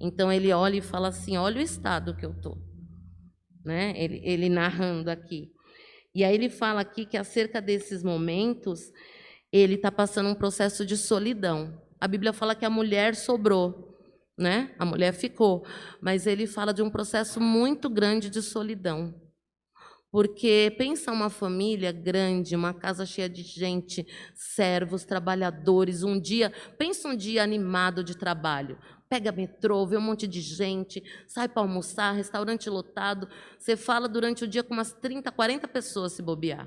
Então 0.00 0.30
ele 0.30 0.52
olha 0.52 0.76
e 0.76 0.82
fala 0.82 1.08
assim: 1.08 1.36
olha 1.38 1.58
o 1.58 1.64
estado 1.64 2.14
que 2.14 2.26
eu 2.26 2.32
estou. 2.32 2.58
Né? 3.64 3.94
Ele, 3.96 4.20
ele 4.22 4.48
narrando 4.48 5.10
aqui. 5.10 5.50
E 6.14 6.24
aí 6.24 6.34
ele 6.34 6.50
fala 6.50 6.80
aqui 6.80 7.06
que 7.06 7.16
acerca 7.16 7.60
desses 7.60 8.02
momentos, 8.02 8.92
ele 9.50 9.74
está 9.74 9.90
passando 9.90 10.28
um 10.28 10.34
processo 10.34 10.84
de 10.84 10.96
solidão. 10.96 11.80
A 12.00 12.06
Bíblia 12.06 12.32
fala 12.32 12.54
que 12.54 12.64
a 12.64 12.70
mulher 12.70 13.14
sobrou, 13.14 13.96
né? 14.36 14.74
A 14.78 14.84
mulher 14.84 15.12
ficou, 15.12 15.64
mas 16.00 16.26
ele 16.26 16.46
fala 16.46 16.74
de 16.74 16.82
um 16.82 16.90
processo 16.90 17.40
muito 17.40 17.88
grande 17.88 18.28
de 18.28 18.42
solidão. 18.42 19.14
Porque 20.10 20.74
pensa 20.76 21.10
uma 21.10 21.30
família 21.30 21.90
grande, 21.90 22.54
uma 22.54 22.74
casa 22.74 23.06
cheia 23.06 23.30
de 23.30 23.42
gente, 23.42 24.06
servos, 24.34 25.06
trabalhadores, 25.06 26.02
um 26.02 26.20
dia, 26.20 26.52
pensa 26.76 27.08
um 27.08 27.16
dia 27.16 27.42
animado 27.42 28.04
de 28.04 28.14
trabalho 28.14 28.78
pega 29.12 29.30
metrô, 29.30 29.86
vê 29.86 29.98
um 29.98 30.00
monte 30.00 30.26
de 30.26 30.40
gente, 30.40 31.02
sai 31.26 31.46
para 31.46 31.60
almoçar, 31.60 32.12
restaurante 32.12 32.70
lotado. 32.70 33.28
Você 33.58 33.76
fala 33.76 34.08
durante 34.08 34.42
o 34.42 34.48
dia 34.48 34.62
com 34.62 34.72
umas 34.72 34.94
30, 34.94 35.30
40 35.30 35.68
pessoas 35.68 36.14
se 36.14 36.22
bobear. 36.22 36.66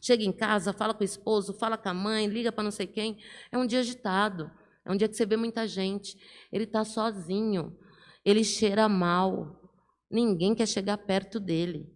Chega 0.00 0.24
em 0.24 0.32
casa, 0.32 0.72
fala 0.72 0.94
com 0.94 1.02
o 1.02 1.04
esposo, 1.04 1.52
fala 1.52 1.76
com 1.76 1.90
a 1.90 1.92
mãe, 1.92 2.26
liga 2.28 2.50
para 2.50 2.64
não 2.64 2.70
sei 2.70 2.86
quem. 2.86 3.18
É 3.52 3.58
um 3.58 3.66
dia 3.66 3.80
agitado. 3.80 4.50
É 4.86 4.90
um 4.90 4.96
dia 4.96 5.06
que 5.06 5.14
você 5.14 5.26
vê 5.26 5.36
muita 5.36 5.68
gente. 5.68 6.16
Ele 6.50 6.64
está 6.64 6.82
sozinho. 6.82 7.76
Ele 8.24 8.42
cheira 8.42 8.88
mal. 8.88 9.60
Ninguém 10.10 10.54
quer 10.54 10.66
chegar 10.66 10.96
perto 10.96 11.38
dele. 11.38 11.94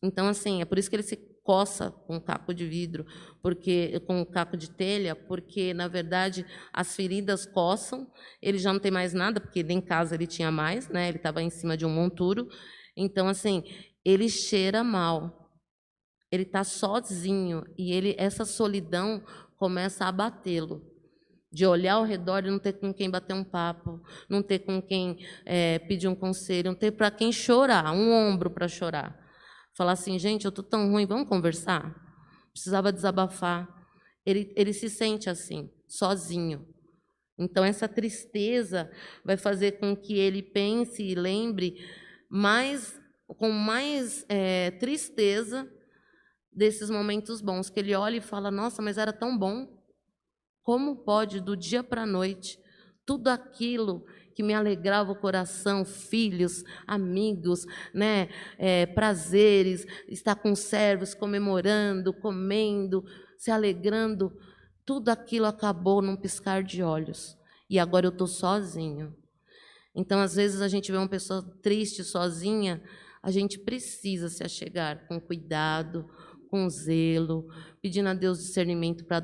Então, 0.00 0.28
assim, 0.28 0.62
é 0.62 0.64
por 0.64 0.78
isso 0.78 0.88
que 0.88 0.94
ele 0.94 1.02
se 1.02 1.16
coça 1.42 1.90
com 1.90 2.20
caco 2.20 2.54
de 2.54 2.66
vidro, 2.66 3.04
porque 3.42 4.00
com 4.06 4.24
caco 4.24 4.56
de 4.56 4.70
telha, 4.70 5.14
porque 5.16 5.74
na 5.74 5.88
verdade 5.88 6.46
as 6.72 6.94
feridas 6.94 7.44
coçam, 7.46 8.10
ele 8.40 8.58
já 8.58 8.72
não 8.72 8.80
tem 8.80 8.90
mais 8.92 9.12
nada, 9.12 9.40
porque 9.40 9.62
nem 9.62 9.78
em 9.78 9.80
casa 9.80 10.14
ele 10.14 10.26
tinha 10.26 10.50
mais, 10.50 10.88
né? 10.88 11.08
Ele 11.08 11.16
estava 11.18 11.42
em 11.42 11.50
cima 11.50 11.76
de 11.76 11.84
um 11.84 11.90
monturo. 11.90 12.48
Então 12.96 13.28
assim, 13.28 13.64
ele 14.04 14.28
cheira 14.28 14.84
mal. 14.84 15.50
Ele 16.30 16.44
está 16.44 16.64
sozinho 16.64 17.64
e 17.76 17.92
ele 17.92 18.14
essa 18.18 18.44
solidão 18.44 19.22
começa 19.58 20.04
a 20.04 20.08
abatê-lo. 20.08 20.80
de 21.52 21.66
olhar 21.66 21.94
ao 21.94 22.04
redor 22.04 22.44
e 22.46 22.50
não 22.50 22.58
ter 22.58 22.72
com 22.74 22.94
quem 22.94 23.10
bater 23.10 23.34
um 23.34 23.44
papo, 23.44 24.00
não 24.28 24.42
ter 24.42 24.60
com 24.60 24.80
quem 24.80 25.18
é, 25.44 25.78
pedir 25.80 26.08
um 26.08 26.14
conselho, 26.14 26.70
não 26.70 26.74
ter 26.78 26.92
para 26.92 27.10
quem 27.10 27.30
chorar, 27.30 27.92
um 27.92 28.10
ombro 28.10 28.50
para 28.50 28.66
chorar. 28.68 29.21
Falar 29.74 29.92
assim, 29.92 30.18
gente, 30.18 30.44
eu 30.44 30.50
estou 30.50 30.64
tão 30.64 30.90
ruim, 30.90 31.06
vamos 31.06 31.28
conversar? 31.28 31.94
Precisava 32.52 32.92
desabafar. 32.92 33.68
Ele, 34.24 34.52
ele 34.56 34.72
se 34.72 34.90
sente 34.90 35.30
assim, 35.30 35.70
sozinho. 35.88 36.66
Então, 37.38 37.64
essa 37.64 37.88
tristeza 37.88 38.90
vai 39.24 39.36
fazer 39.36 39.72
com 39.72 39.96
que 39.96 40.18
ele 40.18 40.42
pense 40.42 41.02
e 41.02 41.14
lembre 41.14 41.76
mais, 42.28 43.00
com 43.26 43.50
mais 43.50 44.24
é, 44.28 44.70
tristeza 44.72 45.68
desses 46.52 46.90
momentos 46.90 47.40
bons, 47.40 47.70
que 47.70 47.80
ele 47.80 47.94
olha 47.94 48.16
e 48.16 48.20
fala: 48.20 48.50
Nossa, 48.50 48.82
mas 48.82 48.98
era 48.98 49.12
tão 49.12 49.36
bom. 49.36 49.80
Como 50.62 51.02
pode, 51.02 51.40
do 51.40 51.56
dia 51.56 51.82
para 51.82 52.02
a 52.02 52.06
noite, 52.06 52.58
tudo 53.04 53.28
aquilo 53.28 54.04
que 54.34 54.42
me 54.42 54.54
alegrava 54.54 55.12
o 55.12 55.16
coração, 55.16 55.84
filhos, 55.84 56.64
amigos, 56.86 57.66
né, 57.92 58.28
é, 58.58 58.86
prazeres, 58.86 59.86
estar 60.08 60.34
com 60.34 60.54
servos, 60.54 61.14
comemorando, 61.14 62.12
comendo, 62.12 63.04
se 63.36 63.50
alegrando, 63.50 64.32
tudo 64.84 65.08
aquilo 65.10 65.46
acabou 65.46 66.02
num 66.02 66.16
piscar 66.16 66.62
de 66.62 66.82
olhos. 66.82 67.36
E 67.68 67.78
agora 67.78 68.06
eu 68.06 68.10
estou 68.10 68.26
sozinho. 68.26 69.14
Então, 69.94 70.20
às 70.20 70.34
vezes, 70.34 70.60
a 70.60 70.68
gente 70.68 70.90
vê 70.90 70.98
uma 70.98 71.08
pessoa 71.08 71.42
triste, 71.62 72.02
sozinha, 72.02 72.82
a 73.22 73.30
gente 73.30 73.58
precisa 73.58 74.28
se 74.28 74.42
achegar 74.42 75.06
com 75.06 75.20
cuidado, 75.20 76.08
com 76.50 76.68
zelo, 76.68 77.48
pedindo 77.80 78.08
a 78.08 78.14
Deus 78.14 78.38
discernimento 78.38 79.04
para 79.04 79.20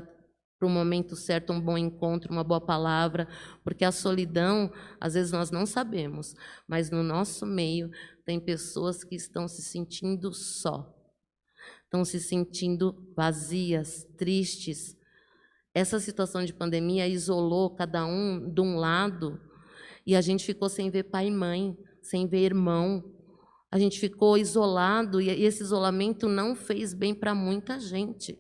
para 0.59 0.67
o 0.67 0.71
momento 0.71 1.15
certo, 1.15 1.53
um 1.53 1.61
bom 1.61 1.79
encontro, 1.79 2.33
uma 2.33 2.43
boa 2.43 2.61
palavra, 2.61 3.29
porque 3.63 3.85
a 3.85 3.93
solidão, 3.93 4.73
às 5.01 5.15
vezes 5.15 5.31
nós 5.31 5.51
não 5.53 5.65
sabemos, 5.65 6.35
mas 6.67 6.91
no 6.91 7.03
nosso 7.03 7.47
meio 7.47 7.91
tem 8.25 8.41
pessoas 8.41 9.05
que 9.05 9.15
estão 9.15 9.47
se 9.47 9.63
sentindo 9.63 10.33
só, 10.33 10.93
estão 11.85 12.05
se 12.05 12.19
sentindo 12.19 13.09
vazias, 13.17 14.05
tristes. 14.17 14.97
Essa 15.73 16.01
situação 16.01 16.45
de 16.45 16.53
pandemia 16.53 17.07
isolou 17.07 17.71
cada 17.71 18.05
um 18.05 18.53
de 18.53 18.61
um 18.61 18.77
lado 18.77 19.41
e 20.05 20.17
a 20.17 20.21
gente 20.21 20.45
ficou 20.45 20.69
sem 20.69 20.91
ver 20.91 21.05
pai 21.05 21.29
e 21.29 21.31
mãe, 21.31 21.79
sem 22.03 22.27
ver 22.27 22.41
irmão. 22.41 23.05
A 23.71 23.79
gente 23.79 24.01
ficou 24.01 24.37
isolado 24.37 25.21
e 25.21 25.29
esse 25.29 25.63
isolamento 25.63 26.27
não 26.27 26.57
fez 26.57 26.93
bem 26.93 27.15
para 27.15 27.33
muita 27.33 27.79
gente 27.79 28.37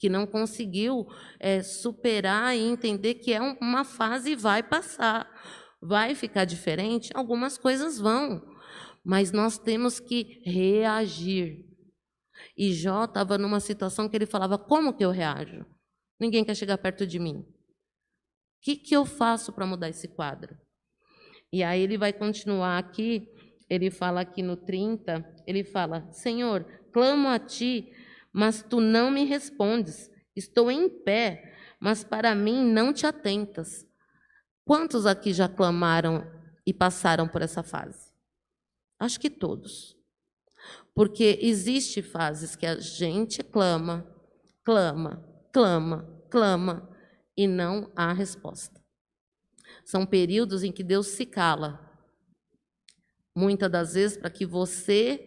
que 0.00 0.08
não 0.08 0.26
conseguiu 0.26 1.06
é, 1.38 1.62
superar 1.62 2.56
e 2.56 2.62
entender 2.62 3.14
que 3.14 3.34
é 3.34 3.40
uma 3.40 3.84
fase 3.84 4.32
e 4.32 4.36
vai 4.36 4.62
passar. 4.62 5.30
Vai 5.80 6.14
ficar 6.14 6.46
diferente? 6.46 7.10
Algumas 7.14 7.58
coisas 7.58 7.98
vão, 7.98 8.42
mas 9.04 9.30
nós 9.30 9.58
temos 9.58 10.00
que 10.00 10.42
reagir. 10.44 11.66
E 12.56 12.72
Jó 12.72 13.04
estava 13.04 13.36
numa 13.36 13.60
situação 13.60 14.08
que 14.08 14.16
ele 14.16 14.26
falava: 14.26 14.58
como 14.58 14.94
que 14.96 15.04
eu 15.04 15.10
reajo? 15.10 15.66
Ninguém 16.18 16.44
quer 16.44 16.56
chegar 16.56 16.78
perto 16.78 17.06
de 17.06 17.18
mim. 17.18 17.40
O 17.40 17.46
que, 18.62 18.76
que 18.76 18.96
eu 18.96 19.04
faço 19.04 19.52
para 19.52 19.66
mudar 19.66 19.90
esse 19.90 20.08
quadro? 20.08 20.56
E 21.52 21.62
aí 21.62 21.80
ele 21.80 21.98
vai 21.98 22.12
continuar 22.12 22.78
aqui, 22.78 23.26
ele 23.68 23.90
fala 23.90 24.22
aqui 24.22 24.42
no 24.42 24.56
30, 24.56 25.24
ele 25.46 25.62
fala: 25.62 26.10
Senhor, 26.10 26.64
clamo 26.90 27.28
a 27.28 27.38
ti 27.38 27.92
mas 28.32 28.62
tu 28.62 28.80
não 28.80 29.10
me 29.10 29.24
respondes. 29.24 30.10
Estou 30.34 30.70
em 30.70 30.88
pé, 30.88 31.54
mas 31.80 32.04
para 32.04 32.34
mim 32.34 32.64
não 32.64 32.92
te 32.92 33.06
atentas. 33.06 33.86
Quantos 34.64 35.06
aqui 35.06 35.32
já 35.32 35.48
clamaram 35.48 36.30
e 36.66 36.72
passaram 36.72 37.26
por 37.26 37.42
essa 37.42 37.62
fase? 37.62 38.12
Acho 38.98 39.18
que 39.18 39.30
todos. 39.30 39.96
Porque 40.94 41.38
existe 41.40 42.02
fases 42.02 42.54
que 42.54 42.66
a 42.66 42.78
gente 42.78 43.42
clama, 43.42 44.06
clama, 44.62 45.24
clama, 45.52 46.24
clama 46.30 46.88
e 47.36 47.46
não 47.46 47.90
há 47.96 48.12
resposta. 48.12 48.80
São 49.84 50.04
períodos 50.04 50.62
em 50.62 50.70
que 50.70 50.84
Deus 50.84 51.08
se 51.08 51.24
cala. 51.24 51.88
Muitas 53.34 53.70
das 53.70 53.94
vezes 53.94 54.18
para 54.18 54.30
que 54.30 54.44
você 54.44 55.26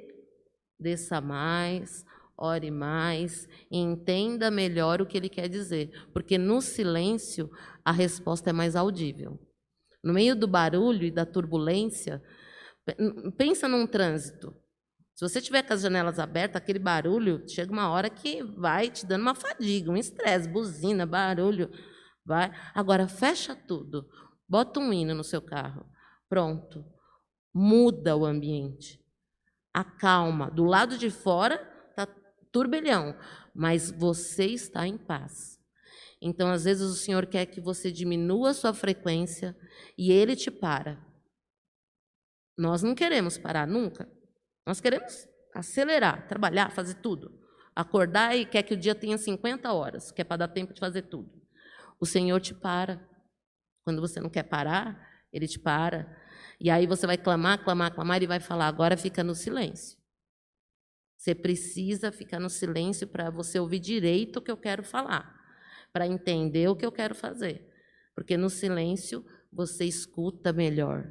desça 0.79 1.19
mais, 1.19 2.05
ore 2.43 2.69
mais, 2.69 3.47
entenda 3.71 4.51
melhor 4.51 5.01
o 5.01 5.05
que 5.05 5.17
ele 5.17 5.29
quer 5.29 5.47
dizer, 5.47 6.09
porque 6.11 6.37
no 6.37 6.61
silêncio 6.61 7.49
a 7.85 7.91
resposta 7.91 8.49
é 8.49 8.53
mais 8.53 8.75
audível. 8.75 9.39
No 10.03 10.13
meio 10.13 10.35
do 10.35 10.45
barulho 10.45 11.05
e 11.05 11.11
da 11.11 11.25
turbulência, 11.25 12.21
pensa 13.37 13.67
num 13.69 13.87
trânsito. 13.87 14.53
Se 15.15 15.23
você 15.27 15.39
tiver 15.39 15.63
com 15.63 15.73
as 15.73 15.81
janelas 15.81 16.19
abertas, 16.19 16.61
aquele 16.61 16.79
barulho, 16.79 17.47
chega 17.47 17.71
uma 17.71 17.89
hora 17.89 18.09
que 18.09 18.43
vai 18.43 18.89
te 18.89 19.05
dando 19.05 19.21
uma 19.21 19.35
fadiga, 19.35 19.89
um 19.89 19.95
estresse, 19.95 20.49
buzina, 20.49 21.05
barulho, 21.05 21.69
vai. 22.25 22.51
Agora 22.75 23.07
fecha 23.07 23.55
tudo. 23.55 24.05
Bota 24.49 24.79
um 24.81 24.91
hino 24.91 25.13
no 25.13 25.23
seu 25.23 25.41
carro. 25.41 25.85
Pronto. 26.27 26.83
Muda 27.53 28.17
o 28.17 28.25
ambiente. 28.25 28.99
Acalma. 29.71 30.49
Do 30.49 30.65
lado 30.65 30.97
de 30.97 31.09
fora 31.09 31.72
turbilhão, 32.53 33.17
mas 33.53 33.91
você 33.91 34.45
está 34.45 34.87
em 34.87 34.97
paz. 34.97 35.59
Então, 36.21 36.49
às 36.49 36.63
vezes, 36.63 36.89
o 36.89 36.95
Senhor 36.95 37.25
quer 37.25 37.45
que 37.47 37.59
você 37.59 37.91
diminua 37.91 38.51
a 38.51 38.53
sua 38.53 38.73
frequência 38.73 39.53
e 39.97 40.09
Ele 40.09 40.37
te 40.37 40.49
para. 40.49 41.05
Nós 42.57 42.81
não 42.81 42.95
queremos 42.95 43.37
parar 43.37 43.67
nunca. 43.67 44.09
Nós 44.65 44.79
queremos 44.79 45.27
acelerar, 45.53 46.27
trabalhar, 46.27 46.71
fazer 46.71 46.93
tudo. 46.95 47.37
Acordar 47.75 48.37
e 48.37 48.45
quer 48.45 48.63
que 48.63 48.75
o 48.75 48.77
dia 48.77 48.95
tenha 48.95 49.17
50 49.17 49.73
horas, 49.73 50.11
que 50.11 50.21
é 50.21 50.23
para 50.23 50.37
dar 50.37 50.47
tempo 50.47 50.73
de 50.73 50.79
fazer 50.79 51.01
tudo. 51.03 51.29
O 51.99 52.05
Senhor 52.05 52.39
te 52.39 52.53
para. 52.53 53.05
Quando 53.83 53.99
você 53.99 54.21
não 54.21 54.29
quer 54.29 54.43
parar, 54.43 55.25
Ele 55.33 55.47
te 55.47 55.59
para. 55.59 56.15
E 56.59 56.69
aí 56.69 56.87
você 56.87 57.05
vai 57.05 57.17
clamar, 57.17 57.63
clamar, 57.63 57.93
clamar 57.93 58.21
e 58.21 58.27
vai 58.27 58.39
falar: 58.39 58.67
agora 58.67 58.95
fica 58.95 59.23
no 59.23 59.35
silêncio. 59.35 60.02
Você 61.23 61.33
precisa 61.33 62.11
ficar 62.11 62.37
no 62.37 62.49
silêncio 62.49 63.07
para 63.07 63.29
você 63.29 63.57
ouvir 63.57 63.79
direito 63.79 64.39
o 64.39 64.41
que 64.41 64.51
eu 64.51 64.57
quero 64.57 64.83
falar, 64.83 65.33
para 65.93 66.05
entender 66.05 66.67
o 66.67 66.75
que 66.75 66.85
eu 66.85 66.91
quero 66.91 67.15
fazer. 67.15 67.65
Porque 68.13 68.35
no 68.35 68.49
silêncio 68.49 69.25
você 69.49 69.85
escuta 69.85 70.51
melhor. 70.51 71.09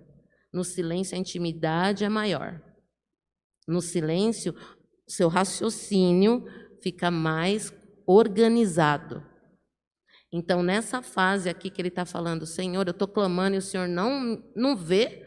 No 0.53 0.65
silêncio 0.65 1.17
a 1.17 1.19
intimidade 1.19 2.05
é 2.05 2.11
maior. 2.11 2.63
No 3.67 3.81
silêncio, 3.81 4.55
seu 5.09 5.29
raciocínio 5.29 6.45
fica 6.83 7.11
mais 7.11 7.73
organizado. 8.07 9.27
Então, 10.31 10.63
nessa 10.63 11.01
fase 11.01 11.49
aqui 11.49 11.71
que 11.71 11.81
ele 11.81 11.89
está 11.89 12.05
falando, 12.05 12.45
Senhor, 12.45 12.87
eu 12.87 12.93
estou 12.93 13.09
clamando 13.09 13.55
e 13.55 13.61
o 13.61 13.63
Senhor 13.63 13.89
não, 13.89 14.45
não 14.55 14.77
vê, 14.77 15.27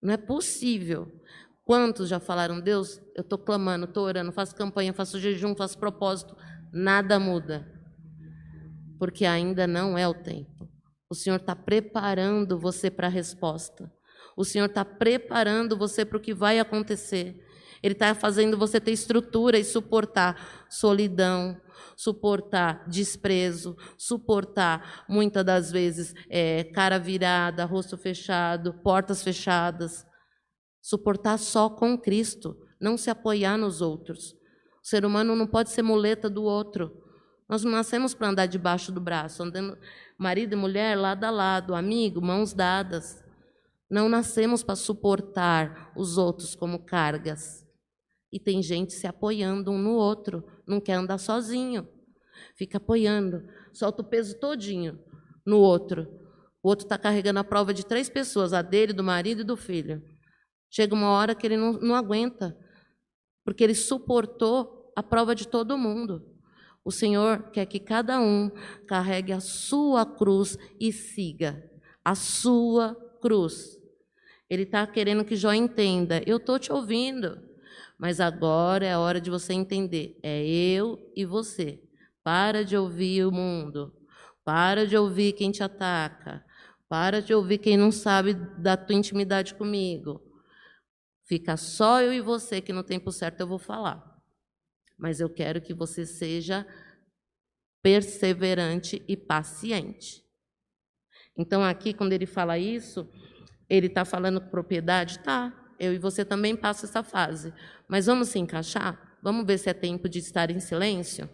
não 0.00 0.14
é 0.14 0.16
possível. 0.16 1.20
Quantos 1.64 2.08
já 2.08 2.18
falaram, 2.18 2.60
Deus, 2.60 3.00
eu 3.14 3.22
estou 3.22 3.38
clamando, 3.38 3.84
estou 3.84 4.04
orando, 4.04 4.32
faço 4.32 4.54
campanha, 4.54 4.92
faço 4.92 5.20
jejum, 5.20 5.54
faço 5.54 5.78
propósito, 5.78 6.36
nada 6.72 7.18
muda. 7.18 7.70
Porque 8.98 9.24
ainda 9.24 9.66
não 9.66 9.96
é 9.96 10.06
o 10.08 10.14
tempo. 10.14 10.68
O 11.08 11.14
Senhor 11.14 11.36
está 11.36 11.56
preparando 11.56 12.58
você 12.58 12.90
para 12.90 13.06
a 13.06 13.10
resposta. 13.10 13.92
O 14.36 14.44
Senhor 14.44 14.66
está 14.66 14.84
preparando 14.84 15.76
você 15.76 16.04
para 16.04 16.16
o 16.16 16.20
que 16.20 16.32
vai 16.32 16.58
acontecer. 16.58 17.44
Ele 17.82 17.94
está 17.94 18.14
fazendo 18.14 18.58
você 18.58 18.80
ter 18.80 18.92
estrutura 18.92 19.58
e 19.58 19.64
suportar 19.64 20.66
solidão, 20.68 21.60
suportar 21.96 22.88
desprezo, 22.88 23.76
suportar 23.98 25.04
muitas 25.08 25.44
das 25.44 25.70
vezes 25.72 26.14
é, 26.28 26.64
cara 26.64 26.98
virada, 26.98 27.64
rosto 27.64 27.96
fechado, 27.96 28.74
portas 28.82 29.22
fechadas. 29.22 30.06
Suportar 30.82 31.38
só 31.38 31.68
com 31.68 31.98
Cristo, 31.98 32.56
não 32.80 32.96
se 32.96 33.10
apoiar 33.10 33.58
nos 33.58 33.80
outros. 33.80 34.32
O 34.82 34.86
ser 34.86 35.04
humano 35.04 35.36
não 35.36 35.46
pode 35.46 35.70
ser 35.70 35.82
muleta 35.82 36.30
do 36.30 36.42
outro. 36.42 36.90
Nós 37.48 37.64
não 37.64 37.72
nascemos 37.72 38.14
para 38.14 38.28
andar 38.28 38.46
debaixo 38.46 38.90
do 38.90 39.00
braço, 39.00 39.42
andando 39.42 39.76
marido 40.16 40.52
e 40.52 40.56
mulher 40.56 40.96
lado 40.96 41.24
a 41.24 41.30
lado, 41.30 41.74
amigo, 41.74 42.22
mãos 42.22 42.52
dadas. 42.52 43.22
Não 43.90 44.08
nascemos 44.08 44.62
para 44.62 44.76
suportar 44.76 45.92
os 45.96 46.16
outros 46.16 46.54
como 46.54 46.84
cargas. 46.84 47.66
E 48.32 48.38
tem 48.38 48.62
gente 48.62 48.92
se 48.92 49.06
apoiando 49.06 49.72
um 49.72 49.78
no 49.78 49.94
outro, 49.94 50.44
não 50.66 50.80
quer 50.80 50.94
andar 50.94 51.18
sozinho. 51.18 51.88
Fica 52.56 52.78
apoiando, 52.78 53.42
solta 53.72 54.02
o 54.02 54.08
peso 54.08 54.38
todinho 54.38 54.98
no 55.44 55.58
outro. 55.58 56.06
O 56.62 56.68
outro 56.68 56.84
está 56.86 56.96
carregando 56.96 57.40
a 57.40 57.44
prova 57.44 57.74
de 57.74 57.84
três 57.84 58.08
pessoas, 58.08 58.52
a 58.52 58.62
dele, 58.62 58.92
do 58.92 59.02
marido 59.02 59.40
e 59.40 59.44
do 59.44 59.56
filho. 59.56 60.02
Chega 60.70 60.94
uma 60.94 61.10
hora 61.10 61.34
que 61.34 61.46
ele 61.46 61.56
não, 61.56 61.72
não 61.72 61.94
aguenta, 61.94 62.56
porque 63.44 63.64
ele 63.64 63.74
suportou 63.74 64.92
a 64.94 65.02
prova 65.02 65.34
de 65.34 65.48
todo 65.48 65.76
mundo. 65.76 66.24
O 66.84 66.92
Senhor 66.92 67.50
quer 67.50 67.66
que 67.66 67.78
cada 67.78 68.20
um 68.20 68.50
carregue 68.86 69.32
a 69.32 69.40
sua 69.40 70.06
cruz 70.06 70.56
e 70.78 70.92
siga 70.92 71.68
a 72.04 72.14
sua 72.14 72.94
cruz. 73.20 73.78
Ele 74.48 74.62
está 74.62 74.86
querendo 74.86 75.24
que 75.24 75.36
Jó 75.36 75.52
entenda: 75.52 76.22
eu 76.26 76.38
estou 76.38 76.58
te 76.58 76.72
ouvindo, 76.72 77.40
mas 77.98 78.20
agora 78.20 78.86
é 78.86 78.92
a 78.92 79.00
hora 79.00 79.20
de 79.20 79.30
você 79.30 79.52
entender. 79.52 80.18
É 80.22 80.46
eu 80.46 80.98
e 81.14 81.24
você. 81.24 81.82
Para 82.22 82.64
de 82.64 82.76
ouvir 82.76 83.26
o 83.26 83.32
mundo. 83.32 83.94
Para 84.44 84.86
de 84.86 84.96
ouvir 84.96 85.32
quem 85.32 85.50
te 85.50 85.62
ataca. 85.62 86.44
Para 86.88 87.20
de 87.20 87.32
ouvir 87.34 87.58
quem 87.58 87.76
não 87.76 87.92
sabe 87.92 88.34
da 88.34 88.76
tua 88.76 88.96
intimidade 88.96 89.54
comigo. 89.54 90.29
Fica 91.30 91.56
só 91.56 92.02
eu 92.02 92.12
e 92.12 92.20
você 92.20 92.60
que 92.60 92.72
no 92.72 92.82
tempo 92.82 93.12
certo 93.12 93.38
eu 93.38 93.46
vou 93.46 93.56
falar. 93.56 94.20
Mas 94.98 95.20
eu 95.20 95.30
quero 95.32 95.60
que 95.60 95.72
você 95.72 96.04
seja 96.04 96.66
perseverante 97.80 99.00
e 99.06 99.16
paciente. 99.16 100.24
Então, 101.38 101.62
aqui, 101.62 101.94
quando 101.94 102.12
ele 102.12 102.26
fala 102.26 102.58
isso, 102.58 103.08
ele 103.68 103.86
está 103.86 104.04
falando 104.04 104.40
com 104.40 104.50
propriedade? 104.50 105.20
Tá. 105.20 105.54
Eu 105.78 105.94
e 105.94 105.98
você 106.00 106.24
também 106.24 106.56
passa 106.56 106.86
essa 106.86 107.04
fase. 107.04 107.54
Mas 107.86 108.06
vamos 108.06 108.30
se 108.30 108.40
encaixar? 108.40 109.16
Vamos 109.22 109.46
ver 109.46 109.58
se 109.58 109.70
é 109.70 109.72
tempo 109.72 110.08
de 110.08 110.18
estar 110.18 110.50
em 110.50 110.58
silêncio? 110.58 111.30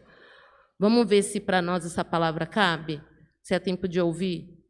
Vamos 0.78 1.08
ver 1.08 1.22
se 1.22 1.40
para 1.40 1.62
nós 1.62 1.86
essa 1.86 2.04
palavra 2.04 2.44
cabe? 2.44 3.02
Se 3.42 3.54
é 3.54 3.58
tempo 3.58 3.88
de 3.88 3.98
ouvir? 3.98 4.62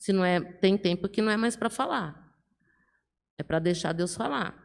Se 0.00 0.12
não 0.12 0.24
é, 0.24 0.40
tem 0.40 0.76
tempo 0.76 1.08
que 1.08 1.22
não 1.22 1.30
é 1.30 1.36
mais 1.36 1.54
para 1.54 1.70
falar. 1.70 2.21
É 3.38 3.42
para 3.42 3.58
deixar 3.58 3.92
Deus 3.92 4.14
falar. 4.14 4.62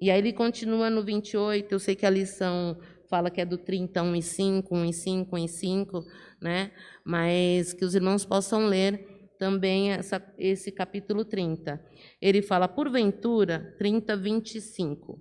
E 0.00 0.10
aí 0.10 0.18
ele 0.18 0.32
continua 0.32 0.88
no 0.88 1.04
28, 1.04 1.70
eu 1.70 1.78
sei 1.78 1.94
que 1.94 2.06
a 2.06 2.10
lição 2.10 2.80
fala 3.08 3.30
que 3.30 3.40
é 3.40 3.44
do 3.44 3.58
30, 3.58 4.02
1 4.02 4.16
e 4.16 4.22
5, 4.22 4.76
1 4.76 4.84
e 4.84 4.92
5, 4.92 5.36
1 5.36 5.38
e 5.38 5.48
5, 5.48 6.04
né? 6.40 6.72
Mas 7.04 7.72
que 7.74 7.84
os 7.84 7.94
irmãos 7.94 8.24
possam 8.24 8.66
ler 8.66 9.34
também 9.38 9.90
essa, 9.90 10.22
esse 10.38 10.70
capítulo 10.70 11.24
30. 11.24 11.84
Ele 12.20 12.40
fala, 12.40 12.68
porventura, 12.68 13.74
30, 13.78 14.16
25. 14.16 15.20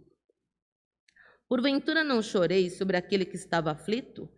Porventura 1.48 2.04
não 2.04 2.22
chorei 2.22 2.70
sobre 2.70 2.96
aquele 2.96 3.26
que 3.26 3.36
estava 3.36 3.72
aflito? 3.72 4.30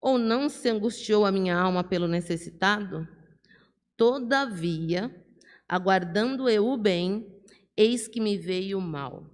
Ou 0.00 0.18
não 0.18 0.48
se 0.48 0.68
angustiou 0.68 1.26
a 1.26 1.30
minha 1.30 1.56
alma 1.56 1.84
pelo 1.84 2.08
necessitado? 2.08 3.06
Todavia, 3.96 5.14
aguardando 5.68 6.48
eu 6.48 6.66
o 6.66 6.76
bem, 6.76 7.31
eis 7.82 8.08
que 8.08 8.20
me 8.20 8.38
veio 8.38 8.78
o 8.78 8.80
mal. 8.80 9.26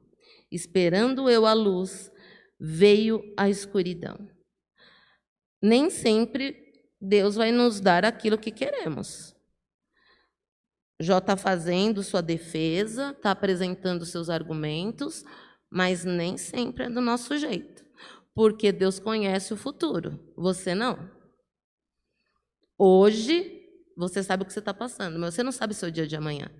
Esperando 0.50 1.28
eu 1.28 1.44
a 1.46 1.52
luz, 1.52 2.10
veio 2.58 3.22
a 3.36 3.48
escuridão. 3.48 4.16
Nem 5.62 5.90
sempre 5.90 6.56
Deus 7.00 7.36
vai 7.36 7.52
nos 7.52 7.80
dar 7.80 8.04
aquilo 8.04 8.38
que 8.38 8.50
queremos. 8.50 9.36
Jó 11.00 11.18
está 11.18 11.36
fazendo 11.36 12.02
sua 12.02 12.20
defesa, 12.20 13.10
está 13.10 13.30
apresentando 13.30 14.04
seus 14.04 14.28
argumentos, 14.28 15.24
mas 15.70 16.04
nem 16.04 16.36
sempre 16.36 16.84
é 16.84 16.90
do 16.90 17.00
nosso 17.00 17.36
jeito, 17.36 17.84
porque 18.34 18.72
Deus 18.72 18.98
conhece 18.98 19.52
o 19.52 19.56
futuro, 19.56 20.18
você 20.36 20.74
não. 20.74 21.08
Hoje, 22.76 23.62
você 23.96 24.22
sabe 24.22 24.42
o 24.42 24.46
que 24.46 24.52
você 24.52 24.58
está 24.58 24.74
passando, 24.74 25.18
mas 25.18 25.34
você 25.34 25.42
não 25.42 25.52
sabe 25.52 25.72
o 25.72 25.76
seu 25.76 25.90
dia 25.90 26.06
de 26.06 26.16
amanhã. 26.16 26.50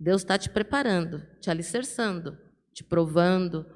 Deus 0.00 0.22
está 0.22 0.38
te 0.38 0.48
preparando, 0.48 1.22
te 1.42 1.50
alicerçando, 1.50 2.38
te 2.72 2.82
provando. 2.82 3.66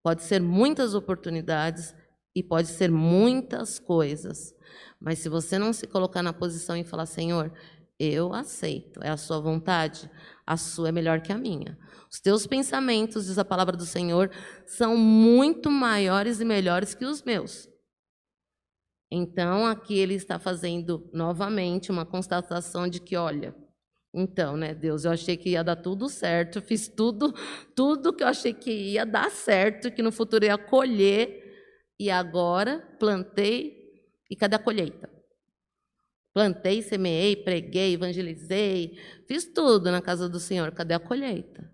Pode 0.00 0.22
ser 0.22 0.40
muitas 0.40 0.94
oportunidades 0.94 1.92
e 2.32 2.44
pode 2.44 2.68
ser 2.68 2.92
muitas 2.92 3.80
coisas. 3.80 4.54
Mas 5.00 5.18
se 5.18 5.28
você 5.28 5.58
não 5.58 5.72
se 5.72 5.88
colocar 5.88 6.22
na 6.22 6.32
posição 6.32 6.76
e 6.76 6.84
falar, 6.84 7.06
Senhor, 7.06 7.52
eu 7.98 8.32
aceito, 8.32 9.00
é 9.02 9.10
a 9.10 9.16
sua 9.16 9.40
vontade, 9.40 10.08
a 10.46 10.56
sua 10.56 10.90
é 10.90 10.92
melhor 10.92 11.20
que 11.20 11.32
a 11.32 11.38
minha. 11.38 11.76
Os 12.08 12.20
teus 12.20 12.46
pensamentos, 12.46 13.26
diz 13.26 13.36
a 13.36 13.44
palavra 13.44 13.76
do 13.76 13.84
Senhor, 13.84 14.30
são 14.64 14.96
muito 14.96 15.72
maiores 15.72 16.40
e 16.40 16.44
melhores 16.44 16.94
que 16.94 17.04
os 17.04 17.20
meus. 17.22 17.68
Então, 19.10 19.66
aqui 19.66 19.98
ele 19.98 20.14
está 20.14 20.38
fazendo 20.38 21.10
novamente 21.12 21.90
uma 21.90 22.06
constatação 22.06 22.88
de 22.88 23.00
que, 23.00 23.16
olha, 23.16 23.54
então, 24.14 24.56
né, 24.56 24.72
Deus, 24.72 25.04
eu 25.04 25.10
achei 25.10 25.36
que 25.36 25.50
ia 25.50 25.64
dar 25.64 25.74
tudo 25.74 26.08
certo, 26.08 26.62
fiz 26.62 26.86
tudo, 26.86 27.34
tudo 27.74 28.12
que 28.12 28.22
eu 28.22 28.28
achei 28.28 28.54
que 28.54 28.70
ia 28.70 29.04
dar 29.04 29.30
certo, 29.30 29.90
que 29.90 30.02
no 30.02 30.12
futuro 30.12 30.44
ia 30.44 30.56
colher, 30.56 31.42
e 31.98 32.10
agora 32.10 32.80
plantei, 32.98 33.92
e 34.30 34.36
cadê 34.36 34.54
a 34.54 34.58
colheita? 34.58 35.10
Plantei, 36.32 36.82
semeei, 36.82 37.36
preguei, 37.36 37.94
evangelizei, 37.94 38.98
fiz 39.26 39.44
tudo 39.52 39.90
na 39.90 40.00
casa 40.00 40.28
do 40.28 40.38
Senhor, 40.38 40.70
cadê 40.72 40.94
a 40.94 41.00
colheita? 41.00 41.72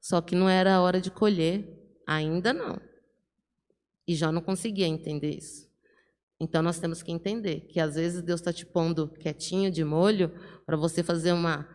Só 0.00 0.20
que 0.20 0.34
não 0.34 0.48
era 0.48 0.74
a 0.74 0.80
hora 0.80 1.00
de 1.00 1.10
colher, 1.10 1.64
ainda 2.06 2.52
não. 2.52 2.80
E 4.06 4.14
já 4.16 4.32
não 4.32 4.40
conseguia 4.40 4.86
entender 4.86 5.36
isso. 5.36 5.72
Então 6.42 6.60
nós 6.60 6.80
temos 6.80 7.04
que 7.04 7.12
entender 7.12 7.60
que 7.68 7.78
às 7.78 7.94
vezes 7.94 8.20
Deus 8.20 8.40
está 8.40 8.52
te 8.52 8.66
pondo 8.66 9.06
quietinho 9.08 9.70
de 9.70 9.84
molho 9.84 10.32
para 10.64 10.76
você 10.76 11.02
fazer 11.02 11.32
uma 11.32 11.68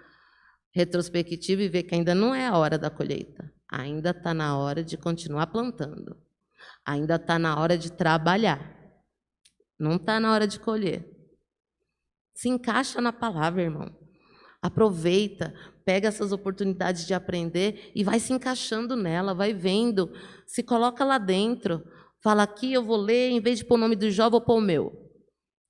retrospectiva 0.74 1.62
e 1.62 1.70
ver 1.70 1.84
que 1.84 1.96
ainda 1.96 2.14
não 2.14 2.34
é 2.34 2.46
a 2.46 2.58
hora 2.58 2.78
da 2.78 2.90
colheita. 2.90 3.52
Ainda 3.70 4.12
está 4.12 4.34
na 4.34 4.58
hora 4.58 4.84
de 4.84 4.98
continuar 4.98 5.48
plantando. 5.48 6.16
Ainda 6.86 7.16
está 7.16 7.38
na 7.38 7.60
hora 7.60 7.78
de 7.78 7.92
trabalhar. 7.92 8.76
Não 9.80 9.96
está 9.96 10.20
na 10.20 10.32
hora 10.32 10.48
de 10.48 10.60
colher. 10.60 11.06
Se 12.34 12.48
encaixa 12.50 13.02
na 13.02 13.12
palavra, 13.12 13.64
irmão. 13.64 13.96
Aproveita, 14.62 15.54
pega 15.84 16.08
essas 16.08 16.32
oportunidades 16.32 17.06
de 17.06 17.14
aprender 17.14 17.92
e 17.96 18.04
vai 18.04 18.20
se 18.20 18.34
encaixando 18.34 18.96
nela, 18.96 19.34
vai 19.34 19.54
vendo, 19.54 20.12
se 20.46 20.64
coloca 20.64 21.04
lá 21.04 21.18
dentro. 21.18 21.84
Fala 22.22 22.44
aqui, 22.44 22.74
eu 22.74 22.84
vou 22.84 22.98
ler, 22.98 23.30
em 23.30 23.40
vez 23.40 23.60
de 23.60 23.66
pôr 23.66 23.76
o 23.76 23.78
nome 23.80 23.96
do 23.96 24.10
Jó, 24.10 24.30
vou 24.30 24.42
pôr 24.42 24.58
o 24.58 24.62
meu. 24.62 25.07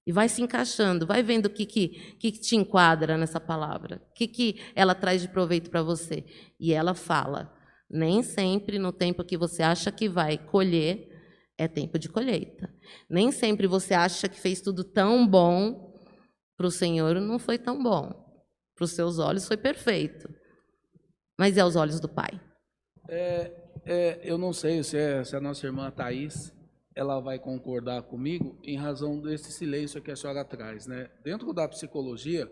E 0.07 0.11
vai 0.13 0.29
se 0.29 0.41
encaixando, 0.41 1.05
vai 1.05 1.21
vendo 1.21 1.47
o 1.47 1.49
que, 1.49 1.65
que, 1.65 1.89
que 2.17 2.31
te 2.31 2.55
enquadra 2.55 3.17
nessa 3.17 3.41
palavra, 3.41 4.01
o 4.09 4.13
que, 4.13 4.25
que 4.25 4.61
ela 4.73 4.95
traz 4.95 5.21
de 5.21 5.27
proveito 5.27 5.69
para 5.69 5.83
você. 5.83 6.23
E 6.57 6.73
ela 6.73 6.93
fala: 6.93 7.53
nem 7.89 8.23
sempre 8.23 8.79
no 8.79 8.93
tempo 8.93 9.21
que 9.25 9.35
você 9.35 9.61
acha 9.61 9.91
que 9.91 10.07
vai 10.07 10.37
colher, 10.37 11.09
é 11.57 11.67
tempo 11.67 11.99
de 11.99 12.07
colheita. 12.07 12.73
Nem 13.09 13.33
sempre 13.33 13.67
você 13.67 13.93
acha 13.93 14.29
que 14.29 14.39
fez 14.39 14.61
tudo 14.61 14.81
tão 14.81 15.27
bom, 15.27 15.93
para 16.55 16.67
o 16.67 16.71
Senhor 16.71 17.19
não 17.19 17.37
foi 17.37 17.57
tão 17.57 17.83
bom. 17.83 18.09
Para 18.77 18.85
os 18.85 18.91
seus 18.91 19.19
olhos 19.19 19.45
foi 19.45 19.57
perfeito. 19.57 20.29
Mas 21.37 21.57
é 21.57 21.59
aos 21.61 21.75
olhos 21.75 21.99
do 21.99 22.07
Pai. 22.07 22.39
É, 23.09 23.51
é, 23.85 24.21
eu 24.23 24.37
não 24.37 24.53
sei 24.53 24.81
se, 24.83 24.97
é, 24.97 25.21
se 25.25 25.35
a 25.35 25.41
nossa 25.41 25.65
irmã 25.65 25.91
Thais 25.91 26.55
ela 26.97 27.19
vai 27.19 27.37
concordar 27.37 28.01
comigo 28.01 28.57
em 28.63 28.75
razão 28.75 29.21
desse 29.21 29.51
silêncio 29.51 30.01
que 30.01 30.09
a 30.09 30.15
senhora 30.15 30.43
traz. 30.43 30.87
Né? 30.87 31.07
Dentro 31.23 31.53
da 31.53 31.67
psicologia, 31.67 32.51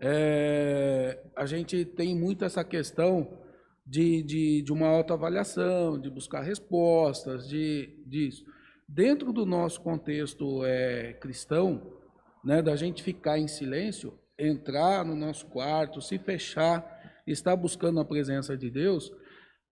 é, 0.00 1.22
a 1.36 1.46
gente 1.46 1.84
tem 1.84 2.12
muito 2.14 2.44
essa 2.44 2.64
questão 2.64 3.38
de, 3.86 4.22
de, 4.24 4.62
de 4.62 4.72
uma 4.72 4.88
autoavaliação, 4.88 5.96
de 5.96 6.10
buscar 6.10 6.42
respostas, 6.42 7.48
de 7.48 8.02
disso. 8.04 8.44
Dentro 8.88 9.32
do 9.32 9.46
nosso 9.46 9.80
contexto 9.80 10.64
é, 10.64 11.12
cristão, 11.12 11.96
né, 12.44 12.60
da 12.60 12.74
gente 12.74 13.00
ficar 13.00 13.38
em 13.38 13.46
silêncio, 13.46 14.18
entrar 14.36 15.04
no 15.04 15.14
nosso 15.14 15.46
quarto, 15.46 16.00
se 16.00 16.18
fechar, 16.18 17.22
estar 17.24 17.54
buscando 17.54 18.00
a 18.00 18.04
presença 18.04 18.56
de 18.56 18.70
Deus, 18.70 19.12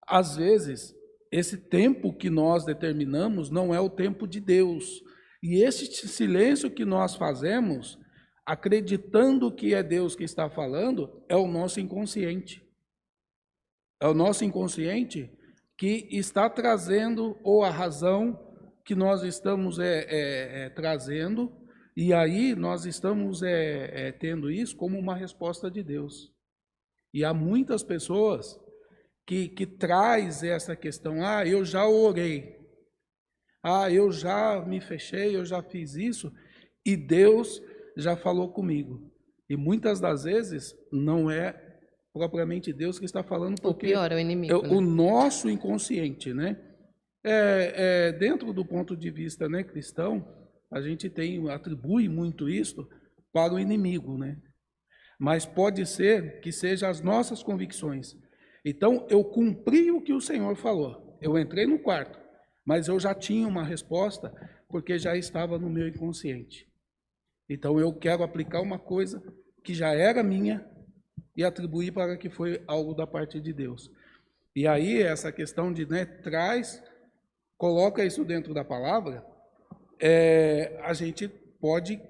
às 0.07 0.37
vezes, 0.37 0.95
esse 1.31 1.57
tempo 1.57 2.13
que 2.13 2.31
nós 2.31 2.65
determinamos 2.65 3.51
não 3.51 3.75
é 3.75 3.81
o 3.81 3.91
tempo 3.91 4.27
de 4.27 4.41
Deus. 4.41 5.03
E 5.43 5.63
esse 5.63 5.87
silêncio 6.09 6.71
que 6.71 6.85
nós 6.85 7.15
fazemos, 7.15 7.99
acreditando 8.45 9.53
que 9.53 9.75
é 9.75 9.83
Deus 9.83 10.15
que 10.15 10.25
está 10.25 10.49
falando, 10.49 11.23
é 11.29 11.37
o 11.37 11.47
nosso 11.47 11.81
inconsciente. 11.81 12.65
É 14.01 14.07
o 14.07 14.15
nosso 14.15 14.45
inconsciente 14.45 15.31
que 15.77 16.09
está 16.11 16.49
trazendo, 16.49 17.39
ou 17.43 17.63
a 17.63 17.71
razão 17.71 18.39
que 18.85 18.95
nós 18.95 19.23
estamos 19.23 19.79
é, 19.79 20.07
é, 20.09 20.65
é, 20.65 20.71
trazendo, 20.71 21.53
e 21.97 22.13
aí 22.15 22.55
nós 22.55 22.87
estamos 22.87 23.43
é, 23.43 24.13
tendo 24.13 24.51
isso 24.51 24.77
como 24.77 24.99
uma 24.99 25.15
resposta 25.15 25.71
de 25.71 25.83
Deus. 25.83 26.33
E 27.13 27.25
há 27.25 27.33
muitas 27.33 27.83
pessoas 27.83 28.59
que, 29.27 29.49
que 29.49 29.67
traz 29.67 30.43
essa 30.43 30.77
questão, 30.77 31.25
ah, 31.25 31.45
eu 31.45 31.65
já 31.65 31.87
orei, 31.87 32.57
ah, 33.63 33.91
eu 33.91 34.13
já 34.13 34.65
me 34.65 34.81
fechei, 34.81 35.37
eu 35.37 35.45
já 35.45 35.63
fiz 35.63 35.97
isso, 35.97 36.33
e 36.85 36.97
Deus 36.97 37.61
já 37.97 38.17
falou 38.17 38.53
comigo. 38.53 39.13
E 39.49 39.57
muitas 39.57 39.99
das 40.01 40.25
vezes 40.25 40.75
não 40.93 41.31
é 41.31 41.63
propriamente 42.13 42.73
Deus 42.73 42.99
que 42.99 43.05
está 43.05 43.23
falando, 43.23 43.61
porque 43.61 43.87
o 43.87 43.91
pior 43.91 44.13
é 44.13 44.15
o 44.15 44.19
inimigo. 44.19 44.55
É 44.55 44.63
né? 44.63 44.75
o 44.75 44.81
nosso 44.81 45.51
inconsciente, 45.51 46.33
né? 46.33 46.57
É, 47.25 47.73
é, 47.77 48.13
dentro 48.13 48.53
do 48.53 48.65
ponto 48.65 48.97
de 48.97 49.11
vista 49.11 49.49
né, 49.49 49.65
cristão, 49.65 50.27
a 50.71 50.81
gente 50.81 51.11
tem 51.11 51.51
atribui 51.51 52.09
muito 52.09 52.49
isso 52.49 52.89
para 53.33 53.53
o 53.53 53.59
inimigo, 53.59 54.17
né? 54.17 54.39
Mas 55.19 55.45
pode 55.45 55.85
ser 55.87 56.41
que 56.41 56.53
seja 56.53 56.89
as 56.89 57.01
nossas 57.01 57.43
convicções. 57.43 58.17
Então 58.69 59.07
eu 59.09 59.23
cumpri 59.23 59.93
o 59.93 60.01
que 60.01 60.13
o 60.13 60.21
Senhor 60.21 60.57
falou. 60.57 61.17
Eu 61.23 61.39
entrei 61.39 61.67
no 61.67 61.79
quarto, 61.79 62.19
mas 62.65 62.89
eu 62.89 62.99
já 62.99 63.15
tinha 63.15 63.47
uma 63.47 63.63
resposta 63.63 64.35
porque 64.69 64.99
já 64.99 65.17
estava 65.17 65.57
no 65.57 65.71
meu 65.71 65.87
inconsciente. 65.87 66.69
Então 67.49 67.79
eu 67.79 67.95
quero 67.95 68.25
aplicar 68.25 68.61
uma 68.61 68.77
coisa 68.77 69.23
que 69.63 69.73
já 69.73 69.95
era 69.95 70.21
minha 70.21 70.69
e 71.37 71.45
atribuir 71.45 71.93
para 71.93 72.17
que 72.17 72.29
foi 72.29 72.61
algo 72.67 72.93
da 72.93 73.07
parte 73.07 73.41
de 73.41 73.53
Deus. 73.53 73.89
E 74.55 74.67
aí 74.67 75.01
essa 75.01 75.31
questão 75.31 75.73
de 75.73 75.87
né, 75.87 76.05
traz, 76.05 76.83
coloca 77.57 78.05
isso 78.05 78.25
dentro 78.25 78.53
da 78.53 78.65
palavra, 78.65 79.25
é, 80.01 80.77
a 80.83 80.93
gente 80.93 81.29
pode 81.61 82.01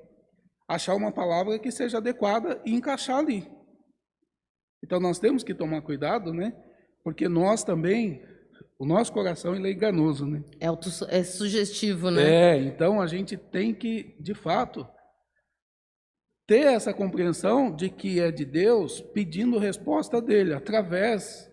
achar 0.67 0.95
uma 0.95 1.13
palavra 1.13 1.59
que 1.59 1.71
seja 1.71 1.99
adequada 1.99 2.63
e 2.65 2.75
encaixar 2.75 3.19
ali. 3.19 3.56
Então 4.87 5.01
nós 5.01 5.19
temos 5.19 5.43
que 5.43 5.53
tomar 5.53 5.83
cuidado, 5.83 6.33
né? 6.33 6.55
Porque 7.03 7.29
nós 7.29 7.65
também, 7.65 8.23
o 8.79 8.87
nosso 8.87 9.13
coração 9.13 9.57
ele 9.57 9.69
é 9.69 9.73
enganoso, 9.73 10.25
né? 10.25 10.45
É, 10.61 10.67
auto, 10.67 10.89
é 11.09 11.25
sugestivo, 11.25 12.11
né? 12.11 12.55
É, 12.55 12.59
então 12.59 13.01
a 13.01 13.07
gente 13.09 13.37
tem 13.37 13.75
que, 13.75 14.17
de 14.21 14.33
fato, 14.33 14.87
ter 16.47 16.67
essa 16.67 16.95
compreensão 16.95 17.75
de 17.75 17.91
que 17.91 18.21
é 18.21 18.31
de 18.31 18.45
Deus 18.45 19.01
pedindo 19.01 19.59
resposta 19.59 20.23
dele 20.23 20.55
através 20.55 21.51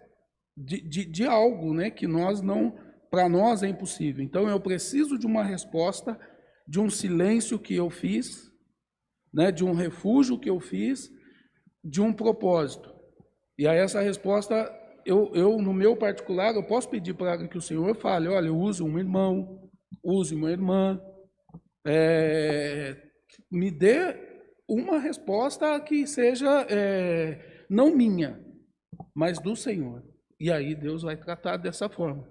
de, 0.55 0.79
de, 0.79 1.05
de 1.05 1.25
algo, 1.25 1.73
né? 1.73 1.89
Que 1.89 2.05
nós 2.05 2.39
não, 2.39 2.77
para 3.09 3.27
nós 3.27 3.63
é 3.63 3.67
impossível. 3.67 4.23
Então 4.23 4.47
eu 4.47 4.59
preciso 4.59 5.17
de 5.17 5.25
uma 5.25 5.43
resposta, 5.43 6.19
de 6.67 6.79
um 6.79 6.89
silêncio 6.89 7.57
que 7.57 7.73
eu 7.73 7.89
fiz 7.89 8.53
né, 9.33 9.51
de 9.51 9.65
um 9.65 9.73
refúgio 9.73 10.39
que 10.39 10.49
eu 10.49 10.59
fiz, 10.59 11.09
de 11.83 11.99
um 11.99 12.13
propósito. 12.13 12.92
E 13.57 13.67
aí 13.67 13.77
essa 13.77 14.01
resposta, 14.01 14.71
eu, 15.05 15.31
eu 15.33 15.57
no 15.57 15.73
meu 15.73 15.95
particular, 15.95 16.55
eu 16.55 16.63
posso 16.63 16.89
pedir 16.89 17.13
para 17.13 17.47
que 17.47 17.57
o 17.57 17.61
Senhor 17.61 17.95
fale, 17.95 18.27
olha, 18.27 18.51
use 18.51 18.81
um 18.81 18.97
irmão, 18.97 19.69
use 20.03 20.33
uma 20.33 20.51
irmã, 20.51 20.99
é, 21.85 22.95
me 23.51 23.69
dê 23.69 24.15
uma 24.67 24.99
resposta 24.99 25.79
que 25.81 26.07
seja 26.07 26.65
é, 26.69 27.65
não 27.69 27.95
minha, 27.95 28.43
mas 29.13 29.39
do 29.39 29.55
Senhor. 29.55 30.03
E 30.39 30.51
aí 30.51 30.75
Deus 30.75 31.03
vai 31.03 31.15
tratar 31.15 31.57
dessa 31.57 31.87
forma. 31.87 32.27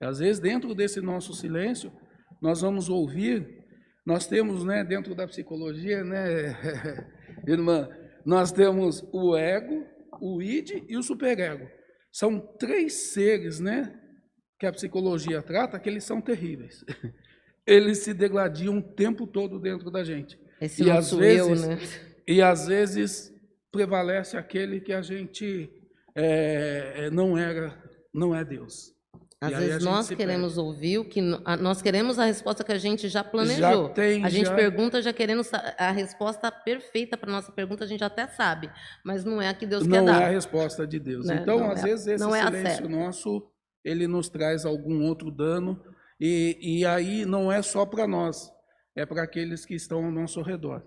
Às 0.00 0.18
vezes, 0.18 0.40
dentro 0.40 0.74
desse 0.74 1.00
nosso 1.00 1.34
silêncio, 1.34 1.92
nós 2.40 2.62
vamos 2.62 2.88
ouvir 2.88 3.60
nós 4.10 4.26
temos, 4.26 4.64
né, 4.64 4.82
dentro 4.82 5.14
da 5.14 5.26
psicologia, 5.26 6.02
né, 6.02 6.56
irmã, 7.46 7.88
nós 8.24 8.50
temos 8.50 9.04
o 9.12 9.36
ego, 9.36 9.84
o 10.20 10.42
id 10.42 10.84
e 10.88 10.96
o 10.96 11.02
superego. 11.02 11.68
São 12.12 12.40
três 12.58 13.12
seres, 13.12 13.60
né, 13.60 13.98
que 14.58 14.66
a 14.66 14.72
psicologia 14.72 15.42
trata, 15.42 15.78
que 15.78 15.88
eles 15.88 16.04
são 16.04 16.20
terríveis. 16.20 16.84
Eles 17.66 17.98
se 17.98 18.12
degladiam 18.12 18.78
o 18.78 18.82
tempo 18.82 19.26
todo 19.26 19.60
dentro 19.60 19.90
da 19.90 20.02
gente. 20.02 20.36
Esse 20.60 20.82
e 20.82 20.90
às 20.90 21.12
vezes, 21.12 21.62
eu, 21.62 21.68
né? 21.68 21.78
E 22.26 22.42
às 22.42 22.66
vezes 22.66 23.32
prevalece 23.70 24.36
aquele 24.36 24.80
que 24.80 24.92
a 24.92 25.02
gente 25.02 25.70
é, 26.14 27.10
não 27.10 27.38
era, 27.38 27.80
não 28.12 28.34
é 28.34 28.44
Deus. 28.44 28.92
Às 29.40 29.56
vezes 29.56 29.82
nós 29.82 30.08
queremos 30.08 30.54
perde. 30.54 30.60
ouvir 30.60 30.98
o 30.98 31.04
que 31.04 31.22
nós 31.22 31.80
queremos 31.80 32.18
a 32.18 32.26
resposta 32.26 32.62
que 32.62 32.72
a 32.72 32.78
gente 32.78 33.08
já 33.08 33.24
planejou. 33.24 33.86
Já 33.86 33.88
tem, 33.88 34.22
a 34.22 34.28
gente 34.28 34.46
já... 34.46 34.54
pergunta 34.54 35.00
já 35.00 35.14
querendo 35.14 35.42
a 35.78 35.90
resposta 35.90 36.52
perfeita 36.52 37.16
para 37.16 37.32
nossa 37.32 37.50
pergunta, 37.50 37.84
a 37.84 37.86
gente 37.86 38.04
até 38.04 38.26
sabe, 38.26 38.70
mas 39.02 39.24
não 39.24 39.40
é 39.40 39.48
a 39.48 39.54
que 39.54 39.66
Deus 39.66 39.86
não 39.86 39.92
quer 39.92 40.04
dar. 40.04 40.12
Não 40.12 40.20
é 40.20 40.26
a 40.26 40.30
resposta 40.30 40.86
de 40.86 40.98
Deus. 40.98 41.24
Né? 41.24 41.38
Então, 41.40 41.58
não 41.58 41.70
às 41.70 41.80
é, 41.80 41.84
vezes 41.84 42.06
esse 42.06 42.22
é 42.22 42.44
silêncio 42.44 42.88
nosso, 42.90 43.50
ele 43.82 44.06
nos 44.06 44.28
traz 44.28 44.66
algum 44.66 45.06
outro 45.06 45.30
dano 45.30 45.82
e, 46.20 46.58
e 46.60 46.84
aí 46.84 47.24
não 47.24 47.50
é 47.50 47.62
só 47.62 47.86
para 47.86 48.06
nós, 48.06 48.52
é 48.94 49.06
para 49.06 49.22
aqueles 49.22 49.64
que 49.64 49.74
estão 49.74 50.04
ao 50.04 50.12
nosso 50.12 50.42
redor. 50.42 50.82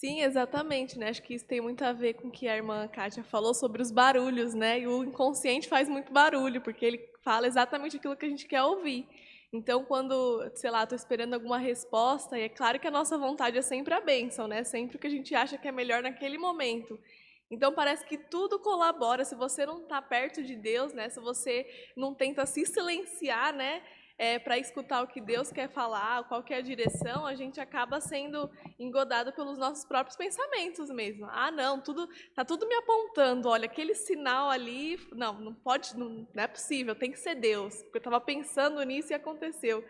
Sim, 0.00 0.20
exatamente, 0.22 0.96
né? 0.96 1.08
Acho 1.08 1.20
que 1.22 1.34
isso 1.34 1.44
tem 1.44 1.60
muito 1.60 1.82
a 1.84 1.92
ver 1.92 2.14
com 2.14 2.28
o 2.28 2.30
que 2.30 2.46
a 2.46 2.54
irmã 2.56 2.86
Kátia 2.86 3.24
falou 3.24 3.52
sobre 3.52 3.82
os 3.82 3.90
barulhos, 3.90 4.54
né? 4.54 4.78
E 4.78 4.86
o 4.86 5.02
inconsciente 5.02 5.66
faz 5.68 5.88
muito 5.88 6.12
barulho, 6.12 6.60
porque 6.60 6.86
ele 6.86 6.98
fala 7.24 7.48
exatamente 7.48 7.96
aquilo 7.96 8.16
que 8.16 8.24
a 8.24 8.28
gente 8.28 8.46
quer 8.46 8.62
ouvir. 8.62 9.08
Então, 9.52 9.84
quando, 9.84 10.48
sei 10.54 10.70
lá, 10.70 10.84
estou 10.84 10.94
esperando 10.94 11.34
alguma 11.34 11.58
resposta, 11.58 12.38
e 12.38 12.42
é 12.42 12.48
claro 12.48 12.78
que 12.78 12.86
a 12.86 12.92
nossa 12.92 13.18
vontade 13.18 13.58
é 13.58 13.62
sempre 13.62 13.92
a 13.92 14.00
bênção, 14.00 14.46
né? 14.46 14.62
Sempre 14.62 14.96
o 14.96 15.00
que 15.00 15.06
a 15.08 15.10
gente 15.10 15.34
acha 15.34 15.58
que 15.58 15.66
é 15.66 15.72
melhor 15.72 16.00
naquele 16.00 16.38
momento. 16.38 16.96
Então 17.50 17.72
parece 17.72 18.04
que 18.06 18.16
tudo 18.16 18.60
colabora. 18.60 19.24
Se 19.24 19.34
você 19.34 19.66
não 19.66 19.82
está 19.82 20.00
perto 20.00 20.44
de 20.44 20.54
Deus, 20.54 20.92
né? 20.92 21.08
Se 21.08 21.18
você 21.18 21.66
não 21.96 22.14
tenta 22.14 22.46
se 22.46 22.64
silenciar, 22.64 23.52
né? 23.52 23.82
É, 24.18 24.36
para 24.36 24.58
escutar 24.58 25.02
o 25.02 25.06
que 25.06 25.20
Deus 25.20 25.52
quer 25.52 25.68
falar, 25.68 26.24
qual 26.24 26.42
que 26.42 26.52
é 26.52 26.56
a 26.56 26.60
direção, 26.60 27.24
a 27.24 27.36
gente 27.36 27.60
acaba 27.60 28.00
sendo 28.00 28.50
engodado 28.78 29.32
pelos 29.32 29.56
nossos 29.56 29.84
próprios 29.84 30.16
pensamentos 30.16 30.90
mesmo. 30.90 31.26
Ah, 31.30 31.52
não, 31.52 31.80
tudo 31.80 32.08
tá 32.34 32.44
tudo 32.44 32.66
me 32.66 32.74
apontando. 32.74 33.48
Olha, 33.48 33.66
aquele 33.66 33.94
sinal 33.94 34.50
ali, 34.50 34.98
não, 35.12 35.34
não 35.34 35.54
pode, 35.54 35.96
não, 35.96 36.26
não 36.34 36.42
é 36.42 36.48
possível. 36.48 36.96
Tem 36.96 37.12
que 37.12 37.18
ser 37.18 37.36
Deus, 37.36 37.80
porque 37.84 37.98
eu 37.98 38.00
estava 38.00 38.20
pensando 38.20 38.82
nisso 38.82 39.12
e 39.12 39.14
aconteceu. 39.14 39.84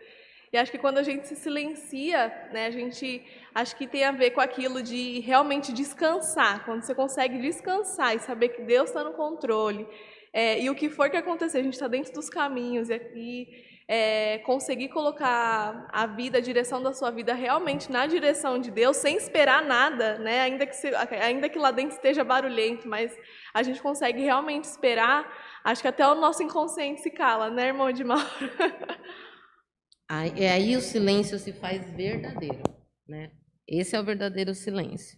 E 0.51 0.57
acho 0.57 0.71
que 0.71 0.79
quando 0.79 0.97
a 0.97 1.03
gente 1.03 1.27
se 1.27 1.35
silencia, 1.35 2.27
né, 2.51 2.67
a 2.67 2.71
gente 2.71 3.23
acho 3.53 3.75
que 3.75 3.87
tem 3.87 4.03
a 4.03 4.11
ver 4.11 4.31
com 4.31 4.41
aquilo 4.41 4.81
de 4.81 5.19
realmente 5.19 5.71
descansar. 5.71 6.65
Quando 6.65 6.83
você 6.83 6.93
consegue 6.93 7.39
descansar 7.39 8.15
e 8.15 8.19
saber 8.19 8.49
que 8.49 8.61
Deus 8.63 8.89
está 8.89 9.03
no 9.03 9.13
controle, 9.13 9.87
é, 10.33 10.59
e 10.59 10.69
o 10.69 10.75
que 10.75 10.89
for 10.89 11.09
que 11.09 11.17
acontecer, 11.17 11.59
a 11.59 11.63
gente 11.63 11.73
está 11.73 11.87
dentro 11.87 12.13
dos 12.13 12.29
caminhos 12.29 12.89
e, 12.89 13.47
é, 13.91 14.37
conseguir 14.45 14.89
colocar 14.89 15.89
a 15.91 16.05
vida, 16.05 16.37
a 16.37 16.41
direção 16.41 16.79
da 16.79 16.93
sua 16.93 17.09
vida 17.09 17.33
realmente 17.33 17.91
na 17.91 18.05
direção 18.05 18.59
de 18.59 18.69
Deus, 18.69 18.97
sem 18.97 19.17
esperar 19.17 19.65
nada, 19.65 20.19
né? 20.19 20.41
ainda, 20.41 20.67
que 20.67 20.75
se, 20.75 20.93
ainda 20.93 21.49
que 21.49 21.57
lá 21.57 21.71
dentro 21.71 21.95
esteja 21.95 22.23
barulhento, 22.23 22.87
mas 22.87 23.11
a 23.51 23.63
gente 23.63 23.81
consegue 23.81 24.21
realmente 24.21 24.65
esperar, 24.65 25.27
acho 25.63 25.81
que 25.81 25.87
até 25.87 26.07
o 26.07 26.13
nosso 26.13 26.43
inconsciente 26.43 27.01
se 27.01 27.09
cala, 27.09 27.49
né, 27.49 27.69
irmão 27.69 27.91
de 27.91 28.03
Mauro? 28.03 28.23
aí, 30.07 30.33
é 30.37 30.51
aí 30.51 30.77
o 30.77 30.81
silêncio 30.81 31.39
se 31.39 31.51
faz 31.51 31.89
verdadeiro, 31.89 32.61
né? 33.07 33.31
Esse 33.67 33.95
é 33.95 33.99
o 33.99 34.05
verdadeiro 34.05 34.53
silêncio. 34.53 35.17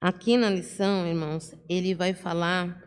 Aqui 0.00 0.38
na 0.38 0.48
lição, 0.48 1.06
irmãos, 1.06 1.54
ele 1.68 1.94
vai 1.94 2.14
falar 2.14 2.82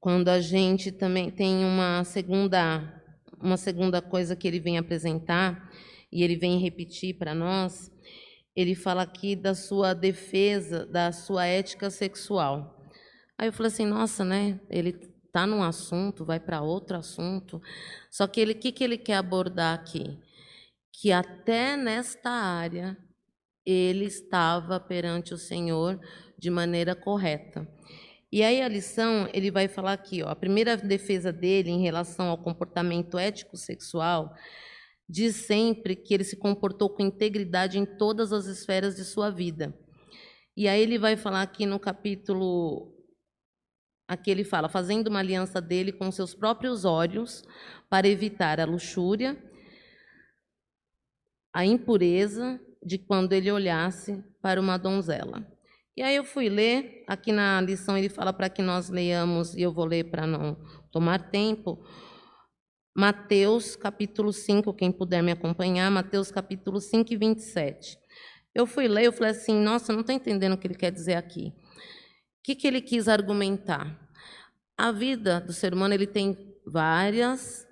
quando 0.00 0.28
a 0.28 0.40
gente 0.40 0.90
também 0.90 1.30
tem 1.30 1.64
uma 1.64 2.02
segunda 2.02 2.93
uma 3.44 3.58
segunda 3.58 4.00
coisa 4.00 4.34
que 4.34 4.48
ele 4.48 4.58
vem 4.58 4.78
apresentar 4.78 5.70
e 6.10 6.22
ele 6.22 6.36
vem 6.36 6.58
repetir 6.58 7.18
para 7.18 7.34
nós, 7.34 7.92
ele 8.56 8.74
fala 8.74 9.02
aqui 9.02 9.36
da 9.36 9.54
sua 9.54 9.92
defesa, 9.92 10.86
da 10.86 11.12
sua 11.12 11.44
ética 11.44 11.90
sexual. 11.90 12.80
Aí 13.36 13.48
eu 13.48 13.52
falei 13.52 13.70
assim, 13.70 13.84
nossa, 13.84 14.24
né? 14.24 14.60
Ele 14.70 14.90
está 15.26 15.46
num 15.46 15.62
assunto, 15.62 16.24
vai 16.24 16.40
para 16.40 16.62
outro 16.62 16.96
assunto. 16.96 17.60
Só 18.10 18.26
que 18.26 18.40
ele, 18.40 18.52
o 18.52 18.58
que, 18.58 18.72
que 18.72 18.82
ele 18.82 18.96
quer 18.96 19.16
abordar 19.16 19.74
aqui? 19.74 20.18
Que 20.92 21.12
até 21.12 21.76
nesta 21.76 22.30
área 22.30 22.96
ele 23.66 24.04
estava 24.04 24.78
perante 24.78 25.34
o 25.34 25.38
Senhor 25.38 26.00
de 26.38 26.48
maneira 26.48 26.94
correta. 26.94 27.68
E 28.34 28.42
aí 28.42 28.60
a 28.60 28.66
lição, 28.66 29.28
ele 29.32 29.48
vai 29.48 29.68
falar 29.68 29.92
aqui, 29.92 30.20
ó, 30.20 30.28
a 30.28 30.34
primeira 30.34 30.76
defesa 30.76 31.32
dele 31.32 31.70
em 31.70 31.80
relação 31.80 32.26
ao 32.28 32.36
comportamento 32.36 33.16
ético 33.16 33.56
sexual 33.56 34.34
diz 35.08 35.36
sempre 35.36 35.94
que 35.94 36.12
ele 36.12 36.24
se 36.24 36.36
comportou 36.36 36.90
com 36.90 37.04
integridade 37.04 37.78
em 37.78 37.86
todas 37.86 38.32
as 38.32 38.46
esferas 38.46 38.96
de 38.96 39.04
sua 39.04 39.30
vida. 39.30 39.72
E 40.56 40.66
aí 40.66 40.82
ele 40.82 40.98
vai 40.98 41.16
falar 41.16 41.42
aqui 41.42 41.64
no 41.64 41.78
capítulo 41.78 42.92
aqui 44.08 44.32
ele 44.32 44.42
fala, 44.42 44.68
fazendo 44.68 45.06
uma 45.06 45.20
aliança 45.20 45.60
dele 45.60 45.92
com 45.92 46.10
seus 46.10 46.34
próprios 46.34 46.84
olhos 46.84 47.44
para 47.88 48.08
evitar 48.08 48.58
a 48.58 48.64
luxúria, 48.64 49.40
a 51.52 51.64
impureza 51.64 52.60
de 52.84 52.98
quando 52.98 53.32
ele 53.32 53.52
olhasse 53.52 54.24
para 54.42 54.60
uma 54.60 54.76
donzela. 54.76 55.53
E 55.96 56.02
aí 56.02 56.16
eu 56.16 56.24
fui 56.24 56.48
ler, 56.48 57.04
aqui 57.06 57.30
na 57.30 57.60
lição 57.60 57.96
ele 57.96 58.08
fala 58.08 58.32
para 58.32 58.48
que 58.48 58.60
nós 58.60 58.88
leiamos, 58.88 59.54
e 59.54 59.62
eu 59.62 59.72
vou 59.72 59.84
ler 59.84 60.10
para 60.10 60.26
não 60.26 60.56
tomar 60.90 61.30
tempo, 61.30 61.84
Mateus 62.96 63.76
capítulo 63.76 64.32
5, 64.32 64.74
quem 64.74 64.90
puder 64.90 65.22
me 65.22 65.30
acompanhar, 65.30 65.90
Mateus 65.90 66.32
capítulo 66.32 66.80
5 66.80 67.12
e 67.12 67.16
27. 67.16 67.98
Eu 68.52 68.66
fui 68.66 68.88
ler, 68.88 69.06
eu 69.06 69.12
falei 69.12 69.30
assim, 69.30 69.54
nossa, 69.54 69.92
não 69.92 70.00
estou 70.00 70.14
entendendo 70.14 70.54
o 70.54 70.58
que 70.58 70.66
ele 70.66 70.74
quer 70.74 70.90
dizer 70.90 71.14
aqui. 71.14 71.48
O 71.48 72.42
que, 72.42 72.54
que 72.54 72.66
ele 72.66 72.80
quis 72.80 73.08
argumentar? 73.08 73.98
A 74.76 74.90
vida 74.90 75.40
do 75.40 75.52
ser 75.52 75.72
humano 75.72 75.94
ele 75.94 76.06
tem 76.06 76.36
várias 76.66 77.64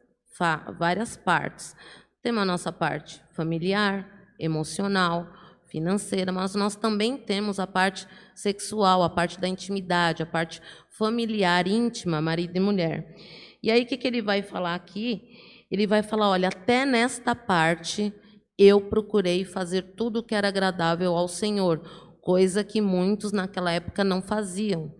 várias 0.78 1.16
partes. 1.16 1.76
Temos 2.22 2.42
a 2.42 2.44
nossa 2.44 2.72
parte 2.72 3.22
familiar, 3.32 4.34
emocional, 4.38 5.32
financeira, 5.72 6.30
mas 6.30 6.54
nós 6.54 6.76
também 6.76 7.16
temos 7.16 7.58
a 7.58 7.66
parte 7.66 8.06
sexual, 8.34 9.02
a 9.02 9.08
parte 9.08 9.40
da 9.40 9.48
intimidade, 9.48 10.22
a 10.22 10.26
parte 10.26 10.60
familiar, 10.90 11.66
íntima, 11.66 12.20
marido 12.20 12.54
e 12.54 12.60
mulher. 12.60 13.16
E 13.62 13.70
aí, 13.70 13.82
o 13.82 13.86
que, 13.86 13.96
que 13.96 14.06
ele 14.06 14.20
vai 14.20 14.42
falar 14.42 14.74
aqui? 14.74 15.22
Ele 15.70 15.86
vai 15.86 16.02
falar: 16.02 16.28
olha, 16.28 16.48
até 16.48 16.84
nesta 16.84 17.34
parte 17.34 18.12
eu 18.58 18.82
procurei 18.82 19.44
fazer 19.44 19.94
tudo 19.96 20.18
o 20.18 20.22
que 20.22 20.34
era 20.34 20.48
agradável 20.48 21.16
ao 21.16 21.26
Senhor, 21.26 21.80
coisa 22.20 22.62
que 22.62 22.80
muitos 22.80 23.32
naquela 23.32 23.72
época 23.72 24.04
não 24.04 24.20
faziam. 24.20 24.94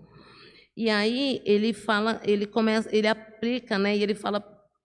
E 0.75 0.89
aí 0.89 1.43
ele 1.45 1.75
fala, 1.75 2.19
ele 2.25 2.47
começa, 2.47 2.89
ele 2.91 3.07
aplica, 3.07 3.79
né? 3.79 3.95
E 3.95 4.03
ele 4.03 4.15
fala 4.15 4.41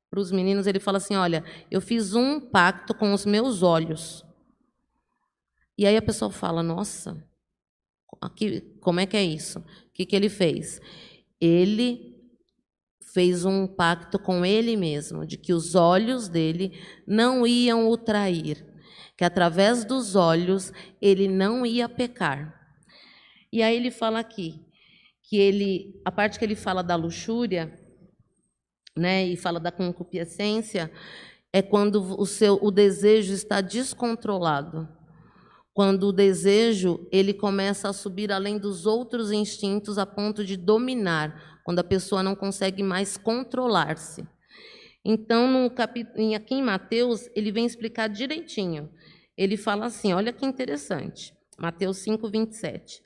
para 0.09 0.19
os 0.19 0.33
meninos, 0.33 0.67
ele 0.67 0.81
fala 0.81 0.97
assim: 0.97 1.15
olha, 1.15 1.45
eu 1.71 1.79
fiz 1.79 2.13
um 2.13 2.41
pacto 2.41 2.93
com 2.93 3.13
os 3.13 3.25
meus 3.25 3.63
olhos. 3.63 4.26
E 5.78 5.86
aí 5.86 5.95
a 5.95 6.01
pessoa 6.01 6.32
fala: 6.32 6.63
nossa, 6.63 7.23
aqui, 8.21 8.61
como 8.82 8.99
é 8.99 9.05
que 9.05 9.15
é 9.15 9.23
isso? 9.23 9.59
O 9.59 9.63
que, 9.93 10.05
que 10.05 10.15
ele 10.15 10.30
fez? 10.30 10.82
Ele 11.39 12.15
fez 13.13 13.45
um 13.45 13.65
pacto 13.67 14.19
com 14.19 14.45
ele 14.45 14.75
mesmo, 14.75 15.25
de 15.25 15.38
que 15.38 15.53
os 15.53 15.75
olhos 15.75 16.28
dele 16.28 16.80
não 17.07 17.47
iam 17.47 17.89
o 17.89 17.97
trair, 17.97 18.65
que 19.17 19.23
através 19.23 19.86
dos 19.86 20.15
olhos 20.15 20.71
ele 21.01 21.28
não 21.28 21.65
ia 21.65 21.88
pecar. 21.88 22.53
E 23.51 23.63
aí 23.63 23.75
ele 23.75 23.91
fala 23.91 24.19
aqui 24.19 24.63
que 25.23 25.38
ele, 25.38 25.99
a 26.05 26.11
parte 26.11 26.39
que 26.39 26.45
ele 26.45 26.55
fala 26.55 26.82
da 26.82 26.95
luxúria, 26.95 27.73
né, 28.95 29.25
e 29.25 29.36
fala 29.36 29.59
da 29.59 29.71
concupiscência, 29.71 30.91
é 31.51 31.61
quando 31.61 32.19
o 32.19 32.25
seu 32.25 32.59
o 32.61 32.71
desejo 32.71 33.34
está 33.34 33.61
descontrolado. 33.61 34.88
Quando 35.78 36.07
o 36.07 36.11
desejo 36.11 37.07
ele 37.11 37.36
começa 37.36 37.88
a 37.88 37.93
subir 37.93 38.32
além 38.32 38.57
dos 38.57 38.88
outros 38.88 39.32
instintos 39.32 39.99
a 39.99 40.07
ponto 40.07 40.43
de 40.43 40.57
dominar 40.57 41.61
quando 41.63 41.78
a 41.78 41.84
pessoa 41.84 42.23
não 42.23 42.36
consegue 42.36 42.82
mais 42.82 43.15
controlar-se. 43.15 44.28
Então, 45.05 45.47
no 45.47 45.69
capítulo, 45.69 46.34
aqui 46.34 46.55
em 46.55 46.63
Mateus, 46.63 47.30
ele 47.36 47.51
vem 47.51 47.63
explicar 47.63 48.07
direitinho. 48.07 48.89
Ele 49.38 49.55
fala 49.55 49.86
assim: 49.86 50.13
olha 50.13 50.34
que 50.34 50.47
interessante. 50.47 51.32
Mateus 51.59 51.97
5, 51.97 52.28
27. 52.28 53.03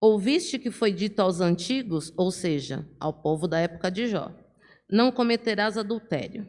Ouviste 0.00 0.58
que 0.58 0.72
foi 0.72 0.90
dito 0.90 1.20
aos 1.20 1.40
antigos, 1.40 2.12
ou 2.16 2.32
seja, 2.32 2.84
ao 2.98 3.12
povo 3.12 3.46
da 3.46 3.60
época 3.60 3.92
de 3.92 4.08
Jó: 4.08 4.34
Não 4.90 5.12
cometerás 5.12 5.78
adultério. 5.78 6.48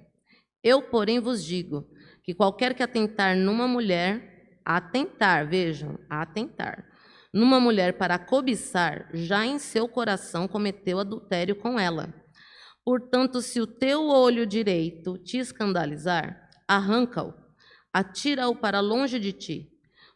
Eu, 0.64 0.82
porém, 0.82 1.20
vos 1.20 1.46
digo 1.46 1.88
que 2.24 2.34
qualquer 2.34 2.74
que 2.74 2.82
atentar 2.82 3.38
numa 3.38 3.68
mulher, 3.68 4.34
atentar, 4.66 5.48
vejam, 5.48 6.00
atentar, 6.10 6.90
numa 7.32 7.60
mulher 7.60 7.98
para 7.98 8.18
cobiçar, 8.18 9.10
já 9.14 9.46
em 9.46 9.60
seu 9.60 9.88
coração 9.88 10.48
cometeu 10.48 11.00
adultério 11.00 11.56
com 11.56 11.80
ela. 11.80 12.14
Portanto, 12.84 13.42
se 13.42 13.60
o 13.62 13.68
teu 13.68 14.08
olho 14.08 14.46
direito 14.46 15.18
te 15.18 15.38
escandalizar, 15.38 16.50
arranca-o, 16.68 17.34
atira-o 17.94 18.56
para 18.56 18.80
longe 18.80 19.20
de 19.20 19.32
ti, 19.32 19.72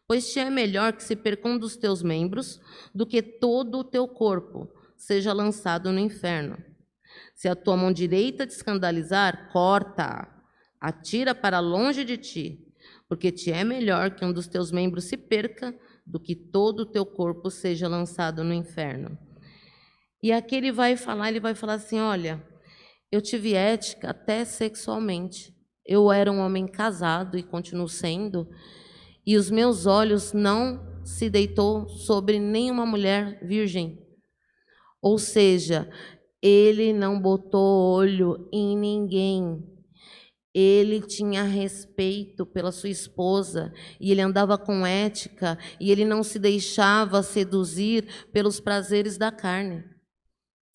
pois 0.06 0.32
te 0.32 0.40
é 0.40 0.50
melhor 0.50 0.92
que 0.92 1.02
se 1.02 1.14
percam 1.14 1.58
dos 1.58 1.76
teus 1.76 2.02
membros 2.02 2.60
do 2.94 3.06
que 3.06 3.22
todo 3.22 3.78
o 3.78 3.84
teu 3.84 4.08
corpo 4.08 4.68
seja 4.96 5.32
lançado 5.32 5.92
no 5.92 5.98
inferno. 5.98 6.58
Se 7.34 7.48
a 7.48 7.56
tua 7.56 7.76
mão 7.76 7.92
direita 7.92 8.46
te 8.46 8.52
escandalizar, 8.52 9.50
corta-a, 9.52 10.28
atira 10.80 11.34
para 11.34 11.58
longe 11.60 12.04
de 12.04 12.16
ti, 12.16 12.69
porque 13.10 13.32
te 13.32 13.50
é 13.50 13.64
melhor 13.64 14.14
que 14.14 14.24
um 14.24 14.32
dos 14.32 14.46
teus 14.46 14.70
membros 14.70 15.06
se 15.06 15.16
perca 15.16 15.76
do 16.06 16.20
que 16.20 16.36
todo 16.36 16.80
o 16.80 16.86
teu 16.86 17.04
corpo 17.04 17.50
seja 17.50 17.88
lançado 17.88 18.44
no 18.44 18.54
inferno. 18.54 19.18
E 20.22 20.30
aqui 20.30 20.54
ele 20.54 20.70
vai 20.70 20.96
falar, 20.96 21.28
ele 21.28 21.40
vai 21.40 21.52
falar 21.52 21.74
assim: 21.74 21.98
olha, 21.98 22.40
eu 23.10 23.20
tive 23.20 23.54
ética 23.54 24.10
até 24.10 24.44
sexualmente. 24.44 25.52
Eu 25.84 26.12
era 26.12 26.30
um 26.30 26.38
homem 26.38 26.68
casado 26.68 27.36
e 27.36 27.42
continuo 27.42 27.88
sendo, 27.88 28.48
e 29.26 29.36
os 29.36 29.50
meus 29.50 29.86
olhos 29.86 30.32
não 30.32 31.02
se 31.04 31.28
deitou 31.28 31.88
sobre 31.88 32.38
nenhuma 32.38 32.86
mulher 32.86 33.44
virgem. 33.44 33.98
Ou 35.02 35.18
seja, 35.18 35.90
ele 36.40 36.92
não 36.92 37.20
botou 37.20 37.92
olho 37.92 38.48
em 38.52 38.78
ninguém. 38.78 39.79
Ele 40.52 41.00
tinha 41.00 41.44
respeito 41.44 42.44
pela 42.44 42.72
sua 42.72 42.88
esposa 42.88 43.72
e 44.00 44.10
ele 44.10 44.20
andava 44.20 44.58
com 44.58 44.84
ética 44.84 45.56
e 45.78 45.92
ele 45.92 46.04
não 46.04 46.24
se 46.24 46.38
deixava 46.38 47.22
seduzir 47.22 48.26
pelos 48.32 48.58
prazeres 48.58 49.16
da 49.16 49.30
carne. 49.30 49.84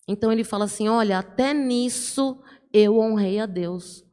Então 0.08 0.32
ele 0.32 0.44
fala 0.44 0.64
assim: 0.64 0.88
Olha, 0.88 1.18
até 1.18 1.52
nisso 1.52 2.40
eu 2.72 2.98
honrei 2.98 3.38
a 3.38 3.46
Deus, 3.46 4.04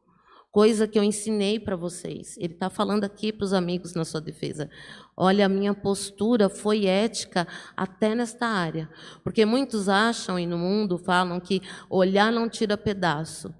coisa 0.50 0.86
que 0.86 0.98
eu 0.98 1.02
ensinei 1.02 1.58
para 1.58 1.76
vocês. 1.76 2.36
Ele 2.38 2.52
está 2.54 2.68
falando 2.68 3.04
aqui 3.04 3.32
para 3.32 3.44
os 3.44 3.52
amigos 3.52 3.94
na 3.94 4.04
sua 4.04 4.20
defesa. 4.20 4.70
Olha, 5.16 5.46
a 5.46 5.48
minha 5.48 5.72
postura 5.72 6.48
foi 6.48 6.86
ética 6.86 7.46
até 7.76 8.14
nesta 8.14 8.46
área, 8.46 8.90
porque 9.22 9.44
muitos 9.44 9.88
acham 9.88 10.38
e 10.38 10.46
no 10.46 10.58
mundo 10.58 10.98
falam 10.98 11.40
que 11.40 11.62
olhar 11.88 12.32
não 12.32 12.48
tira 12.48 12.76
pedaço. 12.76 13.54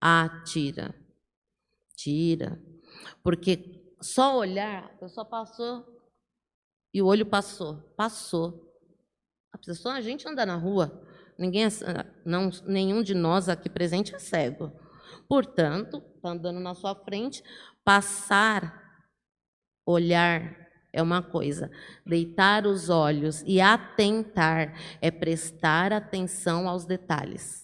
Ah, 0.00 0.42
tira. 2.02 2.60
Porque 3.22 3.94
só 4.00 4.38
olhar, 4.38 4.84
a 4.84 4.98
pessoa 4.98 5.24
passou 5.24 5.84
e 6.92 7.02
o 7.02 7.06
olho 7.06 7.26
passou, 7.26 7.76
passou. 7.96 8.68
A 9.52 9.58
pessoa, 9.58 9.94
a 9.94 10.00
gente 10.00 10.26
anda 10.28 10.46
na 10.46 10.56
rua, 10.56 11.06
ninguém, 11.38 11.64
é 11.64 11.68
não, 12.24 12.50
nenhum 12.66 13.02
de 13.02 13.14
nós 13.14 13.48
aqui 13.48 13.68
presente 13.68 14.14
é 14.14 14.18
cego. 14.18 14.72
Portanto, 15.28 16.02
está 16.16 16.30
andando 16.30 16.60
na 16.60 16.74
sua 16.74 16.94
frente, 16.94 17.42
passar, 17.84 19.04
olhar 19.86 20.58
é 20.92 21.02
uma 21.02 21.22
coisa, 21.22 21.70
deitar 22.04 22.66
os 22.66 22.88
olhos 22.88 23.42
e 23.46 23.60
atentar 23.60 24.74
é 25.00 25.10
prestar 25.10 25.92
atenção 25.92 26.68
aos 26.68 26.84
detalhes 26.84 27.59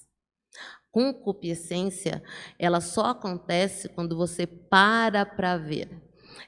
concupiscência, 0.96 2.22
ela 2.58 2.80
só 2.80 3.10
acontece 3.10 3.86
quando 3.86 4.16
você 4.16 4.46
para 4.46 5.26
para 5.26 5.58
ver. 5.58 5.90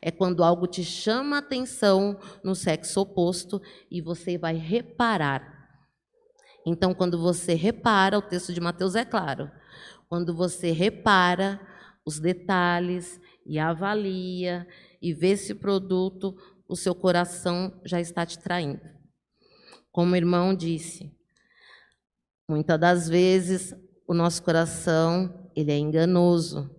É 0.01 0.11
quando 0.11 0.43
algo 0.43 0.67
te 0.67 0.83
chama 0.83 1.37
a 1.37 1.41
atenção 1.41 2.19
no 2.43 2.55
sexo 2.55 3.03
oposto 3.03 3.61
e 3.91 4.01
você 4.01 4.39
vai 4.39 4.57
reparar. 4.57 5.69
Então, 6.65 6.95
quando 6.95 7.19
você 7.19 7.53
repara, 7.53 8.17
o 8.17 8.23
texto 8.23 8.55
de 8.55 8.59
Mateus 8.59 8.95
é 8.95 9.05
claro. 9.05 9.51
Quando 10.09 10.35
você 10.35 10.71
repara 10.71 11.61
os 12.03 12.19
detalhes 12.19 13.21
e 13.45 13.59
avalia 13.59 14.67
e 15.03 15.13
vê 15.13 15.37
se 15.37 15.53
o 15.53 15.61
produto, 15.61 16.35
o 16.67 16.75
seu 16.75 16.95
coração 16.95 17.79
já 17.85 18.01
está 18.01 18.25
te 18.25 18.39
traindo. 18.39 18.81
Como 19.93 20.15
o 20.15 20.17
irmão 20.17 20.55
disse, 20.55 21.15
muitas 22.49 22.81
das 22.81 23.09
vezes 23.11 23.75
o 24.09 24.15
nosso 24.15 24.43
coração, 24.43 25.51
ele 25.55 25.71
é 25.71 25.77
enganoso, 25.77 26.75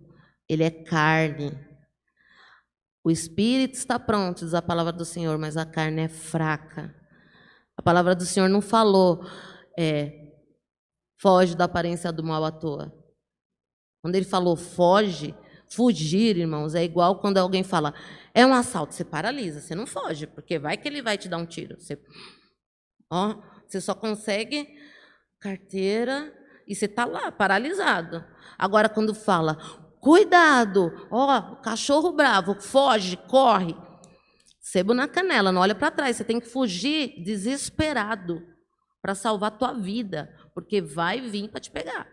ele 0.49 0.63
é 0.63 0.71
carne. 0.71 1.55
O 3.03 3.11
espírito 3.11 3.75
está 3.75 3.99
pronto, 3.99 4.43
diz 4.43 4.55
a 4.55 4.63
palavra 4.63 4.91
do 4.91 5.05
Senhor, 5.05 5.37
mas 5.37 5.55
a 5.55 5.63
carne 5.63 6.01
é 6.01 6.07
fraca. 6.07 6.93
A 7.77 7.83
palavra 7.83 8.15
do 8.15 8.25
Senhor 8.25 8.49
não 8.49 8.61
falou, 8.61 9.23
é, 9.77 10.33
foge 11.21 11.55
da 11.55 11.65
aparência 11.65 12.11
do 12.11 12.23
mal 12.23 12.43
à 12.43 12.51
toa. 12.51 12.91
Quando 14.01 14.15
ele 14.15 14.25
falou 14.25 14.55
foge, 14.55 15.35
fugir, 15.69 16.35
irmãos, 16.35 16.73
é 16.73 16.83
igual 16.83 17.19
quando 17.19 17.37
alguém 17.37 17.63
fala, 17.63 17.93
é 18.33 18.43
um 18.43 18.55
assalto, 18.55 18.95
você 18.95 19.05
paralisa, 19.05 19.61
você 19.61 19.75
não 19.75 19.85
foge, 19.85 20.25
porque 20.25 20.57
vai 20.57 20.77
que 20.77 20.87
ele 20.87 21.03
vai 21.03 21.15
te 21.15 21.29
dar 21.29 21.37
um 21.37 21.45
tiro. 21.45 21.79
Você, 21.79 22.01
ó, 23.07 23.35
você 23.67 23.79
só 23.79 23.93
consegue 23.93 24.67
carteira, 25.39 26.33
e 26.69 26.75
você 26.75 26.85
está 26.85 27.03
lá, 27.03 27.31
paralisado. 27.31 28.23
Agora, 28.55 28.87
quando 28.87 29.15
fala, 29.15 29.57
cuidado, 29.99 31.07
ó, 31.09 31.55
cachorro 31.55 32.11
bravo, 32.11 32.53
foge, 32.61 33.17
corre. 33.17 33.75
Sebo 34.61 34.93
na 34.93 35.07
canela, 35.07 35.51
não 35.51 35.61
olha 35.61 35.73
para 35.73 35.89
trás. 35.89 36.15
Você 36.15 36.23
tem 36.23 36.39
que 36.39 36.47
fugir 36.47 37.23
desesperado 37.23 38.45
para 39.01 39.15
salvar 39.15 39.51
a 39.51 39.57
tua 39.57 39.73
vida, 39.73 40.31
porque 40.53 40.79
vai 40.79 41.19
vir 41.21 41.49
para 41.49 41.59
te 41.59 41.71
pegar. 41.71 42.07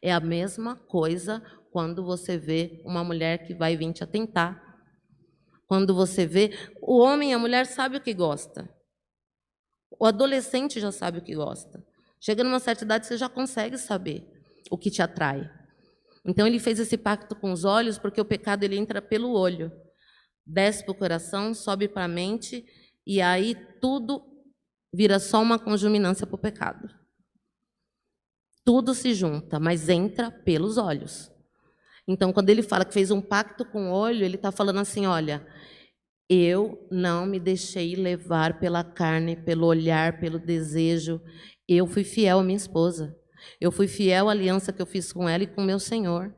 É 0.00 0.10
a 0.10 0.20
mesma 0.20 0.76
coisa 0.76 1.42
quando 1.70 2.02
você 2.02 2.38
vê 2.38 2.80
uma 2.86 3.04
mulher 3.04 3.44
que 3.46 3.52
vai 3.52 3.76
vir 3.76 3.92
te 3.92 4.02
atentar. 4.02 4.62
Quando 5.66 5.94
você 5.94 6.24
vê, 6.24 6.56
o 6.80 7.00
homem 7.00 7.32
e 7.32 7.34
a 7.34 7.38
mulher 7.38 7.66
sabe 7.66 7.98
o 7.98 8.00
que 8.00 8.14
gosta. 8.14 8.66
O 9.98 10.06
adolescente 10.06 10.80
já 10.80 10.90
sabe 10.90 11.18
o 11.18 11.22
que 11.22 11.34
gosta. 11.34 11.84
Chega 12.24 12.42
numa 12.42 12.58
certa 12.58 12.84
idade, 12.84 13.06
você 13.06 13.18
já 13.18 13.28
consegue 13.28 13.76
saber 13.76 14.26
o 14.70 14.78
que 14.78 14.90
te 14.90 15.02
atrai. 15.02 15.50
Então 16.24 16.46
ele 16.46 16.58
fez 16.58 16.78
esse 16.78 16.96
pacto 16.96 17.36
com 17.36 17.52
os 17.52 17.66
olhos, 17.66 17.98
porque 17.98 18.18
o 18.18 18.24
pecado 18.24 18.64
ele 18.64 18.78
entra 18.78 19.02
pelo 19.02 19.32
olho, 19.32 19.70
desce 20.46 20.82
para 20.82 20.92
o 20.92 20.94
coração, 20.94 21.52
sobe 21.52 21.86
para 21.86 22.04
a 22.04 22.08
mente, 22.08 22.64
e 23.06 23.20
aí 23.20 23.54
tudo 23.78 24.24
vira 24.90 25.18
só 25.18 25.42
uma 25.42 25.58
conjuminância 25.58 26.26
para 26.26 26.36
o 26.36 26.38
pecado. 26.38 26.88
Tudo 28.64 28.94
se 28.94 29.12
junta, 29.12 29.60
mas 29.60 29.90
entra 29.90 30.30
pelos 30.30 30.78
olhos. 30.78 31.30
Então, 32.08 32.32
quando 32.32 32.48
ele 32.48 32.62
fala 32.62 32.86
que 32.86 32.94
fez 32.94 33.10
um 33.10 33.20
pacto 33.20 33.66
com 33.66 33.90
o 33.90 33.92
olho, 33.92 34.24
ele 34.24 34.36
está 34.36 34.50
falando 34.50 34.80
assim: 34.80 35.04
olha, 35.04 35.46
eu 36.28 36.88
não 36.90 37.26
me 37.26 37.38
deixei 37.38 37.94
levar 37.94 38.58
pela 38.58 38.82
carne, 38.82 39.36
pelo 39.36 39.66
olhar, 39.66 40.18
pelo 40.18 40.38
desejo. 40.38 41.20
Eu 41.68 41.86
fui 41.86 42.04
fiel 42.04 42.38
à 42.38 42.44
minha 42.44 42.56
esposa. 42.56 43.16
Eu 43.60 43.70
fui 43.72 43.88
fiel 43.88 44.28
à 44.28 44.32
aliança 44.32 44.72
que 44.72 44.80
eu 44.80 44.86
fiz 44.86 45.12
com 45.12 45.28
ela 45.28 45.44
e 45.44 45.46
com 45.46 45.62
meu 45.62 45.78
Senhor. 45.78 46.34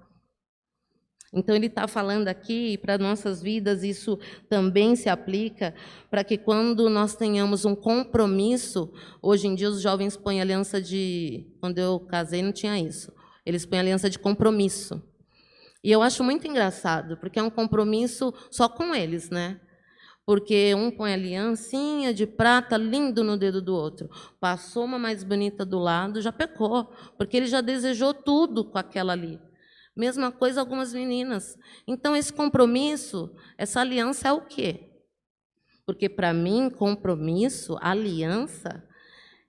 Então, 1.33 1.55
ele 1.55 1.67
está 1.67 1.87
falando 1.87 2.29
aqui, 2.29 2.79
para 2.79 2.97
nossas 2.97 3.43
vidas, 3.43 3.83
isso 3.83 4.19
também 4.49 4.97
se 4.97 5.09
aplica, 5.09 5.75
para 6.09 6.25
que 6.25 6.39
quando 6.39 6.89
nós 6.89 7.15
tenhamos 7.15 7.65
um 7.65 7.75
compromisso, 7.75 8.93
hoje 9.21 9.47
em 9.47 9.55
dia 9.55 9.69
os 9.69 9.83
jovens 9.83 10.17
põem 10.17 10.41
aliança 10.41 10.81
de. 10.81 11.47
Quando 11.61 11.79
eu 11.79 12.01
casei, 12.01 12.43
não 12.43 12.53
tinha 12.53 12.79
isso. 12.79 13.13
Eles 13.45 13.67
põem 13.67 13.81
aliança 13.81 14.09
de 14.09 14.19
compromisso. 14.19 15.03
E 15.85 15.91
eu 15.91 16.01
acho 16.01 16.25
muito 16.25 16.47
engraçado, 16.49 17.17
porque 17.19 17.39
é 17.39 17.43
um 17.43 17.51
compromisso 17.51 18.33
só 18.51 18.69
com 18.69 18.95
eles, 18.95 19.29
né? 19.29 19.61
Porque 20.27 20.75
um 20.75 20.91
põe 20.91 21.15
aliancinha 21.15 22.13
de 22.13 22.27
prata 22.27 22.77
lindo 22.77 23.23
no 23.23 23.37
dedo 23.37 23.63
do 23.63 23.75
outro. 23.75 24.11
Passou 24.41 24.85
uma 24.85 24.99
mais 24.99 25.23
bonita 25.23 25.65
do 25.65 25.79
lado, 25.79 26.21
já 26.21 26.33
pecou, 26.33 26.87
porque 27.17 27.37
ele 27.37 27.47
já 27.47 27.61
desejou 27.61 28.13
tudo 28.13 28.65
com 28.65 28.77
aquela 28.77 29.13
ali. 29.13 29.41
Mesma 29.97 30.33
coisa 30.33 30.61
algumas 30.61 30.93
meninas. 30.93 31.57
Então 31.87 32.17
esse 32.17 32.33
compromisso, 32.33 33.35
essa 33.57 33.81
aliança 33.81 34.29
é 34.29 34.33
o 34.33 34.45
quê? 34.45 34.91
Porque 35.87 36.09
para 36.09 36.35
mim, 36.35 36.69
compromisso, 36.69 37.79
aliança 37.81 38.85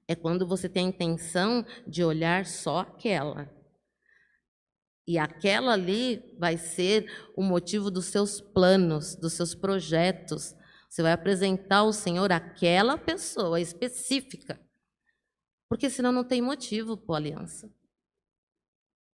é 0.08 0.16
quando 0.16 0.48
você 0.48 0.70
tem 0.70 0.86
a 0.86 0.90
intenção 0.90 1.66
de 1.88 2.04
olhar 2.04 2.46
só 2.46 2.82
aquela. 2.82 3.52
E 5.08 5.18
aquela 5.18 5.74
ali 5.74 6.22
vai 6.38 6.58
ser 6.58 7.10
o 7.36 7.42
motivo 7.42 7.90
dos 7.90 8.06
seus 8.06 8.40
planos, 8.40 9.16
dos 9.16 9.34
seus 9.34 9.56
projetos, 9.56 10.54
você 10.88 11.02
vai 11.02 11.12
apresentar 11.12 11.78
ao 11.78 11.94
Senhor 11.94 12.32
aquela 12.32 12.98
pessoa 12.98 13.60
específica. 13.60 14.60
Porque 15.70 15.90
senão 15.90 16.12
não 16.12 16.24
tem 16.24 16.42
motivo 16.42 16.96
para 16.96 17.18
aliança. 17.18 17.70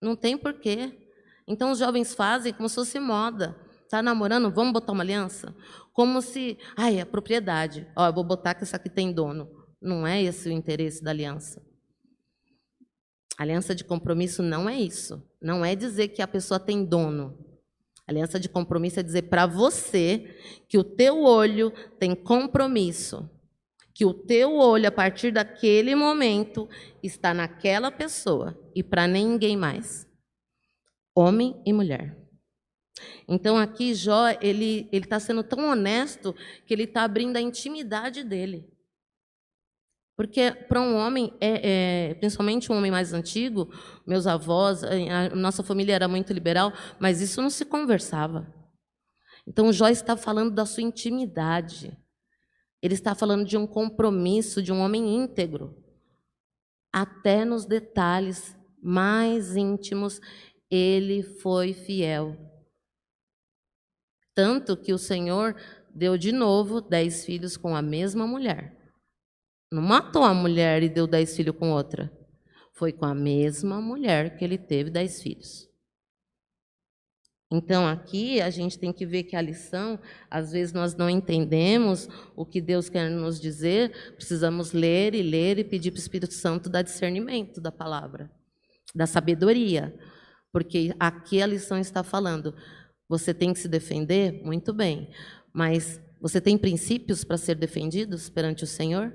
Não 0.02 0.16
tem 0.16 0.38
porquê. 0.38 1.10
Então 1.48 1.72
os 1.72 1.80
jovens 1.80 2.14
fazem 2.14 2.54
como 2.54 2.68
se 2.68 2.76
fosse 2.76 3.00
moda. 3.00 3.56
Está 3.84 4.02
namorando? 4.02 4.52
Vamos 4.52 4.74
botar 4.74 4.92
uma 4.92 5.04
aliança? 5.04 5.56
Como 5.94 6.22
se, 6.22 6.58
ai, 6.78 7.00
é 7.00 7.06
propriedade. 7.06 7.88
Ó, 7.96 8.08
eu 8.08 8.14
vou 8.14 8.24
botar 8.24 8.54
que 8.54 8.64
essa 8.64 8.78
aqui 8.78 8.90
tem 8.90 9.14
dono. 9.14 9.50
Não 9.82 10.06
é 10.06 10.22
esse 10.22 10.50
o 10.50 10.52
interesse 10.52 11.04
da 11.04 11.12
aliança. 11.12 11.66
Aliança 13.38 13.74
de 13.74 13.84
compromisso 13.84 14.44
não 14.44 14.70
é 14.70 14.80
isso. 14.80 15.22
Não 15.42 15.66
é 15.66 15.76
dizer 15.76 16.10
que 16.10 16.22
a 16.22 16.28
pessoa 16.28 16.60
tem 16.60 16.86
dono. 16.86 17.51
Aliança 18.12 18.38
de 18.38 18.50
compromisso 18.50 19.00
é 19.00 19.04
dizer 19.04 19.24
para 19.24 19.46
você 19.46 20.36
que 20.68 20.78
o 20.78 20.84
teu 20.84 21.24
olho 21.24 21.72
tem 21.98 22.14
compromisso, 22.14 23.30
que 23.94 24.06
o 24.06 24.14
teu 24.14 24.58
olho 24.58 24.88
a 24.88 24.92
partir 24.92 25.32
daquele 25.32 25.96
momento 25.96 26.68
está 27.02 27.34
naquela 27.34 27.90
pessoa 27.90 28.60
e 28.76 28.84
para 28.84 29.08
ninguém 29.08 29.56
mais. 29.56 30.06
Homem 31.16 31.62
e 31.66 31.72
mulher. 31.72 32.18
Então 33.28 33.58
aqui 33.58 33.94
Jó 33.94 34.30
ele 34.42 34.90
ele 34.92 35.06
está 35.06 35.20
sendo 35.20 35.42
tão 35.42 35.70
honesto 35.70 36.36
que 36.66 36.74
ele 36.74 36.84
está 36.84 37.04
abrindo 37.04 37.38
a 37.38 37.42
intimidade 37.42 38.24
dele. 38.24 38.71
Porque 40.16 40.52
para 40.52 40.82
um 40.82 40.96
homem, 40.96 41.34
é, 41.40 42.10
é, 42.10 42.14
principalmente 42.16 42.72
um 42.72 42.76
homem 42.78 42.92
mais 42.92 43.14
antigo, 43.14 43.74
meus 44.06 44.28
avós, 44.28 44.84
a 44.84 45.36
nossa 45.36 45.64
família 45.64 45.96
era 45.96 46.08
muito 46.08 46.34
liberal, 46.34 46.72
mas 47.00 47.22
isso 47.22 47.42
não 47.42 47.50
se 47.50 47.66
conversava. 47.66 48.54
Então 49.48 49.72
Jó 49.74 49.88
está 49.88 50.16
falando 50.16 50.54
da 50.54 50.66
sua 50.66 50.84
intimidade. 50.84 51.98
Ele 52.82 52.94
está 52.94 53.16
falando 53.16 53.46
de 53.46 53.58
um 53.58 53.68
compromisso 53.68 54.62
de 54.62 54.72
um 54.72 54.80
homem 54.80 55.16
íntegro. 55.16 55.76
Até 56.92 57.46
nos 57.46 57.66
detalhes 57.66 58.56
mais 58.82 59.56
íntimos, 59.56 60.20
ele 60.70 61.22
foi 61.22 61.74
fiel. 61.74 62.38
Tanto 64.34 64.76
que 64.76 64.94
o 64.94 64.98
Senhor 64.98 65.56
deu 65.94 66.18
de 66.18 66.32
novo 66.32 66.82
dez 66.82 67.26
filhos 67.26 67.58
com 67.58 67.76
a 67.76 67.82
mesma 67.82 68.26
mulher. 68.26 68.81
Não 69.72 69.82
matou 69.82 70.24
a 70.24 70.34
mulher 70.34 70.84
e 70.84 70.90
deu 70.90 71.08
dez 71.08 71.36
filhos 71.36 71.56
com 71.56 71.72
outra. 71.72 72.12
Foi 72.74 72.92
com 72.92 73.06
a 73.06 73.16
mesma 73.16 73.80
mulher 73.80 74.38
que 74.38 74.44
ele 74.44 74.58
teve 74.58 74.90
dez 74.90 75.22
filhos. 75.22 75.72
Então, 77.54 77.86
aqui 77.86 78.42
a 78.42 78.50
gente 78.50 78.80
tem 78.80 78.94
que 78.94 79.06
ver 79.06 79.24
que 79.24 79.36
a 79.36 79.42
lição, 79.42 80.00
às 80.30 80.54
vezes 80.54 80.74
nós 80.74 80.96
não 80.96 81.10
entendemos 81.10 82.08
o 82.34 82.46
que 82.46 82.62
Deus 82.62 82.90
quer 82.90 83.10
nos 83.10 83.42
dizer, 83.42 84.14
precisamos 84.16 84.72
ler 84.72 85.14
e 85.14 85.22
ler 85.22 85.60
e 85.60 85.64
pedir 85.64 85.92
para 85.92 85.98
o 85.98 86.02
Espírito 86.02 86.34
Santo 86.34 86.70
dar 86.70 86.82
discernimento 86.82 87.60
da 87.60 87.72
palavra, 87.72 88.32
da 88.96 89.06
sabedoria. 89.06 89.94
Porque 90.52 90.94
aqui 90.98 91.42
a 91.42 91.48
lição 91.48 91.78
está 91.78 92.04
falando, 92.04 92.56
você 93.08 93.34
tem 93.34 93.54
que 93.54 93.60
se 93.60 93.68
defender? 93.68 94.42
Muito 94.44 94.74
bem. 94.74 95.10
Mas 95.54 96.00
você 96.22 96.40
tem 96.40 96.58
princípios 96.58 97.26
para 97.26 97.38
ser 97.38 97.56
defendidos 97.56 98.30
perante 98.30 98.64
o 98.64 98.68
Senhor? 98.68 99.14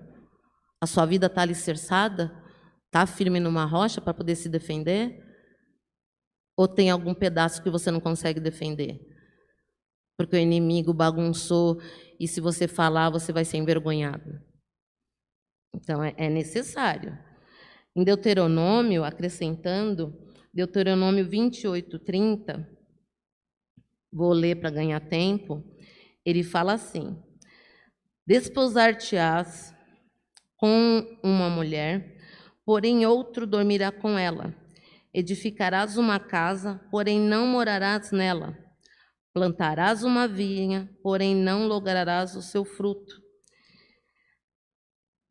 A 0.87 0.89
sua 0.89 1.05
vida 1.05 1.27
está 1.27 1.43
alicerçada? 1.43 2.33
Está 2.87 3.05
firme 3.09 3.41
numa 3.41 3.65
rocha 3.65 4.01
para 4.01 4.15
poder 4.15 4.37
se 4.37 4.49
defender? 4.49 5.21
Ou 6.57 6.69
tem 6.69 6.91
algum 6.91 7.13
pedaço 7.13 7.61
que 7.61 7.69
você 7.69 7.91
não 7.91 7.99
consegue 7.99 8.39
defender? 8.39 9.01
Porque 10.17 10.37
o 10.37 10.39
inimigo 10.39 10.95
bagunçou 10.95 11.81
e 12.21 12.29
se 12.29 12.41
você 12.41 12.69
falar, 12.69 13.11
você 13.11 13.33
vai 13.33 13.45
ser 13.45 13.57
envergonhado. 13.57 14.41
Então 15.75 16.05
é, 16.05 16.15
é 16.17 16.31
necessário. 16.31 17.19
Em 17.97 18.05
Deuteronômio, 18.05 19.03
acrescentando, 19.03 20.17
Deuteronômio 20.55 21.29
28, 21.29 21.99
30, 21.99 22.65
vou 24.13 24.33
ler 24.33 24.61
para 24.61 24.71
ganhar 24.71 25.01
tempo, 25.01 25.65
ele 26.25 26.45
fala 26.45 26.75
assim: 26.75 27.21
Desposar-te-ás 28.25 29.75
com 30.57 31.19
uma 31.23 31.49
mulher, 31.51 32.17
porém 32.65 33.07
outro 33.07 33.47
dormirá 33.47 33.93
com 33.93 34.19
ela. 34.19 34.55
Edificarás 35.13 35.97
uma 35.97 36.19
casa, 36.19 36.81
porém 36.91 37.21
não 37.21 37.47
morarás 37.47 38.13
nela. 38.13 38.57
Plantarás 39.33 40.03
uma 40.03 40.27
vinha, 40.27 40.91
porém 41.03 41.35
não 41.35 41.67
lograrás 41.67 42.35
o 42.37 42.43
seu 42.43 42.65
fruto. 42.65 43.15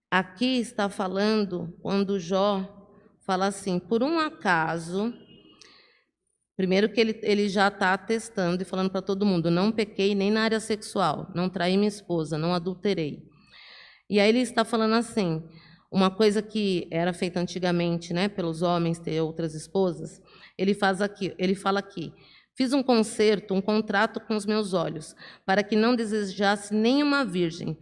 Aqui 0.09 0.59
está 0.59 0.89
falando 0.89 1.76
quando 1.82 2.19
Jó 2.19 2.88
fala 3.26 3.47
assim: 3.47 3.80
por 3.80 4.01
um 4.01 4.19
acaso, 4.19 5.13
primeiro 6.55 6.91
que 6.91 7.01
ele, 7.01 7.19
ele 7.23 7.49
já 7.49 7.67
está 7.67 7.93
atestando 7.93 8.61
e 8.61 8.65
falando 8.65 8.89
para 8.89 9.01
todo 9.01 9.26
mundo: 9.26 9.51
não 9.51 9.71
pequei 9.71 10.15
nem 10.15 10.32
na 10.32 10.43
área 10.43 10.59
sexual, 10.59 11.32
não 11.36 11.49
traí 11.49 11.76
minha 11.76 11.89
esposa, 11.89 12.38
não 12.38 12.53
adulterei. 12.53 13.34
E 14.10 14.20
aí 14.20 14.30
ele 14.30 14.39
está 14.39 14.64
falando 14.64 14.93
assim, 14.93 15.43
uma 15.91 16.12
coisa 16.12 16.41
que 16.41 16.88
era 16.91 17.14
feita 17.14 17.39
antigamente, 17.39 18.14
né, 18.14 18.28
pelos 18.28 18.62
homens 18.62 18.99
ter 18.99 19.22
outras 19.22 19.56
esposas, 19.56 20.22
ele 20.58 20.74
faz 20.74 21.01
aqui, 21.01 21.34
ele 21.38 21.56
fala 21.56 21.80
aqui: 21.80 22.14
Fiz 22.56 22.72
um 22.72 22.82
concerto, 22.82 23.53
um 23.53 23.62
contrato 23.62 24.20
com 24.22 24.34
os 24.34 24.45
meus 24.45 24.74
olhos, 24.74 25.14
para 25.45 25.62
que 25.62 25.76
não 25.76 25.93
desejasse 25.93 26.74
nenhuma 26.74 27.26
virgem. 27.26 27.78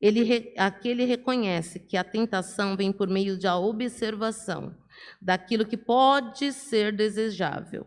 Ele, 0.00 0.54
aqui 0.56 0.88
ele 0.88 1.04
reconhece 1.04 1.80
que 1.80 1.98
a 1.98 2.04
tentação 2.04 2.76
vem 2.76 2.92
por 2.92 3.08
meio 3.08 3.38
da 3.38 3.58
observação 3.58 4.74
daquilo 5.20 5.66
que 5.66 5.76
pode 5.76 6.50
ser 6.52 6.96
desejável. 6.96 7.86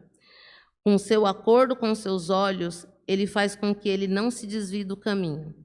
Com 0.84 0.98
seu 1.00 1.26
acordo 1.26 1.76
com 1.76 1.94
seus 1.96 2.30
olhos, 2.30 2.88
ele 3.08 3.26
faz 3.26 3.56
com 3.56 3.74
que 3.74 3.90
ele 3.90 4.08
não 4.08 4.30
se 4.30 4.46
desvie 4.46 4.84
do 4.84 4.96
caminho. 4.96 5.56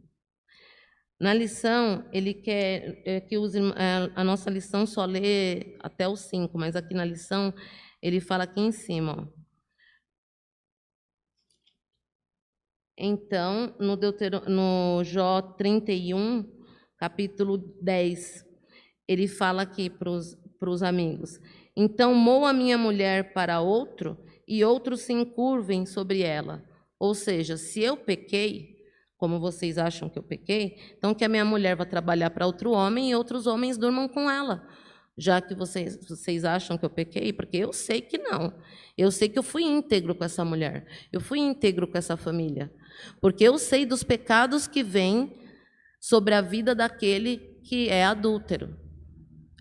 Na 1.21 1.33
lição, 1.33 2.05
ele 2.12 2.35
quer 2.35 3.03
é, 3.05 3.21
que 3.21 3.39
use, 3.39 3.59
é, 3.59 4.12
a 4.15 4.25
nossa 4.25 4.51
lição 4.51 4.85
só 4.87 5.05
lê 5.05 5.77
até 5.81 6.09
o 6.09 6.17
5, 6.17 6.59
mas 6.59 6.75
aqui 6.75 6.93
na 6.93 7.05
lição 7.05 7.55
ele 8.03 8.21
fala 8.21 8.45
aqui 8.45 8.61
em 8.61 8.73
cima. 8.73 9.17
Ó. 9.19 9.45
Então, 12.97 13.75
no, 13.79 13.97
no 14.49 15.05
Jó 15.05 15.41
31, 15.43 16.45
capítulo 16.97 17.59
10, 17.81 18.45
ele 19.09 19.27
fala 19.27 19.62
aqui 19.62 19.91
para 19.91 20.11
os 20.11 20.83
amigos: 20.83 21.41
Então 21.77 22.15
mou 22.15 22.45
a 22.45 22.53
minha 22.53 22.79
mulher 22.79 23.33
para 23.33 23.61
outro 23.61 24.19
e 24.47 24.65
outros 24.65 25.03
se 25.03 25.12
encurvem 25.12 25.87
sobre 25.87 26.23
ela. 26.23 26.62
Ou 26.99 27.15
seja, 27.15 27.57
se 27.57 27.81
eu 27.83 27.97
pequei, 27.97 28.74
como 29.25 29.41
vocês 29.41 29.79
acham 29.79 30.07
que 30.07 30.18
eu 30.18 30.22
pequei, 30.22 30.77
então 30.99 31.14
que 31.14 31.25
a 31.25 31.29
minha 31.31 31.47
mulher 31.47 31.75
vá 31.75 31.87
trabalhar 31.87 32.29
para 32.29 32.45
outro 32.45 32.72
homem 32.72 33.11
e 33.11 33.14
outros 33.14 33.47
homens 33.47 33.79
durmam 33.79 34.07
com 34.07 34.31
ela. 34.31 34.68
Já 35.16 35.41
que 35.41 35.55
vocês, 35.55 35.99
vocês 36.07 36.45
acham 36.45 36.77
que 36.77 36.85
eu 36.85 36.91
pequei, 36.91 37.33
porque 37.33 37.57
eu 37.57 37.72
sei 37.72 38.03
que 38.03 38.18
não. 38.18 38.53
Eu 38.99 39.11
sei 39.11 39.31
que 39.31 39.39
eu 39.39 39.43
fui 39.43 39.62
íntegro 39.62 40.14
com 40.14 40.25
essa 40.25 40.45
mulher, 40.45 40.87
eu 41.11 41.22
fui 41.22 41.39
íntegro 41.39 41.89
com 41.89 41.97
essa 41.97 42.18
família. 42.18 42.70
Porque 43.18 43.43
eu 43.45 43.57
sei 43.57 43.87
dos 43.87 44.03
pecados 44.03 44.66
que 44.66 44.83
vêm 44.83 45.35
sobre 45.99 46.35
a 46.35 46.43
vida 46.43 46.75
daquele 46.75 47.39
que 47.64 47.89
é 47.89 48.05
adúltero. 48.05 48.77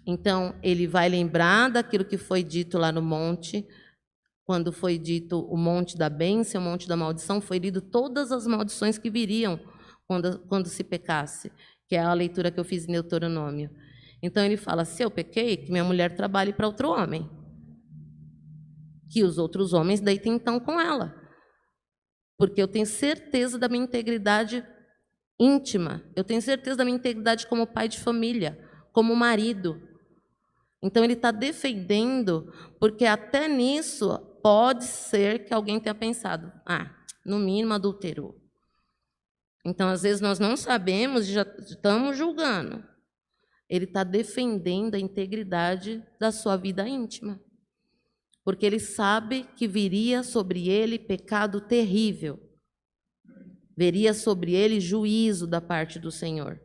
Então, 0.06 0.60
ele 0.62 0.88
vai 0.88 1.08
lembrar 1.08 1.70
daquilo 1.70 2.04
que 2.04 2.18
foi 2.18 2.44
dito 2.44 2.78
lá 2.78 2.92
no 2.92 3.02
monte, 3.02 3.66
quando 4.46 4.72
foi 4.72 4.98
dito 4.98 5.40
o 5.40 5.58
monte 5.58 5.98
da 5.98 6.10
bênção, 6.10 6.62
o 6.62 6.64
monte 6.64 6.88
da 6.88 6.98
maldição, 6.98 7.40
foi 7.40 7.60
lido 7.60 7.82
todas 7.82 8.32
as 8.32 8.46
maldições 8.46 8.98
que 8.98 9.10
viriam 9.10 9.60
quando, 10.08 10.40
quando 10.48 10.68
se 10.68 10.84
pecasse, 10.84 11.52
que 11.88 11.96
é 11.96 12.00
a 12.00 12.14
leitura 12.14 12.52
que 12.52 12.60
eu 12.60 12.66
fiz 12.66 12.88
em 12.88 12.92
Deuteronômio. 12.92 13.70
Então 14.22 14.44
ele 14.44 14.58
fala: 14.58 14.86
se 14.86 15.04
eu 15.04 15.10
pequei, 15.10 15.58
que 15.58 15.72
minha 15.72 15.84
mulher 15.84 16.16
trabalhe 16.16 16.54
para 16.54 16.68
outro 16.68 16.90
homem. 16.90 17.30
Que 19.10 19.24
os 19.24 19.38
outros 19.38 19.74
homens 19.74 20.02
deitem 20.02 20.34
então 20.34 20.60
com 20.60 20.80
ela. 20.80 21.16
Porque 22.38 22.62
eu 22.62 22.68
tenho 22.68 22.86
certeza 22.86 23.58
da 23.58 23.70
minha 23.70 23.84
integridade 23.84 24.66
íntima, 25.40 26.04
eu 26.16 26.24
tenho 26.24 26.42
certeza 26.42 26.78
da 26.78 26.86
minha 26.86 26.98
integridade 26.98 27.48
como 27.48 27.68
pai 27.68 27.88
de 27.88 28.00
família, 28.00 28.58
como 28.92 29.16
marido. 29.16 29.82
Então 30.82 31.04
ele 31.04 31.14
está 31.14 31.32
defendendo, 31.32 32.52
porque 32.80 33.06
até 33.06 33.48
nisso 33.48 34.20
pode 34.44 34.84
ser 34.84 35.46
que 35.46 35.54
alguém 35.54 35.80
tenha 35.80 35.96
pensado, 35.96 36.52
ah, 36.66 36.94
no 37.26 37.40
mínimo 37.40 37.74
adulterou. 37.74 38.38
Então, 39.66 39.88
às 39.88 40.02
vezes, 40.02 40.20
nós 40.20 40.40
não 40.40 40.58
sabemos 40.58 41.28
e 41.28 41.34
já 41.34 41.44
estamos 41.60 42.18
julgando. 42.18 42.84
Ele 43.70 43.86
está 43.86 44.04
defendendo 44.04 44.96
a 44.96 45.00
integridade 45.00 46.04
da 46.20 46.34
sua 46.34 46.58
vida 46.58 46.86
íntima. 46.86 47.40
Porque 48.44 48.66
ele 48.66 48.80
sabe 48.80 49.46
que 49.56 49.66
viria 49.66 50.22
sobre 50.22 50.68
ele 50.68 51.00
pecado 51.00 51.62
terrível. 51.62 52.38
Veria 53.76 54.14
sobre 54.14 54.54
ele 54.54 54.82
juízo 54.82 55.48
da 55.48 55.62
parte 55.62 55.98
do 55.98 56.12
Senhor. 56.12 56.60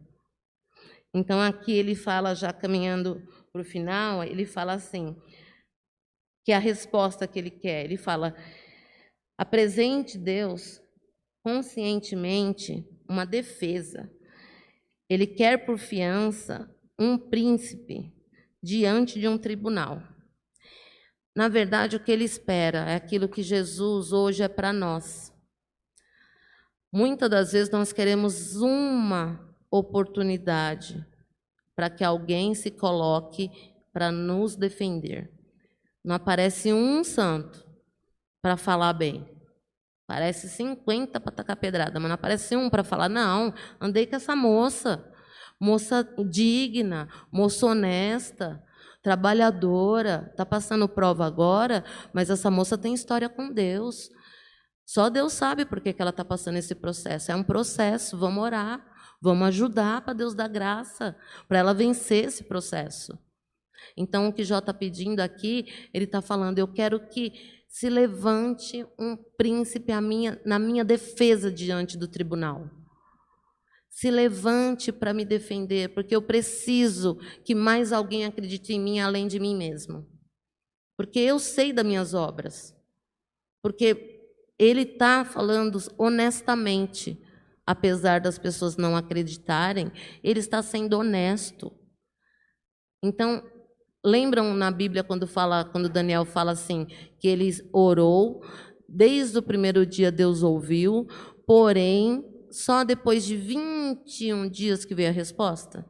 Então, 1.15 1.41
aqui 1.41 1.71
ele 1.71 1.95
fala, 1.95 2.35
já 2.35 2.53
caminhando 2.53 3.23
para 3.53 3.63
o 3.63 3.65
final, 3.65 4.25
ele 4.25 4.45
fala 4.45 4.75
assim: 4.75 5.17
que 6.49 6.53
é 6.53 6.57
a 6.57 6.61
resposta 6.61 7.29
que 7.29 7.39
ele 7.39 7.51
quer. 7.51 7.85
Ele 7.85 7.99
fala: 7.99 8.35
apresente 9.37 10.17
Deus 10.17 10.81
conscientemente 11.43 12.89
uma 13.07 13.27
defesa. 13.27 14.11
Ele 15.11 15.27
quer 15.27 15.67
por 15.67 15.77
fiança 15.77 16.75
um 16.99 17.19
príncipe 17.19 18.15
diante 18.63 19.21
de 19.21 19.29
um 19.29 19.37
tribunal. 19.37 20.03
Na 21.37 21.49
verdade, 21.49 21.97
o 21.97 22.01
que 22.03 22.11
ele 22.11 22.25
espera 22.25 22.79
é 22.79 22.95
aquilo 22.95 23.29
que 23.29 23.43
Jesus 23.43 24.11
hoje 24.11 24.43
é 24.43 24.49
para 24.49 24.73
nós. 24.73 25.31
Muitas 26.91 27.29
das 27.29 27.53
vezes 27.53 27.71
nós 27.71 27.93
queremos 27.93 28.57
uma 28.57 29.55
oportunidade 29.71 31.07
para 31.77 31.91
que 31.91 32.03
alguém 32.03 32.55
se 32.55 32.71
coloque 32.71 33.51
para 33.93 34.11
nos 34.11 34.57
defender. 34.57 35.38
Não 36.09 36.15
aparece 36.15 36.73
um 36.73 37.05
santo 37.05 37.63
para 38.41 38.57
falar 38.57 38.95
bem. 38.95 39.29
Parece 40.07 40.49
50 40.49 41.21
para 41.21 41.31
tacar 41.31 41.55
pedrada, 41.55 42.01
mas 42.01 42.09
não 42.09 42.15
aparece 42.15 42.57
um 42.57 42.71
para 42.71 42.83
falar, 42.83 43.11
não, 43.11 43.53
andei 43.79 44.07
com 44.07 44.17
essa 44.17 44.35
moça, 44.35 45.05
moça 45.61 46.03
digna, 46.31 47.11
moça 47.31 47.67
honesta, 47.67 48.65
trabalhadora, 49.03 50.29
está 50.31 50.47
passando 50.47 50.89
prova 50.89 51.27
agora, 51.27 51.85
mas 52.11 52.31
essa 52.31 52.51
moça 52.51 52.79
tem 52.79 52.95
história 52.95 53.29
com 53.29 53.53
Deus. 53.53 54.09
Só 54.87 55.11
Deus 55.11 55.35
sabe 55.35 55.67
por 55.67 55.79
que, 55.79 55.93
que 55.93 56.01
ela 56.01 56.09
está 56.09 56.25
passando 56.25 56.57
esse 56.57 56.75
processo. 56.75 57.31
É 57.31 57.37
um 57.37 57.45
processo, 57.45 58.17
vamos 58.17 58.43
orar, 58.43 58.83
vamos 59.21 59.49
ajudar 59.49 60.01
para 60.01 60.15
Deus 60.15 60.35
dar 60.35 60.49
graça, 60.49 61.15
para 61.47 61.59
ela 61.59 61.75
vencer 61.75 62.25
esse 62.25 62.45
processo. 62.45 63.28
Então, 63.97 64.29
o 64.29 64.33
que 64.33 64.45
Jó 64.45 64.59
está 64.59 64.73
pedindo 64.73 65.21
aqui, 65.21 65.67
ele 65.93 66.05
está 66.05 66.21
falando: 66.21 66.59
eu 66.59 66.69
quero 66.69 67.09
que 67.09 67.59
se 67.69 67.89
levante 67.89 68.87
um 68.99 69.17
príncipe 69.37 69.93
minha, 70.01 70.41
na 70.45 70.59
minha 70.59 70.85
defesa 70.85 71.51
diante 71.51 71.99
do 71.99 72.09
tribunal. 72.09 72.71
Se 73.91 74.11
levante 74.11 74.91
para 74.91 75.13
me 75.13 75.25
defender, 75.25 75.93
porque 75.93 76.15
eu 76.15 76.23
preciso 76.23 77.17
que 77.45 77.55
mais 77.55 77.93
alguém 77.93 78.25
acredite 78.25 78.73
em 78.73 78.81
mim 78.81 79.01
além 79.01 79.27
de 79.27 79.39
mim 79.39 79.57
mesmo. 79.57 80.07
Porque 80.97 81.19
eu 81.19 81.39
sei 81.39 81.73
das 81.73 81.85
minhas 81.85 82.15
obras. 82.15 82.75
Porque 83.63 84.19
ele 84.59 84.83
está 84.83 85.25
falando 85.25 85.79
honestamente, 85.97 87.21
apesar 87.67 88.21
das 88.21 88.39
pessoas 88.39 88.77
não 88.77 88.97
acreditarem, 88.97 89.93
ele 90.23 90.41
está 90.41 90.63
sendo 90.63 90.99
honesto. 90.99 91.73
Então, 93.03 93.43
Lembram 94.05 94.55
na 94.55 94.71
Bíblia 94.71 95.03
quando 95.03 95.27
fala, 95.27 95.65
quando 95.65 95.89
Daniel 95.89 96.25
fala 96.25 96.53
assim, 96.53 96.87
que 97.19 97.27
ele 97.27 97.51
orou, 97.73 98.43
desde 98.89 99.39
o 99.39 99.43
primeiro 99.43 99.85
dia 99.85 100.13
Deus 100.13 100.43
ouviu, 100.43 101.07
porém, 101.47 102.25
só 102.51 102.85
depois 102.85 103.25
de 103.25 103.37
21 103.37 104.49
dias 104.49 104.85
que 104.85 104.95
veio 104.95 105.09
a 105.09 105.13
resposta? 105.13 105.85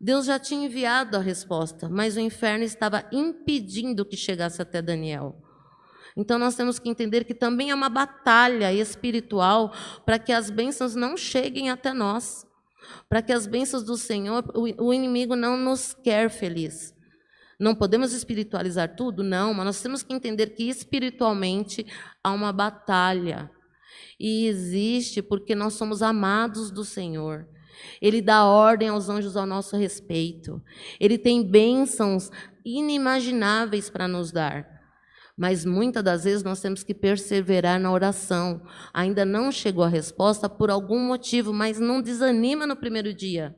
Deus 0.00 0.26
já 0.26 0.38
tinha 0.38 0.66
enviado 0.66 1.16
a 1.16 1.20
resposta, 1.20 1.88
mas 1.88 2.16
o 2.16 2.20
inferno 2.20 2.64
estava 2.64 3.04
impedindo 3.12 4.04
que 4.04 4.16
chegasse 4.16 4.60
até 4.60 4.80
Daniel. 4.80 5.40
Então 6.16 6.38
nós 6.38 6.54
temos 6.54 6.78
que 6.78 6.88
entender 6.88 7.24
que 7.24 7.34
também 7.34 7.70
é 7.70 7.74
uma 7.74 7.88
batalha 7.88 8.72
espiritual 8.72 9.72
para 10.06 10.18
que 10.18 10.32
as 10.32 10.50
bênçãos 10.50 10.94
não 10.94 11.16
cheguem 11.16 11.70
até 11.70 11.92
nós. 11.92 12.46
Para 13.08 13.22
que 13.22 13.32
as 13.32 13.46
bênçãos 13.46 13.82
do 13.82 13.96
Senhor, 13.96 14.44
o 14.54 14.92
inimigo 14.92 15.34
não 15.34 15.56
nos 15.56 15.94
quer 15.94 16.28
feliz. 16.28 16.93
Não 17.58 17.74
podemos 17.74 18.12
espiritualizar 18.12 18.96
tudo? 18.96 19.22
Não, 19.22 19.54
mas 19.54 19.66
nós 19.66 19.82
temos 19.82 20.02
que 20.02 20.12
entender 20.12 20.48
que 20.54 20.68
espiritualmente 20.68 21.86
há 22.22 22.32
uma 22.32 22.52
batalha. 22.52 23.50
E 24.18 24.46
existe 24.46 25.22
porque 25.22 25.54
nós 25.54 25.74
somos 25.74 26.02
amados 26.02 26.70
do 26.70 26.84
Senhor. 26.84 27.46
Ele 28.00 28.22
dá 28.22 28.44
ordem 28.44 28.88
aos 28.88 29.08
anjos 29.08 29.36
ao 29.36 29.46
nosso 29.46 29.76
respeito. 29.76 30.62
Ele 31.00 31.18
tem 31.18 31.42
bênçãos 31.42 32.30
inimagináveis 32.64 33.90
para 33.90 34.08
nos 34.08 34.32
dar. 34.32 34.66
Mas 35.36 35.64
muitas 35.64 36.02
das 36.02 36.24
vezes 36.24 36.44
nós 36.44 36.60
temos 36.60 36.84
que 36.84 36.94
perseverar 36.94 37.80
na 37.80 37.90
oração. 37.90 38.62
Ainda 38.92 39.24
não 39.24 39.50
chegou 39.50 39.82
a 39.82 39.88
resposta 39.88 40.48
por 40.48 40.70
algum 40.70 41.00
motivo, 41.00 41.52
mas 41.52 41.80
não 41.80 42.00
desanima 42.00 42.66
no 42.66 42.76
primeiro 42.76 43.12
dia. 43.12 43.56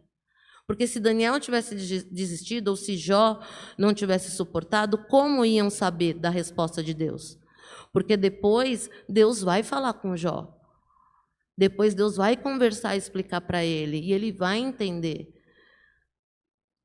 Porque 0.67 0.87
se 0.87 0.99
Daniel 0.99 1.39
tivesse 1.39 1.75
desistido 2.11 2.69
ou 2.69 2.77
se 2.77 2.97
Jó 2.97 3.41
não 3.79 3.95
tivesse 3.95 4.33
suportado, 4.33 4.99
como 4.99 5.45
iam 5.45 5.71
saber 5.71 6.15
da 6.15 6.29
resposta 6.29 6.83
de 6.83 6.93
Deus? 6.93 7.39
Porque 7.93 8.17
depois 8.17 8.91
Deus 9.09 9.43
vai 9.43 9.63
falar 9.63 9.95
com 9.95 10.17
Jó. 10.17 10.53
Depois 11.57 11.95
Deus 11.95 12.17
vai 12.17 12.37
conversar 12.37 12.95
e 12.95 12.99
explicar 12.99 13.41
para 13.41 13.65
ele. 13.65 13.99
E 13.99 14.13
ele 14.13 14.33
vai 14.33 14.59
entender 14.59 15.33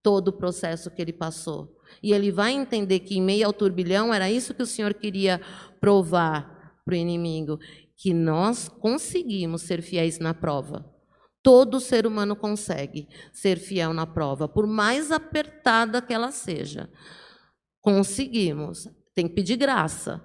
todo 0.01 0.29
o 0.29 0.33
processo 0.33 0.91
que 0.91 1.01
ele 1.01 1.11
passou. 1.11 1.75
E 2.01 2.13
ele 2.13 2.31
vai 2.31 2.53
entender 2.53 2.99
que 2.99 3.17
em 3.17 3.21
meio 3.21 3.47
ao 3.47 3.53
turbilhão 3.53 4.13
era 4.13 4.31
isso 4.31 4.53
que 4.53 4.63
o 4.63 4.67
Senhor 4.67 4.93
queria 4.93 5.41
provar 5.79 6.79
para 6.85 6.93
o 6.93 6.97
inimigo. 6.97 7.59
Que 7.97 8.13
nós 8.13 8.69
conseguimos 8.69 9.63
ser 9.63 9.81
fiéis 9.81 10.19
na 10.19 10.33
prova. 10.33 10.90
Todo 11.43 11.79
ser 11.79 12.05
humano 12.05 12.35
consegue 12.35 13.07
ser 13.33 13.57
fiel 13.57 13.93
na 13.93 14.05
prova, 14.05 14.47
por 14.47 14.67
mais 14.67 15.11
apertada 15.11 16.01
que 16.01 16.13
ela 16.13 16.31
seja. 16.31 16.89
Conseguimos. 17.81 18.87
Tem 19.15 19.27
que 19.27 19.33
pedir 19.33 19.57
graça. 19.57 20.23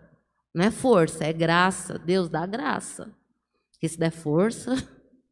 Não 0.55 0.65
é 0.65 0.71
força, 0.71 1.25
é 1.25 1.33
graça. 1.33 1.99
Deus 1.99 2.29
dá 2.29 2.45
graça. 2.47 3.15
Porque 3.73 3.89
se 3.89 3.99
der 3.99 4.11
força, 4.11 4.75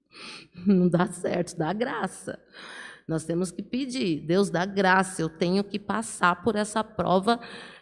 não 0.67 0.89
dá 0.89 1.07
certo, 1.07 1.57
dá 1.57 1.73
graça. 1.73 2.39
Nós 3.07 3.25
temos 3.25 3.51
que 3.51 3.63
pedir. 3.63 4.21
Deus 4.27 4.49
dá 4.49 4.65
graça. 4.65 5.21
Eu 5.21 5.29
tenho 5.29 5.63
que 5.63 5.79
passar 5.79 6.43
por 6.43 6.57
essa 6.57 6.83
prova 6.83 7.39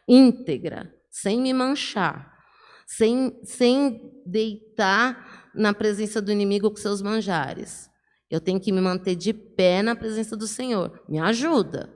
íntegra, 0.09 0.93
sem 1.09 1.41
me 1.41 1.53
manchar, 1.53 2.37
sem, 2.85 3.41
sem 3.45 4.23
deitar 4.27 5.51
na 5.55 5.73
presença 5.73 6.21
do 6.21 6.33
inimigo 6.33 6.71
com 6.71 6.77
seus 6.77 7.01
manjares. 7.01 7.92
Eu 8.33 8.41
tenho 8.41 8.59
que 8.59 8.73
me 8.73 8.81
manter 8.81 9.15
de 9.15 9.35
pé 9.35 9.83
na 9.83 9.95
presença 9.95 10.35
do 10.35 10.47
Senhor. 10.47 11.03
Me 11.07 11.19
ajuda. 11.19 11.93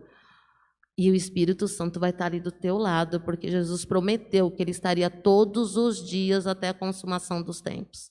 E 0.99 1.11
o 1.11 1.15
Espírito 1.15 1.67
Santo 1.67 1.99
vai 1.99 2.11
estar 2.11 2.27
ali 2.27 2.41
do 2.41 2.53
teu 2.53 2.77
lado, 2.77 3.23
porque 3.23 3.51
Jesus 3.51 3.87
prometeu 3.87 4.51
que 4.51 4.63
ele 4.63 4.71
estaria 4.71 5.09
todos 5.09 5.79
os 5.79 6.07
dias 6.07 6.47
até 6.47 6.69
a 6.69 6.75
consumação 6.75 7.43
dos 7.43 7.63
tempos. 7.63 8.11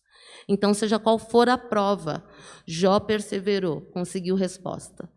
Então, 0.49 0.73
seja 0.73 0.97
qual 0.97 1.19
for 1.19 1.47
a 1.47 1.55
prova, 1.55 2.27
Jó 2.65 2.99
perseverou, 2.99 3.81
conseguiu 3.93 4.33
resposta. 4.33 5.07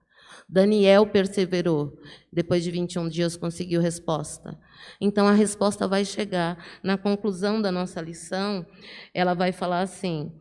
Daniel 0.46 1.06
perseverou, 1.06 1.98
depois 2.30 2.62
de 2.62 2.70
21 2.70 3.08
dias 3.08 3.36
conseguiu 3.36 3.80
resposta. 3.80 4.58
Então 5.00 5.26
a 5.26 5.32
resposta 5.32 5.86
vai 5.86 6.04
chegar. 6.04 6.62
Na 6.82 6.96
conclusão 6.96 7.60
da 7.60 7.72
nossa 7.72 8.00
lição, 8.00 8.66
ela 9.12 9.34
vai 9.34 9.52
falar 9.52 9.80
assim: 9.80 10.32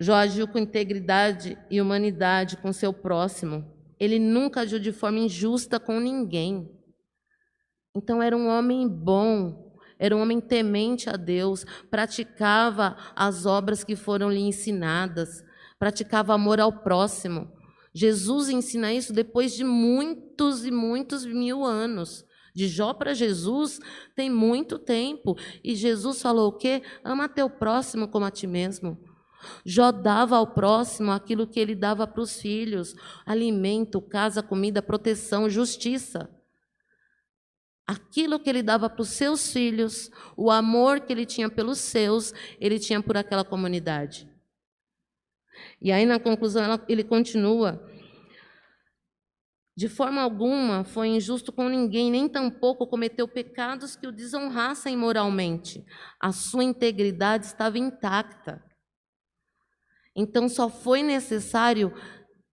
Jó 0.00 0.14
agiu 0.14 0.46
com 0.46 0.58
integridade 0.58 1.58
e 1.68 1.80
humanidade 1.80 2.56
com 2.56 2.72
seu 2.72 2.92
próximo. 2.92 3.64
Ele 3.98 4.18
nunca 4.18 4.60
agiu 4.60 4.78
de 4.78 4.92
forma 4.92 5.18
injusta 5.18 5.80
com 5.80 5.98
ninguém. 5.98 6.70
Então 7.96 8.22
era 8.22 8.36
um 8.36 8.46
homem 8.46 8.88
bom, 8.88 9.74
era 9.98 10.14
um 10.16 10.20
homem 10.20 10.40
temente 10.40 11.10
a 11.10 11.14
Deus, 11.14 11.64
praticava 11.90 12.96
as 13.16 13.44
obras 13.44 13.82
que 13.82 13.96
foram 13.96 14.30
lhe 14.30 14.40
ensinadas, 14.40 15.42
praticava 15.80 16.32
amor 16.32 16.60
ao 16.60 16.72
próximo. 16.72 17.50
Jesus 17.92 18.48
ensina 18.48 18.92
isso 18.92 19.12
depois 19.12 19.52
de 19.52 19.64
muitos 19.64 20.64
e 20.64 20.70
muitos 20.70 21.26
mil 21.26 21.64
anos. 21.64 22.24
De 22.54 22.68
Jó 22.68 22.92
para 22.94 23.14
Jesus 23.14 23.80
tem 24.14 24.30
muito 24.30 24.78
tempo. 24.78 25.36
E 25.64 25.74
Jesus 25.74 26.22
falou 26.22 26.48
o 26.48 26.56
quê? 26.56 26.82
Ama 27.02 27.28
teu 27.28 27.50
próximo 27.50 28.08
como 28.08 28.24
a 28.24 28.30
ti 28.30 28.46
mesmo. 28.46 28.98
Jó 29.64 29.92
dava 29.92 30.36
ao 30.36 30.54
próximo 30.54 31.12
aquilo 31.12 31.46
que 31.46 31.60
ele 31.60 31.74
dava 31.74 32.06
para 32.06 32.20
os 32.22 32.40
filhos: 32.40 32.94
alimento, 33.24 34.00
casa, 34.00 34.42
comida, 34.42 34.82
proteção, 34.82 35.48
justiça. 35.48 36.30
Aquilo 37.86 38.38
que 38.38 38.50
ele 38.50 38.62
dava 38.62 38.90
para 38.90 39.00
os 39.00 39.08
seus 39.08 39.50
filhos, 39.50 40.10
o 40.36 40.50
amor 40.50 41.00
que 41.00 41.12
ele 41.12 41.24
tinha 41.24 41.48
pelos 41.48 41.78
seus, 41.78 42.34
ele 42.60 42.78
tinha 42.78 43.02
por 43.02 43.16
aquela 43.16 43.44
comunidade. 43.44 44.28
E 45.80 45.90
aí, 45.90 46.04
na 46.04 46.20
conclusão, 46.20 46.62
ele 46.88 47.02
continua. 47.02 47.82
De 49.78 49.88
forma 49.88 50.20
alguma 50.20 50.82
foi 50.82 51.06
injusto 51.06 51.52
com 51.52 51.68
ninguém, 51.68 52.10
nem 52.10 52.28
tampouco 52.28 52.84
cometeu 52.86 53.28
pecados 53.28 53.94
que 53.94 54.08
o 54.08 54.12
desonrassem 54.12 54.96
moralmente. 54.96 55.86
A 56.20 56.32
sua 56.32 56.64
integridade 56.64 57.46
estava 57.46 57.78
intacta. 57.78 58.60
Então 60.18 60.48
só 60.48 60.68
foi 60.68 61.02
necessário 61.02 61.92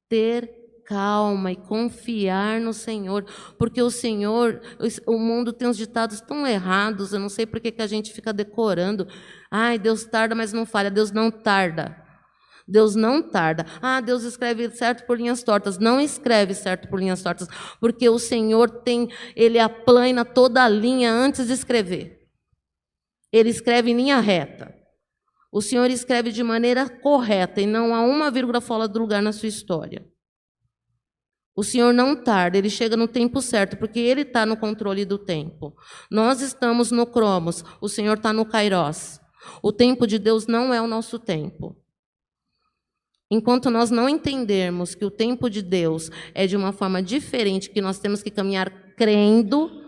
ter 0.08 0.50
calma 0.86 1.52
e 1.52 1.56
confiar 1.56 2.62
no 2.62 2.72
Senhor, 2.72 3.26
porque 3.58 3.82
o 3.82 3.90
Senhor, 3.90 4.62
o 5.08 5.18
mundo 5.18 5.52
tem 5.52 5.68
uns 5.68 5.78
ditados 5.78 6.22
tão 6.22 6.46
errados, 6.46 7.12
eu 7.12 7.20
não 7.20 7.28
sei 7.28 7.48
por 7.48 7.60
que 7.60 7.74
a 7.82 7.88
gente 7.88 8.14
fica 8.14 8.32
decorando. 8.32 9.08
Ai, 9.50 9.80
Deus 9.80 10.06
tarda, 10.06 10.36
mas 10.36 10.54
não 10.54 10.64
falha. 10.64 10.92
Deus 10.92 11.12
não 11.12 11.32
tarda. 11.32 12.04
Deus 12.68 12.96
não 12.96 13.22
tarda. 13.22 13.66
Ah, 13.82 14.00
Deus 14.00 14.24
escreve 14.24 14.70
certo 14.72 15.06
por 15.08 15.18
linhas 15.18 15.42
tortas. 15.42 15.80
Não 15.80 16.00
escreve 16.00 16.54
certo 16.54 16.88
por 16.88 17.00
linhas 17.00 17.22
tortas, 17.22 17.48
porque 17.80 18.08
o 18.08 18.20
Senhor 18.20 18.70
tem, 18.70 19.10
ele 19.36 19.58
aplana 19.58 20.24
toda 20.24 20.64
a 20.64 20.70
linha 20.70 21.12
antes 21.12 21.48
de 21.48 21.54
escrever. 21.54 22.20
Ele 23.32 23.50
escreve 23.50 23.92
em 23.92 23.96
linha 23.96 24.20
reta. 24.20 24.85
O 25.56 25.62
Senhor 25.62 25.90
escreve 25.90 26.34
de 26.34 26.44
maneira 26.44 26.90
correta 26.90 27.62
e 27.62 27.66
não 27.66 27.96
há 27.96 28.02
uma 28.02 28.30
vírgula 28.30 28.60
fora 28.60 28.90
do 28.90 29.00
lugar 29.00 29.22
na 29.22 29.32
sua 29.32 29.48
história. 29.48 30.06
O 31.56 31.64
Senhor 31.64 31.94
não 31.94 32.14
tarda, 32.14 32.58
ele 32.58 32.70
chega 32.70 32.98
no 32.98 33.08
tempo 33.08 33.42
certo, 33.42 33.78
porque 33.78 33.98
ele 33.98 34.24
está 34.24 34.46
no 34.46 34.58
controle 34.58 35.06
do 35.06 35.18
tempo. 35.18 35.74
Nós 36.12 36.42
estamos 36.42 36.92
no 36.92 37.08
Cromos, 37.08 37.64
o 37.80 37.88
Senhor 37.88 38.18
está 38.18 38.34
no 38.34 38.46
Kairos. 38.46 39.22
O 39.64 39.72
tempo 39.72 40.06
de 40.06 40.20
Deus 40.20 40.46
não 40.46 40.74
é 40.74 40.82
o 40.82 40.88
nosso 40.88 41.18
tempo. 41.18 41.82
Enquanto 43.32 43.70
nós 43.70 43.90
não 43.90 44.10
entendermos 44.10 44.94
que 44.94 45.06
o 45.06 45.10
tempo 45.10 45.50
de 45.50 45.62
Deus 45.62 46.12
é 46.34 46.46
de 46.46 46.58
uma 46.58 46.74
forma 46.74 47.02
diferente, 47.02 47.70
que 47.70 47.80
nós 47.80 47.98
temos 47.98 48.22
que 48.22 48.30
caminhar 48.30 48.94
crendo 48.98 49.85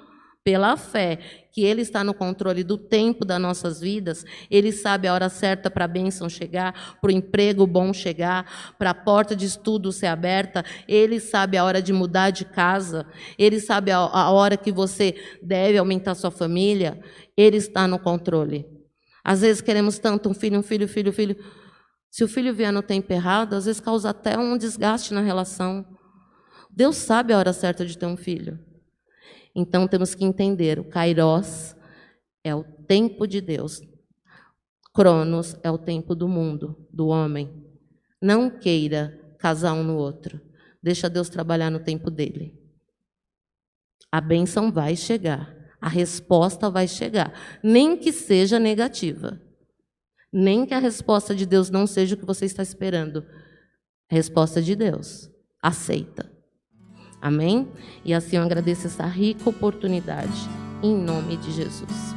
pela 0.48 0.78
fé, 0.78 1.20
que 1.52 1.62
Ele 1.62 1.82
está 1.82 2.06
no 2.06 2.14
controle 2.14 2.64
do 2.64 2.78
tempo 2.78 3.26
das 3.26 3.38
nossas 3.38 3.82
vidas, 3.82 4.24
Ele 4.50 4.72
sabe 4.72 5.06
a 5.06 5.14
hora 5.14 5.28
certa 5.28 5.70
para 5.70 5.84
a 5.84 5.90
bênção 5.90 6.30
chegar, 6.30 6.98
para 7.02 7.10
o 7.10 7.12
emprego 7.12 7.68
bom 7.68 7.92
chegar, 7.92 8.74
para 8.80 8.92
a 8.92 8.94
porta 8.94 9.36
de 9.36 9.46
estudo 9.46 9.92
ser 9.92 10.06
aberta, 10.06 10.64
Ele 10.88 11.20
sabe 11.20 11.58
a 11.58 11.66
hora 11.66 11.82
de 11.82 11.92
mudar 11.92 12.30
de 12.30 12.46
casa, 12.46 13.06
Ele 13.38 13.60
sabe 13.60 13.92
a, 13.92 13.98
a 13.98 14.32
hora 14.32 14.56
que 14.56 14.72
você 14.72 15.16
deve 15.44 15.78
aumentar 15.78 16.16
sua 16.16 16.32
família, 16.32 16.98
Ele 17.36 17.58
está 17.58 17.86
no 17.86 18.00
controle. 18.00 18.66
Às 19.22 19.42
vezes 19.42 19.60
queremos 19.60 20.00
tanto 20.00 20.30
um 20.30 20.34
filho, 20.34 20.60
um 20.60 20.64
filho, 20.64 20.86
um 20.86 20.88
filho, 20.88 21.10
um 21.10 21.14
filho. 21.14 21.36
Se 22.10 22.24
o 22.24 22.28
filho 22.30 22.56
vier 22.56 22.72
no 22.72 22.82
tempo 22.82 23.12
errado, 23.12 23.54
às 23.54 23.66
vezes 23.66 23.82
causa 23.82 24.12
até 24.12 24.40
um 24.40 24.58
desgaste 24.58 25.14
na 25.14 25.20
relação. 25.20 25.86
Deus 26.72 26.96
sabe 26.96 27.34
a 27.34 27.38
hora 27.38 27.52
certa 27.52 27.86
de 27.86 27.98
ter 27.98 28.06
um 28.06 28.16
filho. 28.16 28.66
Então 29.60 29.88
temos 29.88 30.14
que 30.14 30.24
entender, 30.24 30.78
o 30.78 30.84
Kairos 30.84 31.76
é 32.44 32.54
o 32.54 32.64
tempo 32.64 33.26
de 33.26 33.42
Deus. 33.42 33.82
Cronos 34.94 35.58
é 35.64 35.72
o 35.72 35.80
tempo 35.80 36.14
do 36.14 36.28
mundo, 36.28 36.88
do 36.94 37.08
homem. 37.08 37.66
Não 38.22 38.52
queira 38.52 39.20
casar 39.40 39.74
um 39.74 39.84
no 39.84 39.98
outro. 39.98 40.40
Deixa 40.82 41.10
Deus 41.10 41.28
trabalhar 41.28 41.72
no 41.72 41.80
tempo 41.80 42.12
dele. 42.12 42.56
A 44.12 44.22
bênção 44.22 44.72
vai 44.72 44.96
chegar, 44.96 45.52
a 45.82 45.90
resposta 45.90 46.70
vai 46.70 46.88
chegar, 46.88 47.34
nem 47.64 47.98
que 47.98 48.12
seja 48.12 48.60
negativa. 48.60 49.42
Nem 50.32 50.68
que 50.68 50.74
a 50.76 50.80
resposta 50.80 51.34
de 51.34 51.48
Deus 51.48 51.72
não 51.72 51.88
seja 51.88 52.14
o 52.14 52.18
que 52.18 52.26
você 52.26 52.46
está 52.46 52.62
esperando. 52.62 53.26
resposta 54.08 54.62
de 54.62 54.76
Deus. 54.76 55.32
Aceita. 55.60 56.37
Amém? 57.22 57.68
E 58.06 58.14
assim 58.14 58.38
eu 58.38 58.44
agradeço 58.44 58.88
essa 58.88 59.06
rica 59.06 59.50
oportunidade, 59.50 60.50
em 60.84 60.96
nome 60.96 61.38
de 61.38 61.52
Jesus. 61.52 62.17